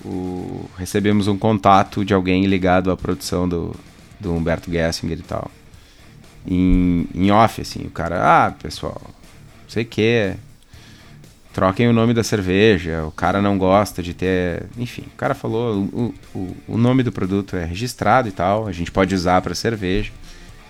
o... 0.04 0.68
recebemos 0.78 1.26
um 1.26 1.36
contato 1.36 2.04
de 2.04 2.14
alguém 2.14 2.46
ligado 2.46 2.92
à 2.92 2.96
produção 2.96 3.48
do, 3.48 3.74
do 4.20 4.32
Humberto 4.32 4.70
Gessinger 4.70 5.18
e 5.18 5.22
tal. 5.22 5.50
Em, 6.47 7.07
em 7.14 7.30
off, 7.30 7.61
assim, 7.61 7.80
o 7.86 7.91
cara, 7.91 8.47
ah, 8.47 8.51
pessoal, 8.51 9.01
não 9.05 9.68
sei 9.68 9.82
o 9.82 9.86
que, 9.86 10.34
troquem 11.53 11.88
o 11.88 11.93
nome 11.93 12.14
da 12.14 12.22
cerveja, 12.22 13.05
o 13.05 13.11
cara 13.11 13.43
não 13.43 13.59
gosta 13.59 14.03
de 14.03 14.14
ter. 14.14 14.64
Enfim, 14.78 15.03
o 15.03 15.16
cara 15.16 15.34
falou, 15.34 15.88
o, 15.93 16.14
o, 16.34 16.57
o 16.68 16.78
nome 16.78 17.03
do 17.03 17.12
produto 17.12 17.57
é 17.57 17.64
registrado 17.64 18.28
e 18.28 18.32
tal, 18.32 18.66
a 18.66 18.72
gente 18.72 18.91
pode 18.91 19.14
usar 19.14 19.43
para 19.43 19.55
cerveja, 19.55 20.11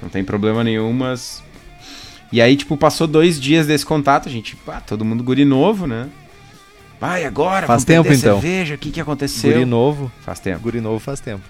não 0.03 0.09
tem 0.09 0.25
problema 0.25 0.65
nenhum, 0.65 0.93
mas. 0.93 1.43
E 2.33 2.41
aí, 2.41 2.57
tipo, 2.57 2.77
passou 2.77 3.07
dois 3.07 3.41
dias 3.41 3.67
desse 3.67 3.85
contato, 3.85 4.29
a 4.29 4.33
gente, 4.33 4.55
pá, 4.57 4.81
todo 4.81 5.05
mundo 5.05 5.23
guri 5.23 5.45
novo, 5.45 5.87
né? 5.87 6.09
Vai 7.01 7.25
agora, 7.25 7.67
faz 7.67 7.83
tempo 7.83 8.13
então. 8.13 8.41
cerveja, 8.41 8.75
o 8.75 8.79
que 8.79 8.91
que 8.91 9.01
aconteceu? 9.01 9.53
Guri 9.53 9.65
novo. 9.65 10.13
Faz 10.21 10.39
tempo. 10.39 10.61
Guri 10.61 10.81
novo 10.81 10.99
faz 10.99 11.19
tempo. 11.19 11.43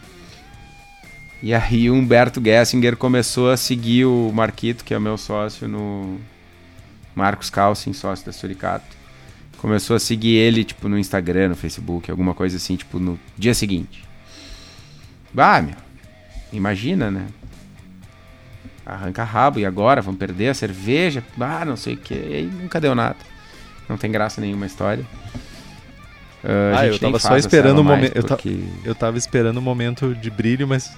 E 1.43 1.55
aí 1.55 1.91
o 1.91 1.95
Humberto 1.95 2.41
Gessinger 2.43 2.97
começou 2.97 3.51
a 3.51 3.57
seguir 3.57 4.05
o 4.05 4.30
Marquito, 4.32 4.84
que 4.84 4.93
é 4.93 4.99
meu 4.99 5.16
sócio 5.16 5.66
no 5.66 6.18
Marcos 7.14 7.49
Calcin, 7.49 7.93
sócio 7.93 8.26
da 8.26 8.32
Suricato 8.32 9.01
começou 9.61 9.95
a 9.95 10.01
seguir 10.01 10.36
ele, 10.36 10.64
tipo, 10.64 10.88
no 10.88 10.99
Instagram, 10.99 11.51
no 11.51 11.55
Facebook, 11.57 12.11
alguma 12.11 12.34
coisa 12.34 12.57
assim, 12.57 12.76
tipo, 12.76 12.99
no 12.99 13.20
dia 13.36 13.53
seguinte. 13.53 14.05
Bah, 15.32 15.61
meu, 15.61 15.76
imagina, 16.53 17.11
né? 17.11 17.26
Arranca 18.84 19.22
rabo, 19.22 19.61
e 19.61 19.66
agora? 19.66 20.01
Vamos 20.01 20.18
perder 20.18 20.49
a 20.49 20.55
cerveja? 20.55 21.22
Ah, 21.38 21.64
não 21.64 21.76
sei 21.76 21.95
o 21.95 21.97
que. 21.99 22.14
E 22.14 22.34
aí 22.34 22.47
nunca 22.47 22.80
deu 22.80 22.95
nada. 22.95 23.18
Não 23.88 23.99
tem 23.99 24.11
graça 24.11 24.41
nenhuma 24.41 24.64
a 24.64 24.66
história. 24.66 25.05
Uh, 26.43 26.74
ah, 26.74 26.86
eu 26.86 26.99
tava 26.99 27.18
só 27.18 27.36
esperando 27.36 27.80
o 27.80 27.84
momento. 27.84 28.26
Porque... 28.26 28.49
Eu, 28.49 28.55
ta... 28.57 28.88
eu 28.88 28.95
tava 28.95 29.18
esperando 29.18 29.59
o 29.59 29.62
momento 29.62 30.14
de 30.14 30.30
brilho, 30.30 30.66
mas. 30.66 30.91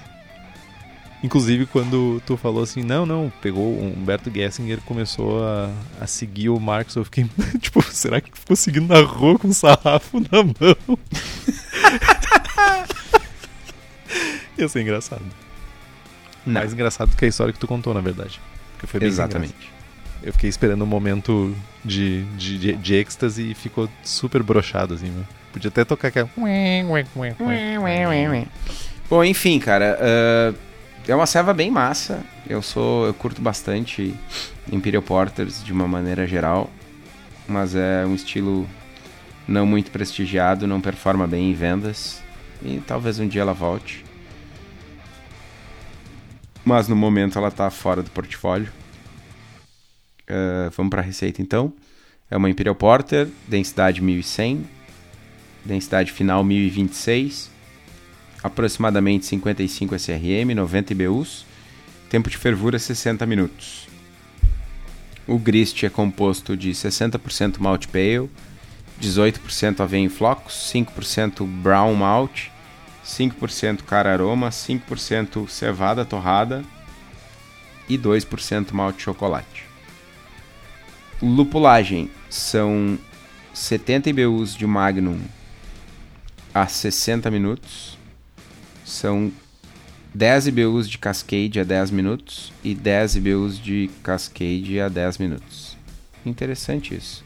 Inclusive, 1.23 1.66
quando 1.66 2.20
tu 2.27 2.37
falou 2.37 2.64
assim, 2.64 2.83
não, 2.83 3.07
não, 3.07 3.33
pegou 3.41 3.64
o 3.64 3.95
Humberto 3.97 4.29
Gessinger 4.33 4.81
começou 4.81 5.45
a, 5.45 5.70
a 6.01 6.07
seguir 6.07 6.49
o 6.49 6.59
Marcos, 6.59 6.97
eu 6.97 7.05
fiquei, 7.05 7.27
tipo, 7.61 7.81
será 7.83 8.20
que 8.20 8.31
ficou 8.37 8.57
seguindo 8.57 8.89
na 8.89 9.01
rua 9.01 9.39
com 9.39 9.47
o 9.49 9.55
sarrafo 9.55 10.18
na 10.18 10.43
mão? 10.43 10.99
Ia 14.59 14.68
ser 14.68 14.83
engraçado. 14.83 15.23
Não. 16.45 16.55
Mais 16.55 16.73
engraçado 16.73 17.16
que 17.16 17.25
a 17.25 17.29
história 17.29 17.53
que 17.53 17.59
tu 17.59 17.68
contou, 17.68 17.95
na 17.95 18.01
verdade. 18.01 18.41
Porque 18.73 18.89
foi 18.89 18.99
bem 19.01 19.09
Exatamente. 19.09 19.55
graça. 19.55 19.73
Eu 20.25 20.33
fiquei 20.33 20.51
esperando 20.51 20.83
um 20.83 20.87
momento 20.87 21.55
de, 21.85 22.25
de, 22.37 22.59
de, 22.59 22.73
de 22.77 22.95
êxtase 22.95 23.51
e 23.51 23.55
ficou 23.55 23.89
super 24.05 24.43
brochado, 24.43 24.95
assim, 24.95 25.11
meu. 25.11 25.25
Podia 25.53 25.68
até 25.68 25.85
tocar 25.85 26.09
aquela... 26.09 26.29
Bom, 29.09 29.23
enfim, 29.23 29.59
cara, 29.59 29.99
ah, 30.01 30.55
é 31.07 31.14
uma 31.14 31.26
serva 31.26 31.53
bem 31.53 31.70
massa. 31.70 32.24
Eu 32.48 32.62
sou, 32.62 33.07
eu 33.07 33.14
curto 33.14 33.40
bastante 33.42 34.14
Imperial 34.70 35.03
Porters 35.03 35.62
de 35.64 35.72
uma 35.72 35.88
maneira 35.88 36.26
geral, 36.26 36.70
mas 37.48 37.74
é 37.74 38.05
um 38.07 38.14
estilo 38.14 38.68
não 39.46 39.66
muito 39.66 39.90
prestigiado, 39.90 40.66
não 40.66 40.80
performa 40.80 41.26
bem 41.26 41.50
em 41.50 41.55
vendas 41.55 42.22
e 42.62 42.80
talvez 42.86 43.18
um 43.18 43.26
dia 43.26 43.42
ela 43.42 43.53
volte. 43.53 44.05
Mas 46.64 46.86
no 46.86 46.94
momento 46.94 47.38
ela 47.38 47.50
tá 47.50 47.68
fora 47.70 48.03
do 48.03 48.11
portfólio. 48.11 48.70
Ah, 50.28 50.70
vamos 50.76 50.90
para 50.90 51.03
a 51.03 51.05
receita 51.05 51.42
então. 51.42 51.72
É 52.30 52.36
uma 52.36 52.48
Imperial 52.48 52.74
Porter, 52.74 53.28
densidade 53.46 54.00
1100, 54.00 54.64
densidade 55.64 56.11
final 56.11 56.42
1026, 56.42 57.50
aproximadamente 58.43 59.26
55 59.26 59.95
SRM, 59.95 60.55
90 60.55 60.93
IBUs, 60.93 61.47
tempo 62.11 62.28
de 62.28 62.36
fervura 62.36 62.78
60 62.78 63.24
minutos. 63.26 63.88
O 65.26 65.38
grist 65.38 65.82
é 65.84 65.88
composto 65.88 66.57
de 66.57 66.70
60% 66.70 67.59
malt 67.59 67.86
pale, 67.86 68.28
18% 69.01 69.80
aveia 69.80 70.03
em 70.03 70.09
flocos, 70.09 70.70
5% 70.72 71.47
brown 71.47 71.95
malt, 71.95 72.49
5% 73.05 73.82
cara 73.82 74.12
aroma, 74.12 74.51
5% 74.51 75.49
cevada 75.49 76.05
torrada 76.05 76.64
e 77.88 77.99
2% 77.99 78.72
malte 78.72 79.03
chocolate. 79.03 79.64
Lupulagem 81.20 82.11
são 82.28 82.99
70 83.55 84.11
IBUs 84.11 84.55
de 84.55 84.66
Magnum 84.66 85.20
a 86.55 86.66
60 86.66 87.30
minutos. 87.30 87.99
São 88.85 89.33
10 90.14 90.49
IBUs 90.49 90.89
de 90.89 90.99
Cascade 90.99 91.61
a 91.61 91.64
10 91.64 91.91
minutos 91.91 92.53
e 92.62 92.74
10 92.74 93.16
IBUs 93.16 93.59
de 93.59 93.91
Cascade 94.03 94.80
a 94.80 94.89
10 94.89 95.18
minutos. 95.18 95.76
Interessante 96.24 96.95
isso. 96.95 97.24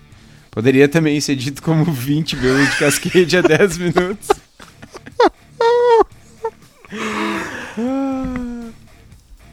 Poderia 0.50 0.88
também 0.88 1.20
ser 1.20 1.36
dito 1.36 1.62
como 1.62 1.84
20 1.84 2.32
IBUs 2.32 2.70
de 2.70 2.78
Cascade 2.78 3.36
a 3.36 3.42
10 3.42 3.78
minutos. 3.78 4.28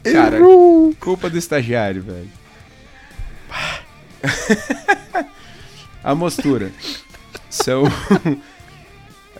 Cara, 0.02 0.38
culpa 1.00 1.28
do 1.28 1.36
estagiário, 1.38 2.02
velho. 2.02 2.30
A 6.02 6.14
mostura 6.14 6.70
são 7.48 7.84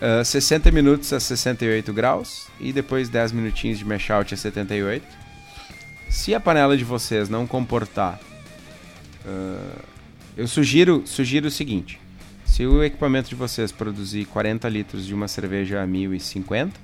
ah, 0.01 0.23
60 0.23 0.71
minutos 0.71 1.11
a 1.13 1.19
68 1.19 1.93
graus 1.93 2.47
e 2.59 2.73
depois 2.73 3.09
10 3.09 3.31
minutinhos 3.31 3.79
de 3.79 3.85
mash 3.85 4.09
out 4.09 4.33
a 4.33 4.37
78. 4.37 5.05
Se 6.09 6.33
a 6.35 6.39
panela 6.39 6.77
de 6.77 6.83
vocês 6.83 7.29
não 7.29 7.47
comportar, 7.47 8.19
ah, 9.25 9.81
eu 10.35 10.47
sugiro, 10.47 11.03
sugiro 11.05 11.47
o 11.47 11.51
seguinte: 11.51 11.99
se 12.45 12.65
o 12.65 12.83
equipamento 12.83 13.29
de 13.29 13.35
vocês 13.35 13.71
produzir 13.71 14.25
40 14.25 14.67
litros 14.69 15.05
de 15.05 15.13
uma 15.13 15.27
cerveja 15.27 15.81
a 15.81 15.87
1050, 15.87 16.79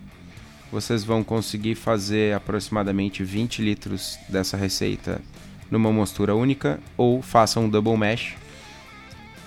vocês 0.72 1.04
vão 1.04 1.24
conseguir 1.24 1.76
fazer 1.76 2.34
aproximadamente 2.34 3.24
20 3.24 3.62
litros 3.62 4.18
dessa 4.30 4.56
receita 4.56 5.22
numa 5.70 5.92
mostura 5.92 6.36
única 6.36 6.80
ou 6.98 7.22
façam 7.22 7.66
um 7.66 7.70
double 7.70 7.98
mash 7.98 8.36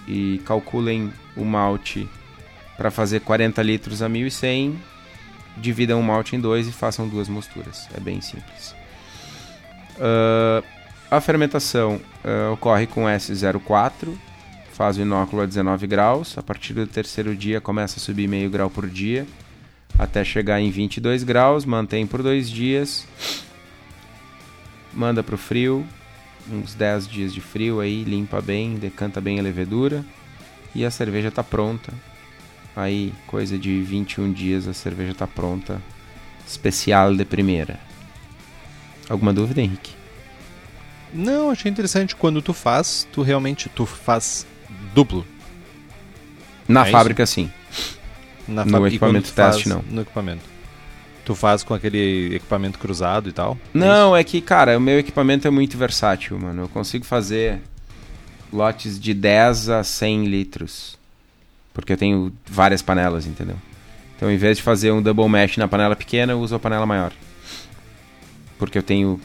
e 0.06 0.40
calculem 0.44 1.12
o 1.36 1.44
malte 1.44 2.08
para 2.76 2.90
fazer 2.90 3.20
40 3.20 3.62
litros 3.62 4.02
a 4.02 4.08
1100, 4.08 4.78
dividam 5.56 6.00
o 6.00 6.02
malte 6.02 6.36
em 6.36 6.40
dois 6.40 6.66
e 6.66 6.72
façam 6.72 7.08
duas 7.08 7.28
mosturas. 7.28 7.88
É 7.96 8.00
bem 8.00 8.20
simples. 8.20 8.74
Ah, 10.00 10.62
a 11.10 11.20
fermentação 11.20 12.00
ah, 12.24 12.52
ocorre 12.52 12.86
com 12.86 13.04
S04, 13.04 14.12
faz 14.72 14.96
o 14.96 15.02
inóculo 15.02 15.42
a 15.42 15.46
19 15.46 15.86
graus. 15.86 16.36
A 16.36 16.42
partir 16.42 16.72
do 16.72 16.86
terceiro 16.86 17.34
dia 17.36 17.60
começa 17.60 17.98
a 17.98 18.00
subir 18.00 18.28
meio 18.28 18.50
grau 18.50 18.68
por 18.68 18.88
dia, 18.88 19.26
até 19.98 20.24
chegar 20.24 20.60
em 20.60 20.70
22 20.70 21.22
graus. 21.22 21.64
Mantém 21.64 22.06
por 22.06 22.22
dois 22.22 22.50
dias, 22.50 23.06
manda 24.92 25.22
para 25.22 25.34
o 25.34 25.38
frio, 25.38 25.86
uns 26.50 26.74
10 26.74 27.08
dias 27.08 27.32
de 27.32 27.40
frio 27.40 27.80
aí, 27.80 28.04
limpa 28.04 28.40
bem, 28.40 28.74
decanta 28.74 29.20
bem 29.20 29.38
a 29.38 29.42
levedura 29.42 30.04
e 30.74 30.84
a 30.84 30.90
cerveja 30.90 31.30
tá 31.30 31.42
pronta. 31.42 31.92
Aí, 32.76 33.12
coisa 33.26 33.58
de 33.58 33.82
21 33.82 34.32
dias 34.32 34.66
a 34.66 34.74
cerveja 34.74 35.14
tá 35.14 35.26
pronta. 35.26 35.80
Especial 36.46 37.14
de 37.14 37.24
primeira. 37.24 37.78
Alguma 39.08 39.32
dúvida, 39.32 39.60
Henrique? 39.60 39.92
Não, 41.12 41.50
achei 41.50 41.70
interessante. 41.70 42.16
Quando 42.16 42.42
tu 42.42 42.52
faz, 42.52 43.06
tu 43.12 43.22
realmente 43.22 43.68
tu 43.68 43.86
faz 43.86 44.46
duplo. 44.92 45.24
Na 46.66 46.86
É 46.86 46.90
fábrica, 46.90 47.24
sim. 47.24 47.50
Na 48.48 48.64
No 48.64 48.86
equipamento 48.86 49.32
teste, 49.32 49.68
não. 49.68 49.82
No 49.88 50.02
equipamento. 50.02 50.42
Tu 51.24 51.34
faz 51.34 51.62
com 51.62 51.72
aquele 51.72 52.34
equipamento 52.34 52.78
cruzado 52.78 53.28
e 53.28 53.32
tal? 53.32 53.56
Não, 53.72 54.14
é 54.14 54.22
que, 54.22 54.40
cara, 54.40 54.76
o 54.76 54.80
meu 54.80 54.98
equipamento 54.98 55.48
é 55.48 55.50
muito 55.50 55.78
versátil, 55.78 56.38
mano. 56.38 56.62
Eu 56.62 56.68
consigo 56.68 57.04
fazer 57.04 57.60
lotes 58.52 59.00
de 59.00 59.14
10 59.14 59.70
a 59.70 59.84
100 59.84 60.24
litros. 60.26 60.98
Porque 61.74 61.92
eu 61.92 61.96
tenho 61.98 62.32
várias 62.46 62.80
panelas, 62.80 63.26
entendeu? 63.26 63.56
Então, 64.16 64.30
em 64.30 64.36
vez 64.38 64.56
de 64.56 64.62
fazer 64.62 64.92
um 64.92 65.02
double 65.02 65.28
mash 65.28 65.56
na 65.58 65.68
panela 65.68 65.94
pequena, 65.94 66.32
eu 66.32 66.40
uso 66.40 66.54
a 66.54 66.58
panela 66.58 66.86
maior. 66.86 67.12
Porque 68.58 68.78
eu 68.78 68.82
tenho 68.82 69.20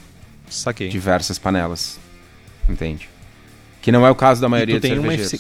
Saquei. 0.50 0.89
diversas 0.89 1.38
panelas. 1.39 1.97
Entende? 2.68 3.08
Que 3.82 3.91
não 3.91 4.06
é 4.06 4.10
o 4.10 4.16
caso 4.16 4.41
da 4.41 4.50
maioria 4.50 4.76
tu 4.76 4.82
dos 4.82 4.89
tem 4.89 5.00
uma 5.00 5.14
efici- 5.14 5.39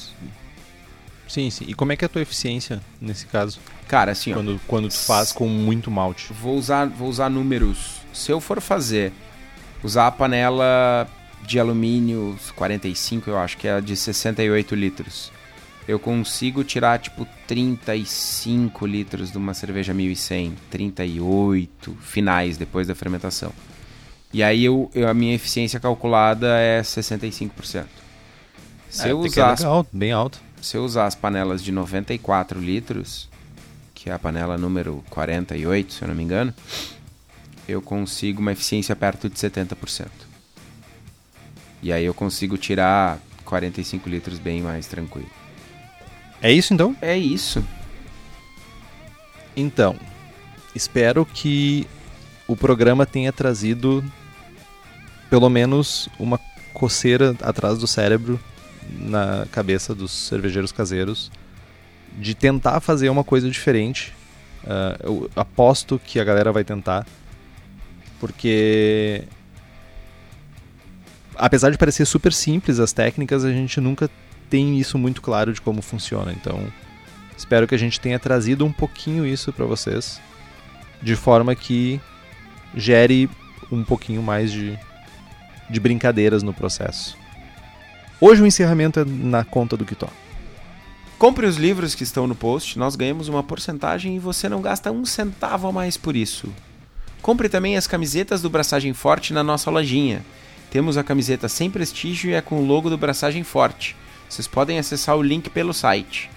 Sim, 1.27 1.49
sim. 1.49 1.65
E 1.67 1.73
como 1.73 1.91
é 1.91 1.95
que 1.95 2.05
é 2.05 2.07
a 2.07 2.09
tua 2.09 2.21
eficiência 2.21 2.79
nesse 3.01 3.25
caso? 3.27 3.59
Cara, 3.87 4.11
assim, 4.11 4.31
ó. 4.31 4.35
Quando, 4.35 4.61
quando 4.67 4.87
tu 4.89 4.97
faz 4.97 5.31
com 5.31 5.47
muito 5.47 5.91
malte. 5.91 6.31
Vou 6.33 6.55
usar, 6.57 6.87
vou 6.87 7.07
usar 7.09 7.29
números. 7.29 8.01
Se 8.13 8.31
eu 8.31 8.39
for 8.39 8.61
fazer, 8.61 9.11
usar 9.83 10.07
a 10.07 10.11
panela 10.11 11.07
de 11.45 11.59
alumínio 11.59 12.37
45, 12.55 13.29
eu 13.29 13.37
acho 13.37 13.57
que 13.57 13.67
é 13.67 13.73
a 13.75 13.79
de 13.79 13.95
68 13.95 14.73
litros. 14.75 15.31
Eu 15.89 15.97
consigo 15.97 16.63
tirar 16.63 16.99
tipo 16.99 17.25
35 17.47 18.85
litros 18.85 19.31
de 19.31 19.39
uma 19.39 19.55
cerveja 19.55 19.91
1100, 19.91 20.53
38 20.69 21.97
finais 21.99 22.57
depois 22.57 22.85
da 22.87 22.93
fermentação. 22.93 23.51
E 24.31 24.43
aí 24.43 24.63
eu, 24.63 24.91
eu- 24.93 25.07
a 25.07 25.15
minha 25.15 25.33
eficiência 25.33 25.79
calculada 25.79 26.45
é 26.59 26.83
65%. 26.83 27.87
Se 28.87 29.07
É, 29.07 29.11
eu 29.11 29.19
usar 29.19 29.53
as 29.53 29.59
legal, 29.61 29.87
bem 29.91 30.11
alto. 30.11 30.39
se 30.61 30.77
eu 30.77 30.85
usar 30.85 31.07
as 31.07 31.15
panelas 31.15 31.63
de 31.63 31.71
94 31.71 32.59
litros, 32.59 33.27
que 33.95 34.11
é 34.11 34.13
a 34.13 34.19
panela 34.19 34.59
número 34.59 35.03
48, 35.09 35.91
se 35.93 36.03
eu 36.03 36.07
não 36.07 36.13
me 36.13 36.21
engano, 36.21 36.53
eu 37.67 37.81
consigo 37.81 38.41
uma 38.41 38.51
eficiência 38.51 38.95
perto 38.95 39.27
de 39.27 39.39
70%. 39.39 40.07
E 41.81 41.91
aí 41.91 42.05
eu 42.05 42.13
consigo 42.13 42.59
tirar 42.59 43.17
45 43.43 44.07
litros 44.07 44.37
bem 44.37 44.61
mais 44.61 44.85
tranquilo. 44.85 45.38
É 46.41 46.51
isso 46.51 46.73
então? 46.73 46.95
É 47.01 47.17
isso. 47.17 47.63
Então, 49.55 49.95
espero 50.73 51.25
que 51.25 51.85
o 52.47 52.55
programa 52.55 53.05
tenha 53.05 53.31
trazido 53.31 54.03
pelo 55.29 55.49
menos 55.49 56.09
uma 56.17 56.39
coceira 56.73 57.35
atrás 57.41 57.77
do 57.77 57.85
cérebro 57.85 58.39
na 58.89 59.45
cabeça 59.51 59.93
dos 59.93 60.11
cervejeiros 60.11 60.71
caseiros 60.71 61.31
de 62.17 62.33
tentar 62.33 62.79
fazer 62.79 63.09
uma 63.09 63.23
coisa 63.23 63.49
diferente. 63.49 64.13
Ah, 64.65 64.97
eu 65.03 65.29
aposto 65.35 65.99
que 66.03 66.19
a 66.19 66.23
galera 66.23 66.51
vai 66.51 66.63
tentar, 66.63 67.05
porque 68.19 69.23
apesar 71.35 71.69
de 71.69 71.77
parecer 71.77 72.05
super 72.05 72.33
simples 72.33 72.79
as 72.79 72.91
técnicas, 72.91 73.45
a 73.45 73.51
gente 73.51 73.79
nunca 73.79 74.09
tem 74.49 74.79
isso 74.79 74.97
muito 74.97 75.21
claro 75.21 75.53
de 75.53 75.61
como 75.61 75.81
funciona. 75.81 76.31
Então, 76.31 76.67
espero 77.37 77.67
que 77.67 77.75
a 77.75 77.77
gente 77.77 77.99
tenha 77.99 78.19
trazido 78.19 78.65
um 78.65 78.71
pouquinho 78.71 79.25
isso 79.25 79.53
para 79.53 79.65
vocês, 79.65 80.19
de 81.01 81.15
forma 81.15 81.55
que 81.55 81.99
gere 82.75 83.29
um 83.71 83.83
pouquinho 83.83 84.21
mais 84.21 84.51
de, 84.51 84.77
de 85.69 85.79
brincadeiras 85.79 86.43
no 86.43 86.53
processo. 86.53 87.17
Hoje 88.19 88.41
o 88.41 88.45
encerramento 88.45 88.99
é 88.99 89.05
na 89.05 89.43
conta 89.43 89.77
do 89.77 89.85
Kitó. 89.85 90.09
Compre 91.17 91.45
os 91.45 91.57
livros 91.57 91.95
que 91.95 92.03
estão 92.03 92.27
no 92.27 92.35
post, 92.35 92.79
nós 92.79 92.95
ganhamos 92.95 93.27
uma 93.27 93.43
porcentagem 93.43 94.15
e 94.15 94.19
você 94.19 94.47
não 94.47 94.61
gasta 94.61 94.91
um 94.91 95.05
centavo 95.05 95.67
a 95.67 95.71
mais 95.71 95.97
por 95.97 96.15
isso. 96.15 96.49
Compre 97.21 97.49
também 97.49 97.75
as 97.75 97.87
camisetas 97.87 98.41
do 98.41 98.49
Braçagem 98.49 98.93
Forte 98.93 99.33
na 99.33 99.43
nossa 99.43 99.69
lojinha. 99.69 100.23
Temos 100.71 100.97
a 100.97 101.03
camiseta 101.03 101.49
sem 101.49 101.69
prestígio 101.69 102.29
e 102.29 102.33
é 102.33 102.41
com 102.41 102.61
o 102.61 102.65
logo 102.65 102.89
do 102.89 102.97
Braçagem 102.97 103.43
Forte. 103.43 103.95
Vocês 104.29 104.47
podem 104.47 104.77
acessar 104.77 105.17
o 105.17 105.23
link 105.23 105.49
pelo 105.49 105.73
site. 105.73 106.29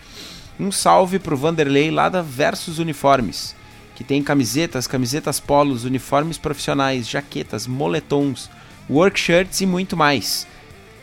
Um 0.59 0.72
salve 0.72 1.18
pro 1.18 1.36
Vanderlei 1.36 1.90
lá 1.90 2.09
da 2.09 2.22
Versus 2.22 2.78
Uniformes, 2.78 3.55
que 3.95 4.03
tem 4.03 4.22
camisetas, 4.22 4.86
camisetas 4.86 5.38
polos, 5.38 5.84
uniformes 5.84 6.38
profissionais, 6.38 7.07
jaquetas, 7.07 7.66
moletons, 7.66 8.49
workshirts 8.88 9.61
e 9.61 9.66
muito 9.66 9.95
mais. 9.97 10.47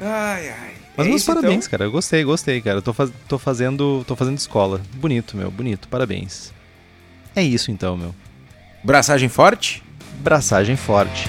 Ai, 0.00 0.48
ai. 0.48 0.70
Mas 0.96 1.06
É 1.06 1.10
meus 1.10 1.22
isso, 1.22 1.26
parabéns, 1.34 1.66
então? 1.66 1.70
cara. 1.70 1.84
Eu 1.84 1.92
gostei, 1.92 2.24
gostei, 2.24 2.60
cara. 2.62 2.78
Eu 2.78 2.82
tô, 2.82 2.94
faz- 2.94 3.12
tô 3.28 3.38
fazendo, 3.38 4.02
tô 4.06 4.16
fazendo 4.16 4.38
escola. 4.38 4.80
Bonito, 4.94 5.36
meu, 5.36 5.50
bonito. 5.50 5.86
Parabéns. 5.88 6.52
É 7.36 7.42
isso 7.42 7.70
então, 7.70 7.96
meu. 7.98 8.14
Braçagem 8.82 9.28
forte? 9.28 9.82
Braçagem 10.22 10.76
forte. 10.76 11.28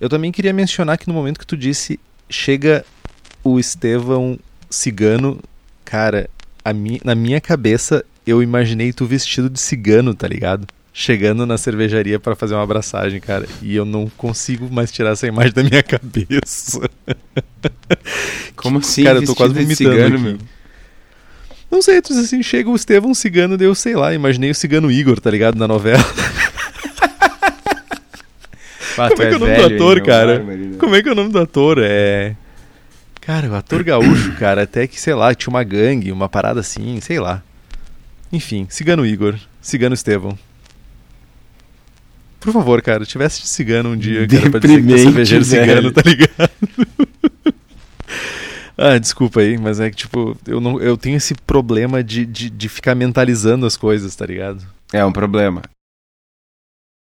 Eu 0.00 0.08
também 0.08 0.30
queria 0.30 0.52
mencionar 0.52 0.96
que 0.98 1.08
no 1.08 1.14
momento 1.14 1.38
que 1.38 1.46
tu 1.46 1.56
disse 1.56 1.98
chega 2.30 2.84
o 3.42 3.58
Estevão 3.58 4.38
cigano, 4.70 5.40
cara, 5.84 6.28
a 6.64 6.72
mi 6.72 7.00
na 7.04 7.14
minha 7.14 7.40
cabeça 7.40 8.04
eu 8.26 8.42
imaginei 8.42 8.92
tu 8.92 9.06
vestido 9.06 9.48
de 9.48 9.58
cigano, 9.58 10.14
tá 10.14 10.28
ligado? 10.28 10.66
Chegando 10.92 11.46
na 11.46 11.56
cervejaria 11.56 12.18
pra 12.18 12.34
fazer 12.34 12.54
uma 12.54 12.62
abraçagem, 12.62 13.20
cara, 13.20 13.46
e 13.62 13.74
eu 13.74 13.84
não 13.84 14.10
consigo 14.16 14.68
mais 14.70 14.90
tirar 14.92 15.12
essa 15.12 15.26
imagem 15.26 15.52
da 15.52 15.62
minha 15.62 15.82
cabeça. 15.84 16.90
Como 18.56 18.78
assim? 18.78 19.04
cara, 19.04 19.18
eu 19.18 19.24
tô 19.24 19.34
quase 19.34 19.54
vomitando 19.54 19.76
cigano, 19.76 20.14
aqui. 20.16 20.24
meu? 20.24 20.38
Não 21.70 21.82
sei, 21.82 22.00
tu 22.00 22.08
diz 22.08 22.24
assim, 22.24 22.42
chega 22.42 22.68
o 22.68 22.74
Estevão 22.74 23.14
cigano, 23.14 23.56
daí 23.56 23.66
eu 23.66 23.74
sei 23.74 23.94
lá, 23.94 24.12
imaginei 24.14 24.50
o 24.50 24.54
cigano 24.54 24.90
Igor, 24.90 25.20
tá 25.20 25.30
ligado, 25.30 25.56
na 25.56 25.68
novela. 25.68 26.04
Ah, 28.98 29.08
Como 29.10 29.22
é 29.22 29.26
que 29.28 29.32
é 29.32 29.36
o 29.36 29.38
nome 29.38 29.52
velho, 29.52 29.68
do 29.68 29.74
ator, 29.74 30.02
cara? 30.02 30.44
Como 30.78 30.94
é 30.96 31.02
que 31.02 31.08
é 31.08 31.12
o 31.12 31.14
nome 31.14 31.30
do 31.30 31.38
ator? 31.38 31.78
É. 31.80 32.34
Cara, 33.20 33.48
o 33.48 33.54
ator 33.54 33.84
gaúcho, 33.84 34.32
cara, 34.36 34.62
até 34.62 34.86
que, 34.86 35.00
sei 35.00 35.14
lá, 35.14 35.34
tinha 35.34 35.50
uma 35.50 35.62
gangue, 35.62 36.10
uma 36.10 36.28
parada 36.28 36.60
assim, 36.60 37.00
sei 37.00 37.20
lá. 37.20 37.42
Enfim, 38.32 38.66
Cigano 38.70 39.06
Igor, 39.06 39.36
Cigano 39.60 39.94
Estevão. 39.94 40.36
Por 42.40 42.52
favor, 42.52 42.80
cara, 42.82 43.04
tivesse 43.04 43.42
de 43.42 43.48
cigano 43.48 43.90
um 43.90 43.96
dia, 43.96 44.26
cara, 44.26 44.50
pra 44.50 44.60
dizer 44.60 44.84
que 44.84 44.94
é 44.94 44.98
cervejeiro 44.98 45.44
cigano, 45.44 45.92
tá 45.92 46.02
ligado? 46.04 46.50
ah, 48.78 48.98
desculpa 48.98 49.40
aí, 49.40 49.58
mas 49.58 49.80
é 49.80 49.90
que, 49.90 49.96
tipo, 49.96 50.36
eu, 50.46 50.60
não, 50.60 50.80
eu 50.80 50.96
tenho 50.96 51.16
esse 51.16 51.34
problema 51.34 52.02
de, 52.02 52.24
de, 52.24 52.48
de 52.48 52.68
ficar 52.68 52.94
mentalizando 52.94 53.66
as 53.66 53.76
coisas, 53.76 54.14
tá 54.14 54.24
ligado? 54.24 54.64
É 54.92 55.04
um 55.04 55.12
problema. 55.12 55.62